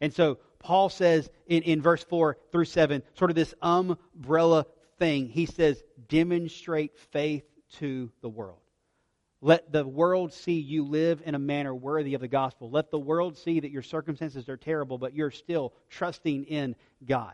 And 0.00 0.12
so, 0.12 0.38
Paul 0.60 0.88
says 0.88 1.28
in, 1.46 1.62
in 1.62 1.82
verse 1.82 2.02
4 2.04 2.36
through 2.52 2.64
7, 2.64 3.02
sort 3.14 3.30
of 3.30 3.34
this 3.34 3.54
umbrella 3.62 4.66
thing, 4.98 5.28
he 5.28 5.46
says, 5.46 5.82
demonstrate 6.08 6.98
faith 7.12 7.44
to 7.78 8.10
the 8.22 8.28
world. 8.28 8.58
Let 9.42 9.72
the 9.72 9.86
world 9.86 10.34
see 10.34 10.60
you 10.60 10.84
live 10.84 11.22
in 11.24 11.34
a 11.34 11.38
manner 11.38 11.74
worthy 11.74 12.14
of 12.14 12.20
the 12.20 12.28
gospel. 12.28 12.70
Let 12.70 12.90
the 12.90 12.98
world 12.98 13.38
see 13.38 13.60
that 13.60 13.70
your 13.70 13.82
circumstances 13.82 14.48
are 14.50 14.58
terrible, 14.58 14.98
but 14.98 15.14
you're 15.14 15.30
still 15.30 15.72
trusting 15.88 16.44
in 16.44 16.76
God. 17.06 17.32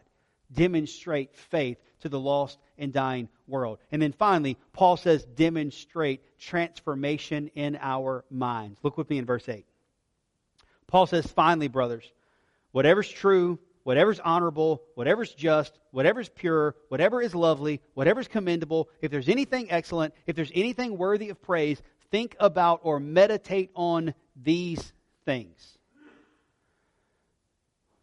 Demonstrate 0.53 1.35
faith 1.35 1.79
to 2.01 2.09
the 2.09 2.21
lost 2.21 2.59
and 2.79 2.93
dying 2.93 3.29
world. 3.47 3.79
And 3.91 4.01
then 4.01 4.13
finally, 4.13 4.57
Paul 4.73 4.97
says, 4.97 5.25
demonstrate 5.25 6.21
transformation 6.39 7.51
in 7.55 7.79
our 7.81 8.25
minds. 8.31 8.79
Look 8.83 8.99
with 8.99 9.11
me 9.11 9.19
in 9.19 9.25
verse 9.25 9.49
8. 9.49 9.65
Paul 10.87 11.07
says, 11.07 11.27
finally, 11.27 11.69
brothers, 11.69 12.05
whatever's 12.73 13.09
true, 13.09 13.59
whatever's 13.83 14.21
honorable, 14.21 14.83
whatever's 14.95 15.33
just, 15.33 15.79
whatever's 15.91 16.29
pure, 16.29 16.75
whatever 16.89 17.23
is 17.23 17.35
lovely, 17.35 17.81
whatever's 17.95 18.29
commendable, 18.29 18.89
if 19.01 19.11
there's 19.11 19.29
anything 19.29 19.71
excellent, 19.71 20.15
if 20.27 20.37
there's 20.37 20.53
anything 20.55 20.99
worthy 20.99 21.31
of 21.31 21.41
praise, 21.43 21.81
think 22.11 22.37
about 22.39 22.81
or 22.83 23.01
meditate 23.01 23.71
on 23.75 24.15
these 24.41 24.93
things? 25.25 25.79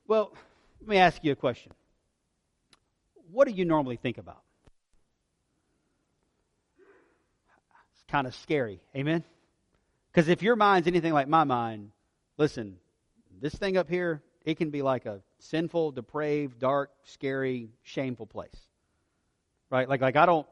Well, 0.08 0.34
let 0.82 0.89
me 0.89 0.98
ask 0.98 1.24
you 1.24 1.32
a 1.32 1.36
question. 1.36 1.72
What 3.34 3.48
do 3.48 3.54
you 3.54 3.66
normally 3.66 3.98
think 3.98 4.20
about? 4.20 4.44
It's 6.78 8.04
kind 8.08 8.28
of 8.28 8.36
scary. 8.36 8.80
Amen? 8.96 9.24
Because 10.12 10.30
if 10.30 10.44
your 10.44 10.56
mind's 10.56 10.88
anything 10.88 11.14
like 11.14 11.28
my 11.28 11.44
mind, 11.44 11.90
listen, 12.38 12.78
this 13.42 13.56
thing 13.56 13.76
up 13.76 13.90
here, 13.90 14.22
it 14.46 14.58
can 14.58 14.70
be 14.70 14.84
like 14.84 15.08
a 15.08 15.22
sinful, 15.40 15.94
depraved, 15.94 16.60
dark, 16.60 16.92
scary, 17.06 17.70
shameful 17.82 18.28
place. 18.28 18.56
Right? 19.72 19.90
Like, 19.90 20.02
like 20.02 20.16
I 20.16 20.28
don't, 20.28 20.46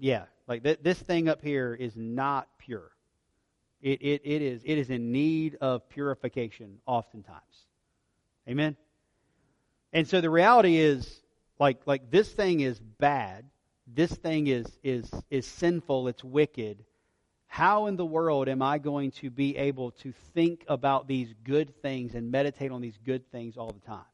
yeah, 0.00 0.24
like 0.48 0.64
th- 0.64 0.80
this 0.82 0.98
thing 0.98 1.28
up 1.28 1.42
here 1.42 1.72
is 1.74 1.96
not 1.96 2.48
pure. 2.58 2.90
It, 3.80 4.02
it, 4.02 4.22
it, 4.24 4.42
is, 4.42 4.62
it 4.64 4.78
is 4.78 4.90
in 4.90 5.12
need 5.12 5.58
of 5.60 5.88
purification 5.88 6.78
oftentimes. 6.86 7.66
Amen? 8.48 8.76
And 9.92 10.08
so 10.08 10.20
the 10.20 10.30
reality 10.30 10.78
is, 10.78 11.22
like, 11.58 11.78
like 11.86 12.10
this 12.10 12.30
thing 12.30 12.60
is 12.60 12.78
bad. 12.78 13.44
This 13.86 14.12
thing 14.12 14.46
is, 14.46 14.66
is, 14.82 15.10
is 15.30 15.46
sinful. 15.46 16.08
It's 16.08 16.24
wicked. 16.24 16.84
How 17.46 17.86
in 17.86 17.96
the 17.96 18.04
world 18.04 18.48
am 18.48 18.60
I 18.60 18.78
going 18.78 19.12
to 19.12 19.30
be 19.30 19.56
able 19.56 19.92
to 19.92 20.12
think 20.34 20.64
about 20.68 21.06
these 21.06 21.32
good 21.44 21.80
things 21.80 22.14
and 22.14 22.30
meditate 22.30 22.70
on 22.70 22.80
these 22.80 22.98
good 23.04 23.30
things 23.30 23.56
all 23.56 23.70
the 23.70 23.86
time? 23.86 24.04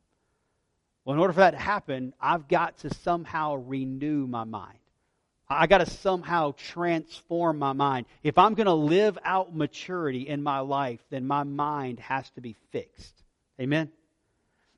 Well, 1.04 1.14
in 1.14 1.20
order 1.20 1.32
for 1.32 1.40
that 1.40 1.52
to 1.52 1.56
happen, 1.56 2.14
I've 2.20 2.46
got 2.46 2.78
to 2.78 2.94
somehow 2.94 3.56
renew 3.56 4.26
my 4.26 4.44
mind. 4.44 4.78
I 5.48 5.66
got 5.66 5.78
to 5.78 5.86
somehow 5.86 6.54
transform 6.56 7.58
my 7.58 7.72
mind. 7.72 8.06
If 8.22 8.38
I'm 8.38 8.54
going 8.54 8.66
to 8.66 8.72
live 8.72 9.18
out 9.24 9.54
maturity 9.54 10.28
in 10.28 10.42
my 10.42 10.60
life, 10.60 11.00
then 11.10 11.26
my 11.26 11.42
mind 11.42 12.00
has 12.00 12.30
to 12.30 12.40
be 12.40 12.56
fixed. 12.70 13.22
Amen. 13.60 13.90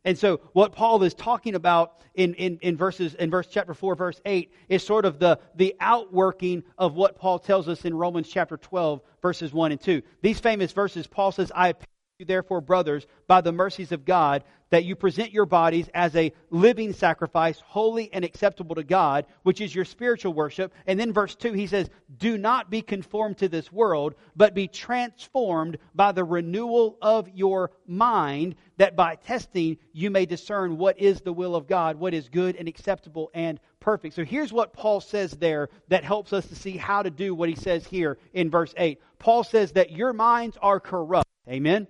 And 0.04 0.18
so 0.18 0.40
what 0.52 0.72
Paul 0.72 1.02
is 1.02 1.14
talking 1.14 1.54
about 1.54 2.00
in, 2.14 2.34
in, 2.34 2.58
in 2.60 2.76
verses 2.76 3.14
in 3.14 3.30
verse 3.30 3.46
chapter 3.50 3.72
4, 3.72 3.94
verse 3.94 4.20
8, 4.24 4.52
is 4.68 4.84
sort 4.84 5.04
of 5.04 5.18
the, 5.18 5.38
the 5.54 5.74
outworking 5.80 6.62
of 6.76 6.94
what 6.94 7.16
Paul 7.16 7.38
tells 7.38 7.68
us 7.68 7.84
in 7.84 7.94
Romans 7.94 8.28
chapter 8.28 8.56
12, 8.56 9.00
verses 9.22 9.52
1 9.52 9.72
and 9.72 9.80
2. 9.80 10.02
These 10.20 10.40
famous 10.40 10.72
verses, 10.72 11.06
Paul 11.06 11.32
says, 11.32 11.50
I 11.54 11.68
appeal 11.68 11.88
you 12.20 12.26
therefore, 12.26 12.60
brothers, 12.60 13.08
by 13.26 13.40
the 13.40 13.50
mercies 13.50 13.90
of 13.90 14.04
God, 14.04 14.44
that 14.70 14.84
you 14.84 14.94
present 14.94 15.32
your 15.32 15.46
bodies 15.46 15.88
as 15.94 16.14
a 16.14 16.32
living 16.50 16.92
sacrifice, 16.92 17.60
holy 17.60 18.12
and 18.12 18.24
acceptable 18.24 18.76
to 18.76 18.84
God, 18.84 19.26
which 19.42 19.60
is 19.60 19.74
your 19.74 19.84
spiritual 19.84 20.32
worship. 20.32 20.72
And 20.86 20.98
then 20.98 21.12
verse 21.12 21.34
2, 21.34 21.52
he 21.52 21.66
says, 21.66 21.90
Do 22.18 22.38
not 22.38 22.70
be 22.70 22.82
conformed 22.82 23.38
to 23.38 23.48
this 23.48 23.72
world, 23.72 24.14
but 24.36 24.54
be 24.54 24.68
transformed 24.68 25.78
by 25.94 26.12
the 26.12 26.24
renewal 26.24 26.98
of 27.02 27.28
your 27.34 27.72
mind, 27.86 28.54
that 28.76 28.96
by 28.96 29.16
testing 29.16 29.78
you 29.92 30.10
may 30.10 30.26
discern 30.26 30.78
what 30.78 30.98
is 30.98 31.20
the 31.20 31.32
will 31.32 31.54
of 31.54 31.66
God, 31.66 31.96
what 31.96 32.14
is 32.14 32.28
good 32.28 32.56
and 32.56 32.68
acceptable 32.68 33.30
and 33.34 33.60
perfect. 33.80 34.14
So 34.14 34.24
here's 34.24 34.52
what 34.52 34.72
Paul 34.72 35.00
says 35.00 35.32
there 35.32 35.68
that 35.88 36.04
helps 36.04 36.32
us 36.32 36.46
to 36.48 36.54
see 36.54 36.76
how 36.76 37.02
to 37.02 37.10
do 37.10 37.34
what 37.34 37.48
he 37.48 37.54
says 37.54 37.86
here 37.86 38.18
in 38.32 38.50
verse 38.50 38.74
8. 38.76 39.00
Paul 39.18 39.44
says 39.44 39.72
that 39.72 39.92
your 39.92 40.12
minds 40.12 40.58
are 40.60 40.80
corrupt. 40.80 41.28
Amen? 41.48 41.86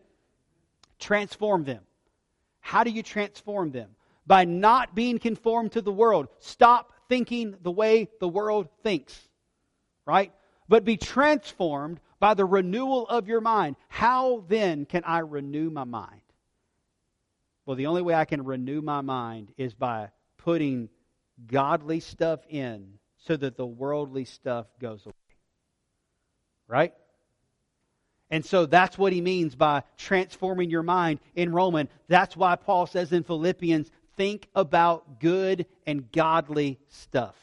Transform 0.98 1.64
them. 1.64 1.82
How 2.60 2.84
do 2.84 2.90
you 2.90 3.02
transform 3.02 3.70
them? 3.70 3.90
By 4.26 4.44
not 4.44 4.94
being 4.94 5.18
conformed 5.18 5.72
to 5.72 5.82
the 5.82 5.92
world. 5.92 6.28
Stop 6.40 6.92
thinking 7.08 7.56
the 7.62 7.70
way 7.70 8.08
the 8.20 8.28
world 8.28 8.68
thinks. 8.82 9.28
Right? 10.06 10.32
But 10.68 10.84
be 10.84 10.96
transformed 10.96 12.00
by 12.20 12.34
the 12.34 12.44
renewal 12.44 13.06
of 13.06 13.28
your 13.28 13.42
mind. 13.42 13.76
How 13.88 14.44
then 14.48 14.86
can 14.86 15.04
I 15.04 15.18
renew 15.18 15.70
my 15.70 15.84
mind? 15.84 16.22
Well, 17.66 17.76
the 17.76 17.86
only 17.86 18.02
way 18.02 18.14
I 18.14 18.24
can 18.24 18.44
renew 18.44 18.82
my 18.82 19.00
mind 19.00 19.52
is 19.56 19.74
by 19.74 20.10
putting 20.38 20.88
godly 21.46 22.00
stuff 22.00 22.40
in 22.48 22.98
so 23.26 23.36
that 23.36 23.56
the 23.56 23.66
worldly 23.66 24.24
stuff 24.24 24.66
goes 24.80 25.04
away. 25.06 25.14
Right? 26.68 26.94
And 28.30 28.44
so 28.44 28.66
that's 28.66 28.98
what 28.98 29.12
he 29.12 29.20
means 29.20 29.54
by 29.54 29.82
transforming 29.96 30.70
your 30.70 30.82
mind 30.82 31.20
in 31.34 31.52
Roman. 31.52 31.88
That's 32.08 32.36
why 32.36 32.56
Paul 32.56 32.86
says 32.86 33.12
in 33.12 33.22
Philippians, 33.22 33.90
think 34.16 34.48
about 34.54 35.20
good 35.20 35.66
and 35.86 36.10
godly 36.10 36.78
stuff. 36.88 37.36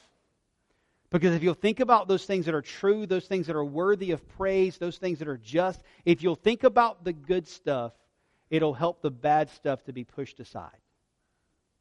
Because 1.10 1.36
if 1.36 1.44
you'll 1.44 1.54
think 1.54 1.82
about 1.82 2.08
those 2.08 2.26
things 2.26 2.46
that 2.46 2.56
are 2.56 2.62
true, 2.62 3.06
those 3.06 3.26
things 3.26 3.48
that 3.48 3.56
are 3.56 3.66
worthy 3.66 4.12
of 4.12 4.28
praise, 4.38 4.78
those 4.78 4.98
things 4.98 5.20
that 5.20 5.28
are 5.28 5.38
just, 5.38 5.82
if 6.06 6.24
you'll 6.24 6.36
think 6.36 6.64
about 6.64 7.04
the 7.04 7.14
good 7.14 7.48
stuff 7.48 7.94
it'll 8.52 8.74
help 8.76 9.02
the 9.02 9.10
bad 9.10 9.50
stuff 9.50 9.84
to 9.86 9.94
be 9.94 10.04
pushed 10.04 10.40
aside. 10.40 10.78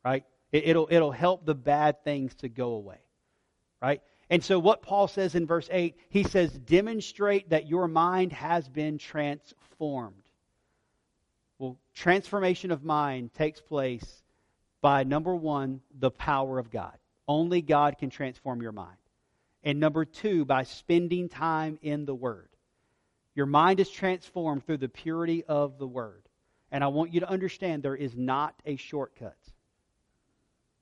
Right? 0.02 0.24
It, 0.52 0.74
will 0.74 0.88
it'll 0.90 1.10
help 1.10 1.44
the 1.44 1.54
bad 1.54 2.02
things 2.04 2.34
to 2.36 2.48
go 2.48 2.72
away. 2.72 3.00
Right? 3.82 4.00
And 4.30 4.42
so, 4.42 4.58
what 4.58 4.80
Paul 4.80 5.08
says 5.08 5.34
in 5.34 5.46
verse 5.46 5.68
8, 5.70 5.96
he 6.08 6.22
says, 6.22 6.52
demonstrate 6.52 7.50
that 7.50 7.68
your 7.68 7.88
mind 7.88 8.32
has 8.32 8.68
been 8.68 8.96
transformed. 8.96 10.14
Well, 11.58 11.76
transformation 11.94 12.70
of 12.70 12.84
mind 12.84 13.34
takes 13.34 13.60
place 13.60 14.22
by 14.80 15.02
number 15.04 15.34
one, 15.34 15.80
the 15.98 16.10
power 16.10 16.58
of 16.58 16.70
God. 16.70 16.96
Only 17.28 17.60
God 17.60 17.98
can 17.98 18.08
transform 18.08 18.62
your 18.62 18.72
mind. 18.72 18.96
And 19.62 19.78
number 19.78 20.04
two, 20.04 20.44
by 20.44 20.62
spending 20.62 21.28
time 21.28 21.78
in 21.82 22.06
the 22.06 22.14
Word. 22.14 22.48
Your 23.34 23.46
mind 23.46 23.78
is 23.78 23.90
transformed 23.90 24.64
through 24.64 24.78
the 24.78 24.88
purity 24.88 25.44
of 25.44 25.78
the 25.78 25.86
Word. 25.86 26.22
And 26.72 26.84
I 26.84 26.88
want 26.88 27.12
you 27.12 27.20
to 27.20 27.28
understand 27.28 27.82
there 27.82 27.96
is 27.96 28.16
not 28.16 28.54
a 28.64 28.76
shortcut. 28.76 29.36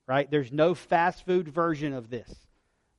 Right? 0.07 0.29
There's 0.29 0.51
no 0.51 0.73
fast 0.73 1.25
food 1.25 1.47
version 1.47 1.93
of 1.93 2.09
this. 2.09 2.33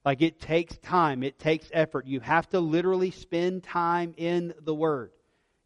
Like 0.05 0.23
it 0.23 0.41
takes 0.41 0.77
time, 0.79 1.23
it 1.23 1.39
takes 1.39 1.69
effort. 1.73 2.07
You 2.07 2.21
have 2.21 2.49
to 2.51 2.61
literally 2.61 3.11
spend 3.11 3.63
time 3.63 4.15
in 4.17 4.55
the 4.63 4.75
Word. 4.75 5.11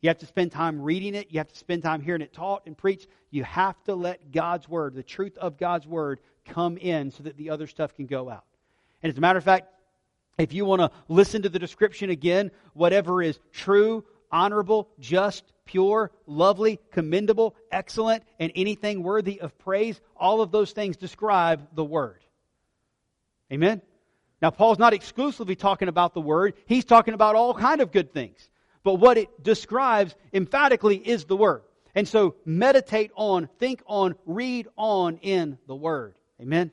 You 0.00 0.08
have 0.10 0.18
to 0.18 0.26
spend 0.26 0.52
time 0.52 0.82
reading 0.82 1.14
it. 1.14 1.28
You 1.30 1.38
have 1.38 1.52
to 1.52 1.58
spend 1.58 1.82
time 1.82 2.02
hearing 2.02 2.20
it 2.20 2.32
taught 2.32 2.66
and 2.66 2.76
preached. 2.76 3.06
You 3.30 3.44
have 3.44 3.82
to 3.84 3.94
let 3.94 4.32
God's 4.32 4.68
Word, 4.68 4.94
the 4.94 5.02
truth 5.02 5.38
of 5.38 5.56
God's 5.56 5.86
Word, 5.86 6.20
come 6.44 6.76
in 6.76 7.10
so 7.10 7.22
that 7.22 7.36
the 7.36 7.50
other 7.50 7.66
stuff 7.66 7.94
can 7.94 8.06
go 8.06 8.28
out. 8.28 8.44
And 9.02 9.10
as 9.10 9.16
a 9.16 9.20
matter 9.20 9.38
of 9.38 9.44
fact, 9.44 9.68
if 10.36 10.52
you 10.52 10.64
want 10.64 10.80
to 10.80 10.90
listen 11.08 11.42
to 11.42 11.48
the 11.48 11.58
description 11.58 12.10
again, 12.10 12.50
whatever 12.72 13.22
is 13.22 13.38
true, 13.52 14.04
honorable, 14.35 14.89
just, 14.99 15.45
pure, 15.64 16.11
lovely, 16.26 16.80
commendable, 16.91 17.55
excellent, 17.70 18.24
and 18.39 18.53
anything 18.57 19.03
worthy 19.03 19.41
of 19.41 19.57
praise, 19.59 20.01
all 20.16 20.43
of 20.43 20.51
those 20.51 20.72
things 20.72 20.97
describe 20.97 21.68
the 21.74 21.85
Word. 21.85 22.18
Amen? 23.53 23.80
Now, 24.43 24.51
Paul's 24.51 24.78
not 24.78 24.93
exclusively 24.93 25.55
talking 25.55 25.89
about 25.89 26.12
the 26.12 26.20
Word, 26.20 26.55
he's 26.66 26.85
talking 26.85 27.14
about 27.14 27.37
all 27.37 27.55
kind 27.55 27.80
of 27.80 27.93
good 27.93 28.12
things. 28.12 28.51
But 28.82 28.95
what 28.95 29.16
it 29.16 29.43
describes 29.43 30.14
emphatically 30.35 30.97
is 30.97 31.24
the 31.24 31.37
Word. 31.37 31.62
And 31.95 32.07
so 32.07 32.35
meditate 32.45 33.12
on, 33.14 33.49
think 33.59 33.82
on, 33.87 34.16
read 34.26 34.66
on 34.76 35.18
in 35.18 35.59
the 35.68 35.76
Word. 35.76 36.16
Amen? 36.41 36.72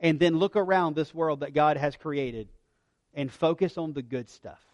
And 0.00 0.18
then 0.18 0.38
look 0.38 0.56
around 0.56 0.96
this 0.96 1.14
world 1.14 1.40
that 1.40 1.54
God 1.54 1.76
has 1.76 1.96
created 1.96 2.48
and 3.14 3.32
focus 3.32 3.78
on 3.78 3.92
the 3.92 4.02
good 4.02 4.28
stuff. 4.28 4.67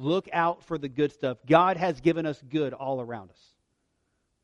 Look 0.00 0.30
out 0.32 0.64
for 0.64 0.78
the 0.78 0.88
good 0.88 1.12
stuff. 1.12 1.36
God 1.46 1.76
has 1.76 2.00
given 2.00 2.24
us 2.24 2.42
good 2.48 2.72
all 2.72 3.02
around 3.02 3.30
us. 3.30 3.38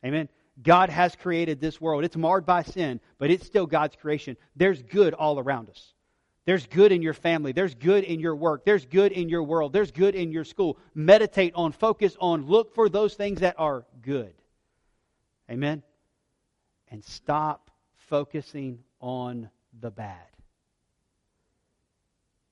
Amen? 0.04 0.28
God 0.62 0.90
has 0.90 1.16
created 1.16 1.62
this 1.62 1.80
world. 1.80 2.04
It's 2.04 2.16
marred 2.16 2.44
by 2.44 2.62
sin, 2.62 3.00
but 3.18 3.30
it's 3.30 3.46
still 3.46 3.66
God's 3.66 3.96
creation. 3.96 4.36
There's 4.54 4.82
good 4.82 5.14
all 5.14 5.38
around 5.38 5.70
us. 5.70 5.94
There's 6.44 6.66
good 6.66 6.92
in 6.92 7.00
your 7.00 7.14
family. 7.14 7.52
There's 7.52 7.74
good 7.74 8.04
in 8.04 8.20
your 8.20 8.36
work. 8.36 8.66
There's 8.66 8.84
good 8.84 9.12
in 9.12 9.30
your 9.30 9.42
world. 9.44 9.72
There's 9.72 9.90
good 9.90 10.14
in 10.14 10.30
your 10.30 10.44
school. 10.44 10.76
Meditate 10.94 11.54
on, 11.54 11.72
focus 11.72 12.18
on, 12.20 12.46
look 12.46 12.74
for 12.74 12.90
those 12.90 13.14
things 13.14 13.40
that 13.40 13.54
are 13.58 13.86
good. 14.02 14.34
Amen? 15.50 15.82
And 16.90 17.02
stop 17.02 17.70
focusing 18.10 18.80
on 19.00 19.48
the 19.80 19.90
bad. 19.90 20.18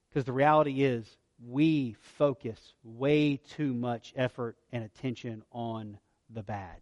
Because 0.09 0.25
the 0.25 0.33
reality 0.33 0.83
is, 0.83 1.07
we 1.49 1.97
focus 2.19 2.75
way 2.83 3.37
too 3.37 3.75
much 3.75 4.13
effort 4.17 4.57
and 4.73 4.85
attention 4.85 5.43
on 5.53 5.99
the 6.31 6.43
bad. 6.43 6.77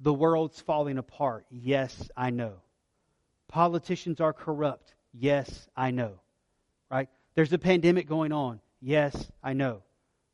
The 0.00 0.14
world's 0.14 0.60
falling 0.60 0.98
apart. 0.98 1.44
Yes, 1.50 2.10
I 2.16 2.30
know. 2.30 2.54
Politicians 3.48 4.20
are 4.20 4.32
corrupt. 4.32 4.94
Yes, 5.12 5.68
I 5.76 5.90
know. 5.90 6.20
Right? 6.90 7.08
There's 7.34 7.52
a 7.52 7.58
pandemic 7.58 8.08
going 8.08 8.32
on. 8.32 8.60
Yes, 8.80 9.30
I 9.42 9.52
know. 9.52 9.82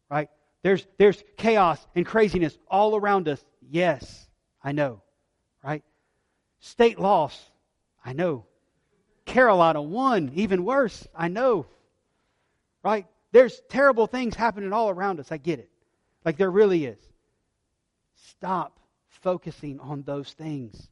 Right? 0.09 0.30
There's, 0.62 0.86
there's 0.98 1.22
chaos 1.36 1.84
and 1.94 2.07
craziness 2.07 2.57
all 2.68 2.94
around 2.94 3.28
us. 3.28 3.44
Yes, 3.68 4.28
I 4.62 4.72
know. 4.72 5.02
Right? 5.64 5.82
State 6.61 7.00
loss. 7.00 7.40
I 8.04 8.12
know. 8.12 8.44
Carolina 9.24 9.82
won. 9.82 10.30
Even 10.34 10.64
worse. 10.64 11.07
I 11.16 11.28
know. 11.28 11.66
Right? 12.87 13.09
There's 13.32 13.61
terrible 13.68 14.07
things 14.07 14.37
happening 14.37 14.72
all 14.72 14.91
around 14.91 15.18
us. 15.18 15.32
I 15.32 15.39
get 15.39 15.59
it. 15.59 15.68
Like 16.24 16.37
there 16.37 16.53
really 16.53 16.84
is. 16.84 17.01
Stop 18.14 18.78
focusing 19.09 19.80
on 19.80 20.05
those 20.05 20.32
things. 20.34 20.89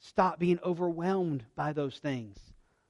Stop 0.00 0.40
being 0.40 0.58
overwhelmed 0.64 1.44
by 1.54 1.72
those 1.72 1.98
things. 1.98 2.36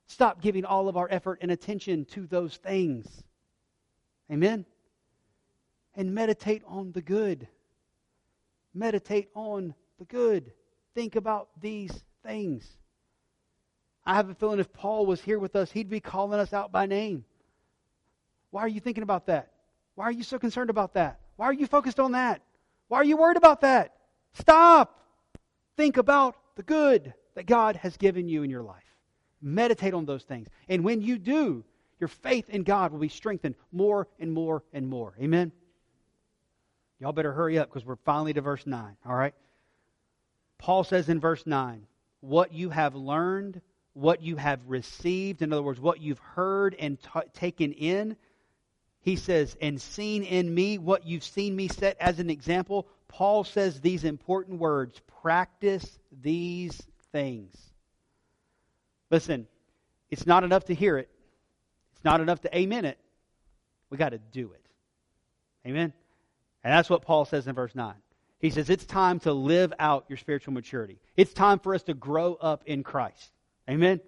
Stop 0.06 0.40
giving 0.40 0.64
all 0.64 0.88
of 0.88 0.96
our 0.96 1.06
effort 1.10 1.40
and 1.42 1.50
attention 1.50 2.06
to 2.06 2.26
those 2.26 2.56
things. 2.56 3.06
Amen? 4.32 4.64
And 5.94 6.14
meditate 6.14 6.62
on 6.66 6.92
the 6.92 7.02
good. 7.02 7.46
Meditate 8.72 9.28
on 9.34 9.74
the 9.98 10.06
good. 10.06 10.50
Think 10.94 11.16
about 11.16 11.50
these 11.60 12.02
things. 12.24 12.66
I 14.06 14.14
have 14.14 14.30
a 14.30 14.34
feeling 14.34 14.60
if 14.60 14.72
Paul 14.72 15.04
was 15.04 15.20
here 15.20 15.38
with 15.38 15.54
us, 15.56 15.70
he'd 15.70 15.90
be 15.90 16.00
calling 16.00 16.40
us 16.40 16.54
out 16.54 16.72
by 16.72 16.86
name. 16.86 17.26
Why 18.54 18.60
are 18.60 18.68
you 18.68 18.78
thinking 18.78 19.02
about 19.02 19.26
that? 19.26 19.50
Why 19.96 20.04
are 20.04 20.12
you 20.12 20.22
so 20.22 20.38
concerned 20.38 20.70
about 20.70 20.94
that? 20.94 21.18
Why 21.34 21.46
are 21.46 21.52
you 21.52 21.66
focused 21.66 21.98
on 21.98 22.12
that? 22.12 22.40
Why 22.86 22.98
are 22.98 23.04
you 23.04 23.16
worried 23.16 23.36
about 23.36 23.62
that? 23.62 23.96
Stop. 24.34 24.96
Think 25.76 25.96
about 25.96 26.36
the 26.54 26.62
good 26.62 27.14
that 27.34 27.46
God 27.46 27.74
has 27.74 27.96
given 27.96 28.28
you 28.28 28.44
in 28.44 28.50
your 28.50 28.62
life. 28.62 28.84
Meditate 29.42 29.92
on 29.92 30.04
those 30.06 30.22
things. 30.22 30.46
And 30.68 30.84
when 30.84 31.02
you 31.02 31.18
do, 31.18 31.64
your 31.98 32.06
faith 32.06 32.48
in 32.48 32.62
God 32.62 32.92
will 32.92 33.00
be 33.00 33.08
strengthened 33.08 33.56
more 33.72 34.06
and 34.20 34.32
more 34.32 34.62
and 34.72 34.86
more. 34.86 35.14
Amen? 35.20 35.50
Y'all 37.00 37.10
better 37.10 37.32
hurry 37.32 37.58
up 37.58 37.68
because 37.68 37.84
we're 37.84 37.96
finally 37.96 38.34
to 38.34 38.40
verse 38.40 38.68
9. 38.68 38.96
All 39.04 39.16
right? 39.16 39.34
Paul 40.58 40.84
says 40.84 41.08
in 41.08 41.18
verse 41.18 41.44
9, 41.44 41.88
what 42.20 42.52
you 42.52 42.70
have 42.70 42.94
learned, 42.94 43.60
what 43.94 44.22
you 44.22 44.36
have 44.36 44.60
received, 44.68 45.42
in 45.42 45.52
other 45.52 45.60
words, 45.60 45.80
what 45.80 46.00
you've 46.00 46.20
heard 46.20 46.76
and 46.78 47.00
t- 47.00 47.20
taken 47.32 47.72
in, 47.72 48.16
he 49.04 49.16
says, 49.16 49.54
and 49.60 49.78
seen 49.80 50.22
in 50.22 50.52
me, 50.52 50.78
what 50.78 51.06
you've 51.06 51.24
seen 51.24 51.54
me 51.54 51.68
set 51.68 51.98
as 52.00 52.20
an 52.20 52.30
example, 52.30 52.88
Paul 53.06 53.44
says 53.44 53.78
these 53.78 54.02
important 54.02 54.58
words 54.58 54.98
practice 55.20 55.98
these 56.22 56.80
things. 57.12 57.54
Listen, 59.10 59.46
it's 60.10 60.26
not 60.26 60.42
enough 60.42 60.64
to 60.64 60.74
hear 60.74 60.96
it, 60.96 61.10
it's 61.92 62.04
not 62.04 62.22
enough 62.22 62.40
to 62.40 62.56
amen 62.56 62.86
it. 62.86 62.98
We 63.90 63.98
got 63.98 64.10
to 64.10 64.18
do 64.18 64.52
it. 64.52 64.66
Amen? 65.66 65.92
And 66.64 66.72
that's 66.72 66.88
what 66.88 67.02
Paul 67.02 67.26
says 67.26 67.46
in 67.46 67.54
verse 67.54 67.74
9. 67.74 67.94
He 68.38 68.48
says 68.48 68.70
it's 68.70 68.86
time 68.86 69.20
to 69.20 69.34
live 69.34 69.74
out 69.78 70.06
your 70.08 70.16
spiritual 70.16 70.54
maturity. 70.54 70.98
It's 71.14 71.34
time 71.34 71.58
for 71.58 71.74
us 71.74 71.82
to 71.84 71.94
grow 71.94 72.34
up 72.34 72.64
in 72.64 72.82
Christ. 72.82 73.30
Amen? 73.68 74.00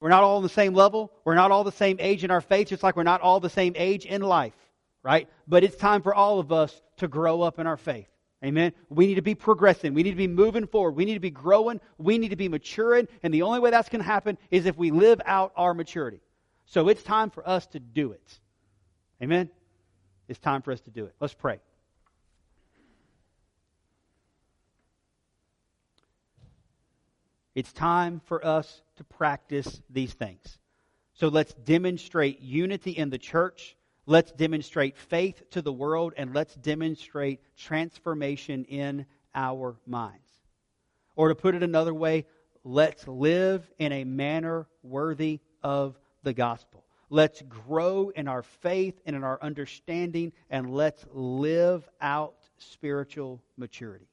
We're 0.00 0.10
not 0.10 0.22
all 0.22 0.36
on 0.36 0.42
the 0.42 0.48
same 0.48 0.74
level. 0.74 1.12
We're 1.24 1.34
not 1.34 1.50
all 1.50 1.64
the 1.64 1.72
same 1.72 1.96
age 1.98 2.24
in 2.24 2.30
our 2.30 2.40
faith, 2.40 2.68
just 2.68 2.82
like 2.82 2.96
we're 2.96 3.02
not 3.02 3.20
all 3.20 3.40
the 3.40 3.50
same 3.50 3.72
age 3.76 4.06
in 4.06 4.22
life, 4.22 4.54
right? 5.02 5.28
But 5.46 5.64
it's 5.64 5.76
time 5.76 6.02
for 6.02 6.14
all 6.14 6.38
of 6.38 6.52
us 6.52 6.80
to 6.98 7.08
grow 7.08 7.42
up 7.42 7.58
in 7.58 7.66
our 7.66 7.76
faith. 7.76 8.08
Amen. 8.44 8.72
We 8.88 9.08
need 9.08 9.16
to 9.16 9.22
be 9.22 9.34
progressing. 9.34 9.94
We 9.94 10.04
need 10.04 10.12
to 10.12 10.16
be 10.16 10.28
moving 10.28 10.68
forward. 10.68 10.92
We 10.94 11.04
need 11.04 11.14
to 11.14 11.20
be 11.20 11.30
growing. 11.30 11.80
We 11.98 12.18
need 12.18 12.28
to 12.28 12.36
be 12.36 12.48
maturing. 12.48 13.08
And 13.24 13.34
the 13.34 13.42
only 13.42 13.58
way 13.58 13.70
that's 13.70 13.88
going 13.88 14.00
to 14.00 14.06
happen 14.06 14.38
is 14.52 14.66
if 14.66 14.76
we 14.76 14.92
live 14.92 15.20
out 15.26 15.52
our 15.56 15.74
maturity. 15.74 16.20
So 16.64 16.88
it's 16.88 17.02
time 17.02 17.30
for 17.30 17.48
us 17.48 17.66
to 17.68 17.80
do 17.80 18.12
it. 18.12 18.38
Amen. 19.20 19.50
It's 20.28 20.38
time 20.38 20.62
for 20.62 20.70
us 20.70 20.80
to 20.82 20.90
do 20.90 21.06
it. 21.06 21.14
Let's 21.18 21.34
pray. 21.34 21.58
It's 27.58 27.72
time 27.72 28.20
for 28.24 28.44
us 28.46 28.82
to 28.96 29.04
practice 29.04 29.80
these 29.90 30.14
things. 30.14 30.58
So 31.14 31.28
let's 31.28 31.52
demonstrate 31.54 32.40
unity 32.40 32.92
in 32.92 33.10
the 33.10 33.18
church 33.18 33.76
Let's 34.08 34.32
demonstrate 34.32 34.96
faith 34.96 35.42
to 35.50 35.60
the 35.60 35.70
world 35.70 36.14
and 36.16 36.34
let's 36.34 36.54
demonstrate 36.54 37.40
transformation 37.58 38.64
in 38.64 39.04
our 39.34 39.76
minds. 39.86 40.30
Or 41.14 41.28
to 41.28 41.34
put 41.34 41.54
it 41.54 41.62
another 41.62 41.92
way, 41.92 42.24
let's 42.64 43.06
live 43.06 43.70
in 43.78 43.92
a 43.92 44.04
manner 44.04 44.66
worthy 44.82 45.40
of 45.62 45.98
the 46.22 46.32
gospel. 46.32 46.86
Let's 47.10 47.42
grow 47.42 48.08
in 48.08 48.28
our 48.28 48.42
faith 48.42 48.98
and 49.04 49.14
in 49.14 49.24
our 49.24 49.38
understanding, 49.42 50.32
and 50.48 50.72
let's 50.72 51.04
live 51.12 51.86
out 52.00 52.36
spiritual 52.56 53.42
maturity. 53.58 54.08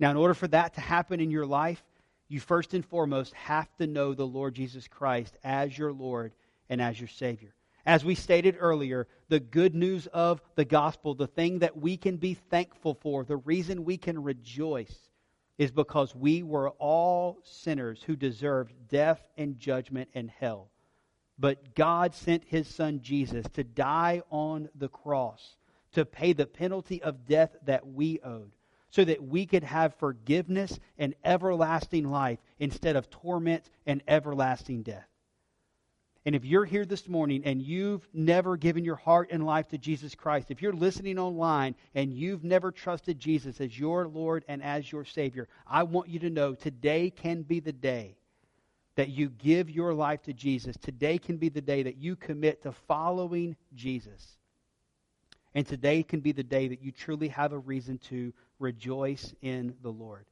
Now, 0.00 0.10
in 0.10 0.16
order 0.16 0.34
for 0.34 0.48
that 0.48 0.74
to 0.74 0.80
happen 0.80 1.20
in 1.20 1.30
your 1.30 1.46
life, 1.46 1.84
you 2.32 2.40
first 2.40 2.72
and 2.72 2.84
foremost 2.84 3.34
have 3.34 3.68
to 3.76 3.86
know 3.86 4.14
the 4.14 4.26
Lord 4.26 4.54
Jesus 4.54 4.88
Christ 4.88 5.36
as 5.44 5.76
your 5.76 5.92
Lord 5.92 6.32
and 6.70 6.80
as 6.80 6.98
your 6.98 7.08
Savior. 7.08 7.54
As 7.84 8.04
we 8.04 8.14
stated 8.14 8.56
earlier, 8.58 9.06
the 9.28 9.40
good 9.40 9.74
news 9.74 10.06
of 10.06 10.40
the 10.54 10.64
gospel, 10.64 11.14
the 11.14 11.26
thing 11.26 11.58
that 11.58 11.76
we 11.76 11.96
can 11.96 12.16
be 12.16 12.34
thankful 12.34 12.94
for, 12.94 13.24
the 13.24 13.36
reason 13.36 13.84
we 13.84 13.98
can 13.98 14.22
rejoice, 14.22 15.10
is 15.58 15.70
because 15.70 16.14
we 16.14 16.42
were 16.42 16.70
all 16.70 17.38
sinners 17.44 18.02
who 18.02 18.16
deserved 18.16 18.72
death 18.88 19.22
and 19.36 19.58
judgment 19.58 20.08
and 20.14 20.30
hell. 20.30 20.70
But 21.38 21.74
God 21.74 22.14
sent 22.14 22.44
his 22.44 22.66
son 22.66 23.00
Jesus 23.02 23.44
to 23.54 23.64
die 23.64 24.22
on 24.30 24.68
the 24.74 24.88
cross 24.88 25.56
to 25.92 26.06
pay 26.06 26.32
the 26.32 26.46
penalty 26.46 27.02
of 27.02 27.26
death 27.26 27.54
that 27.64 27.86
we 27.86 28.20
owed 28.20 28.52
so 28.92 29.04
that 29.04 29.22
we 29.22 29.46
could 29.46 29.64
have 29.64 29.94
forgiveness 29.94 30.78
and 30.98 31.14
everlasting 31.24 32.10
life 32.10 32.38
instead 32.58 32.94
of 32.94 33.10
torment 33.10 33.64
and 33.86 34.02
everlasting 34.06 34.82
death. 34.82 35.08
And 36.24 36.36
if 36.36 36.44
you're 36.44 36.66
here 36.66 36.84
this 36.84 37.08
morning 37.08 37.42
and 37.44 37.60
you've 37.60 38.06
never 38.12 38.56
given 38.56 38.84
your 38.84 38.96
heart 38.96 39.30
and 39.32 39.44
life 39.44 39.68
to 39.68 39.78
Jesus 39.78 40.14
Christ, 40.14 40.50
if 40.50 40.62
you're 40.62 40.72
listening 40.72 41.18
online 41.18 41.74
and 41.94 42.12
you've 42.12 42.44
never 42.44 42.70
trusted 42.70 43.18
Jesus 43.18 43.60
as 43.60 43.76
your 43.76 44.06
Lord 44.06 44.44
and 44.46 44.62
as 44.62 44.92
your 44.92 45.04
Savior, 45.04 45.48
I 45.66 45.82
want 45.82 46.08
you 46.08 46.20
to 46.20 46.30
know 46.30 46.54
today 46.54 47.10
can 47.10 47.42
be 47.42 47.58
the 47.58 47.72
day 47.72 48.16
that 48.94 49.08
you 49.08 49.30
give 49.30 49.70
your 49.70 49.94
life 49.94 50.22
to 50.24 50.34
Jesus. 50.34 50.76
Today 50.76 51.18
can 51.18 51.38
be 51.38 51.48
the 51.48 51.62
day 51.62 51.82
that 51.84 51.96
you 51.96 52.14
commit 52.14 52.62
to 52.62 52.72
following 52.72 53.56
Jesus. 53.74 54.36
And 55.54 55.66
today 55.66 56.02
can 56.02 56.20
be 56.20 56.32
the 56.32 56.42
day 56.42 56.68
that 56.68 56.82
you 56.82 56.92
truly 56.92 57.28
have 57.28 57.52
a 57.52 57.58
reason 57.58 57.98
to 58.08 58.32
rejoice 58.58 59.34
in 59.42 59.74
the 59.82 59.90
Lord. 59.90 60.24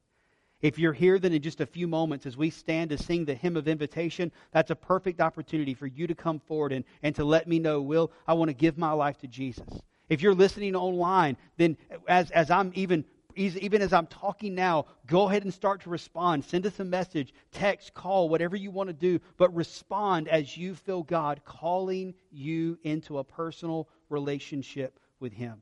If 0.61 0.77
you're 0.77 0.93
here, 0.93 1.17
then 1.17 1.33
in 1.33 1.41
just 1.41 1.61
a 1.61 1.65
few 1.65 1.87
moments, 1.87 2.25
as 2.25 2.37
we 2.37 2.51
stand 2.51 2.91
to 2.91 2.97
sing 2.97 3.25
the 3.25 3.33
hymn 3.33 3.57
of 3.57 3.67
invitation, 3.67 4.31
that's 4.51 4.69
a 4.69 4.75
perfect 4.75 5.19
opportunity 5.19 5.73
for 5.73 5.87
you 5.87 6.05
to 6.07 6.15
come 6.15 6.39
forward 6.39 6.71
and, 6.71 6.85
and 7.01 7.15
to 7.15 7.25
let 7.25 7.47
me 7.47 7.57
know, 7.57 7.81
Will, 7.81 8.11
I 8.27 8.33
want 8.33 8.49
to 8.49 8.53
give 8.53 8.77
my 8.77 8.91
life 8.91 9.17
to 9.19 9.27
Jesus. 9.27 9.67
If 10.07 10.21
you're 10.21 10.35
listening 10.35 10.75
online, 10.75 11.37
then 11.57 11.77
as, 12.07 12.29
as 12.31 12.51
I'm 12.51 12.71
even 12.75 13.05
even 13.33 13.81
as 13.81 13.93
I'm 13.93 14.07
talking 14.07 14.55
now, 14.55 14.87
go 15.07 15.29
ahead 15.29 15.45
and 15.45 15.53
start 15.53 15.81
to 15.83 15.89
respond. 15.89 16.43
Send 16.43 16.65
us 16.65 16.81
a 16.81 16.83
message, 16.83 17.33
text, 17.53 17.93
call, 17.93 18.27
whatever 18.27 18.57
you 18.57 18.71
want 18.71 18.89
to 18.89 18.93
do, 18.93 19.21
but 19.37 19.55
respond 19.55 20.27
as 20.27 20.57
you 20.57 20.75
feel 20.75 21.01
God 21.01 21.39
calling 21.45 22.13
you 22.29 22.77
into 22.83 23.19
a 23.19 23.23
personal 23.23 23.87
relationship 24.09 24.99
with 25.21 25.33
Him. 25.33 25.61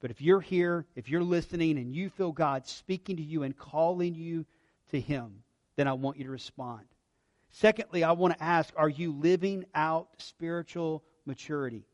But 0.00 0.10
if 0.10 0.20
you're 0.20 0.40
here, 0.40 0.86
if 0.96 1.08
you're 1.08 1.22
listening, 1.22 1.78
and 1.78 1.94
you 1.94 2.08
feel 2.08 2.32
God 2.32 2.66
speaking 2.66 3.16
to 3.16 3.22
you 3.22 3.42
and 3.42 3.56
calling 3.56 4.14
you 4.14 4.46
to 4.90 5.00
Him, 5.00 5.42
then 5.76 5.86
I 5.86 5.92
want 5.92 6.16
you 6.16 6.24
to 6.24 6.30
respond. 6.30 6.86
Secondly, 7.50 8.02
I 8.02 8.12
want 8.12 8.36
to 8.36 8.42
ask 8.42 8.72
are 8.76 8.88
you 8.88 9.12
living 9.12 9.64
out 9.74 10.08
spiritual 10.18 11.04
maturity? 11.26 11.84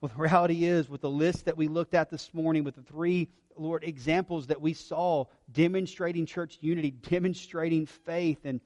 Well, 0.00 0.10
the 0.14 0.20
reality 0.20 0.64
is, 0.64 0.88
with 0.88 1.00
the 1.00 1.10
list 1.10 1.44
that 1.44 1.56
we 1.56 1.68
looked 1.68 1.94
at 1.94 2.10
this 2.10 2.32
morning, 2.34 2.64
with 2.64 2.74
the 2.74 2.82
three, 2.82 3.28
Lord, 3.56 3.84
examples 3.84 4.48
that 4.48 4.60
we 4.60 4.74
saw 4.74 5.24
demonstrating 5.52 6.26
church 6.26 6.58
unity, 6.60 6.90
demonstrating 6.90 7.86
faith, 7.86 8.38
and, 8.44 8.60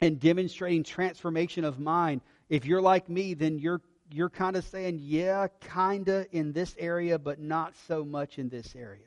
and 0.00 0.18
demonstrating 0.18 0.82
transformation 0.82 1.64
of 1.64 1.78
mind, 1.78 2.22
if 2.48 2.64
you're 2.64 2.82
like 2.82 3.08
me, 3.08 3.34
then 3.34 3.58
you're 3.58 3.80
you're 4.10 4.30
kind 4.30 4.56
of 4.56 4.64
saying, 4.64 5.00
yeah, 5.02 5.48
kind 5.60 6.08
of 6.08 6.26
in 6.32 6.52
this 6.52 6.74
area, 6.78 7.18
but 7.18 7.40
not 7.40 7.74
so 7.88 8.04
much 8.04 8.38
in 8.38 8.48
this 8.48 8.74
area. 8.76 9.06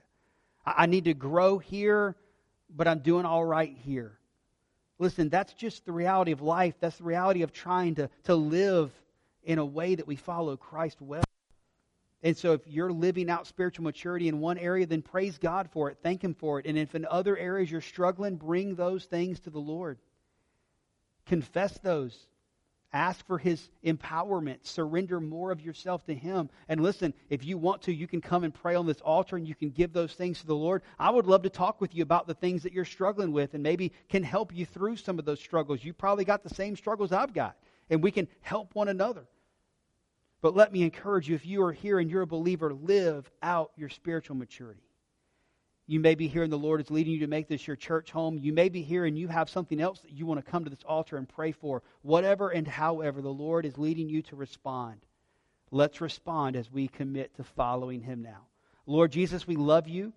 I, 0.66 0.84
I 0.84 0.86
need 0.86 1.06
to 1.06 1.14
grow 1.14 1.58
here, 1.58 2.16
but 2.70 2.88
I'm 2.88 3.00
doing 3.00 3.26
all 3.26 3.43
right 3.43 3.76
here. 3.84 4.18
Listen, 4.97 5.30
that's 5.30 5.54
just 5.54 5.86
the 5.86 5.93
reality 5.93 6.32
of 6.32 6.41
life. 6.41 6.76
That's 6.80 6.97
the 6.97 7.06
reality 7.06 7.41
of 7.43 7.54
trying 7.54 7.95
to, 7.95 8.10
to 8.26 8.36
live 8.36 8.91
in 9.43 9.58
a 9.58 9.66
way 9.66 9.95
that 9.95 10.08
we 10.08 10.18
follow 10.18 10.58
Christ 10.58 11.02
well. 11.02 11.24
And 12.22 12.36
so, 12.36 12.52
if 12.52 12.68
you're 12.68 12.91
living 12.91 13.30
out 13.30 13.47
spiritual 13.47 13.86
maturity 13.86 14.28
in 14.28 14.41
one 14.41 14.58
area, 14.58 14.86
then 14.86 15.02
praise 15.02 15.38
God 15.38 15.70
for 15.72 15.89
it. 15.89 16.00
Thank 16.04 16.22
Him 16.22 16.34
for 16.34 16.60
it. 16.60 16.66
And 16.66 16.78
if 16.78 16.93
in 16.93 17.06
other 17.06 17.38
areas 17.38 17.72
you're 17.72 17.80
struggling, 17.80 18.36
bring 18.36 18.76
those 18.76 19.06
things 19.06 19.39
to 19.41 19.50
the 19.50 19.60
Lord. 19.60 19.97
Confess 21.28 21.78
those. 21.80 22.28
Ask 22.92 23.26
for 23.28 23.38
his 23.38 23.70
empowerment. 23.86 24.66
Surrender 24.66 25.20
more 25.20 25.52
of 25.52 25.62
yourself 25.62 26.06
to 26.06 26.16
him. 26.16 26.50
And 26.68 26.82
listen, 26.82 27.14
if 27.30 27.46
you 27.46 27.58
want 27.58 27.84
to, 27.84 27.94
you 27.94 28.08
can 28.08 28.20
come 28.20 28.44
and 28.44 28.54
pray 28.54 28.74
on 28.74 28.88
this 28.88 29.02
altar 29.02 29.36
and 29.36 29.48
you 29.48 29.54
can 29.54 29.70
give 29.70 29.94
those 29.94 30.14
things 30.14 30.40
to 30.42 30.48
the 30.48 30.56
Lord. 30.56 30.82
I 30.98 31.12
would 31.12 31.28
love 31.28 31.44
to 31.44 31.50
talk 31.50 31.82
with 31.82 31.94
you 31.94 32.02
about 32.02 32.26
the 32.26 32.34
things 32.34 32.64
that 32.64 32.74
you're 32.74 32.86
struggling 32.86 33.32
with 33.32 33.54
and 33.54 33.62
maybe 33.62 33.92
can 34.10 34.24
help 34.24 34.52
you 34.54 34.66
through 34.66 34.96
some 34.96 35.20
of 35.20 35.26
those 35.26 35.40
struggles. 35.40 35.84
You 35.84 35.94
probably 35.94 36.26
got 36.26 36.44
the 36.44 36.54
same 36.54 36.76
struggles 36.76 37.12
I've 37.12 37.34
got, 37.34 37.58
and 37.92 38.02
we 38.02 38.10
can 38.10 38.28
help 38.42 38.74
one 38.74 38.88
another. 38.88 39.28
But 40.42 40.56
let 40.56 40.74
me 40.74 40.82
encourage 40.82 41.30
you 41.30 41.36
if 41.36 41.46
you 41.46 41.62
are 41.64 41.74
here 41.74 42.00
and 42.00 42.10
you're 42.10 42.24
a 42.24 42.28
believer, 42.28 42.74
live 42.74 43.30
out 43.44 43.72
your 43.76 43.90
spiritual 43.90 44.36
maturity. 44.36 44.89
You 45.90 46.00
may 46.00 46.14
be 46.14 46.28
here 46.28 46.44
and 46.44 46.54
the 46.54 46.56
Lord 46.56 46.82
is 46.82 46.92
leading 46.92 47.14
you 47.14 47.22
to 47.22 47.28
make 47.28 47.48
this 47.48 47.66
your 47.66 47.76
church 47.76 48.12
home. 48.12 48.38
You 48.38 48.54
may 48.54 48.70
be 48.70 48.84
here 48.84 49.06
and 49.06 49.18
you 49.18 49.28
have 49.28 49.50
something 49.50 49.82
else 49.82 50.00
that 50.02 50.12
you 50.12 50.28
want 50.28 50.40
to 50.40 50.52
come 50.52 50.64
to 50.64 50.70
this 50.70 50.84
altar 50.86 51.18
and 51.18 51.28
pray 51.28 51.52
for. 51.52 51.82
Whatever 52.04 52.50
and 52.52 52.68
however 52.68 53.24
the 53.24 53.34
Lord 53.34 53.66
is 53.66 53.76
leading 53.76 54.08
you 54.08 54.22
to 54.22 54.36
respond. 54.36 55.00
Let's 55.72 56.00
respond 56.00 56.56
as 56.56 56.72
we 56.72 56.90
commit 56.90 57.36
to 57.38 57.44
following 57.44 58.02
Him 58.02 58.22
now. 58.22 58.46
Lord 58.86 59.12
Jesus, 59.12 59.48
we 59.48 59.56
love 59.56 59.88
you. 59.88 60.14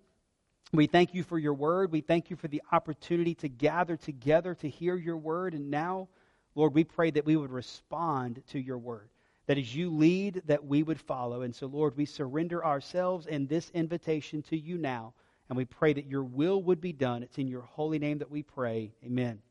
We 0.73 0.85
thank 0.85 1.15
you 1.15 1.23
for 1.23 1.39
your 1.39 1.55
word. 1.55 1.91
We 1.91 2.01
thank 2.01 2.29
you 2.29 2.35
for 2.35 2.47
the 2.47 2.61
opportunity 2.71 3.33
to 3.33 3.49
gather 3.49 3.97
together 3.97 4.53
to 4.53 4.69
hear 4.69 4.95
your 4.95 5.17
word. 5.17 5.55
And 5.55 5.71
now, 5.71 6.07
Lord, 6.53 6.75
we 6.75 6.83
pray 6.83 7.09
that 7.09 7.25
we 7.25 7.35
would 7.35 7.51
respond 7.51 8.43
to 8.49 8.59
your 8.59 8.77
word. 8.77 9.09
That 9.47 9.57
as 9.57 9.75
you 9.75 9.89
lead, 9.89 10.43
that 10.45 10.63
we 10.63 10.83
would 10.83 10.99
follow. 10.99 11.41
And 11.41 11.55
so, 11.55 11.65
Lord, 11.65 11.97
we 11.97 12.05
surrender 12.05 12.63
ourselves 12.63 13.25
and 13.25 13.49
this 13.49 13.71
invitation 13.71 14.43
to 14.43 14.55
you 14.55 14.77
now 14.77 15.15
and 15.53 15.57
we 15.59 15.65
pray 15.65 15.93
that 15.93 16.07
your 16.07 16.23
will 16.23 16.63
would 16.63 16.81
be 16.81 16.93
done. 16.93 17.21
It's 17.21 17.37
in 17.37 17.47
your 17.47 17.61
holy 17.61 17.99
name 17.99 18.17
that 18.17 18.31
we 18.31 18.41
pray. 18.41 18.91
Amen. 19.05 19.43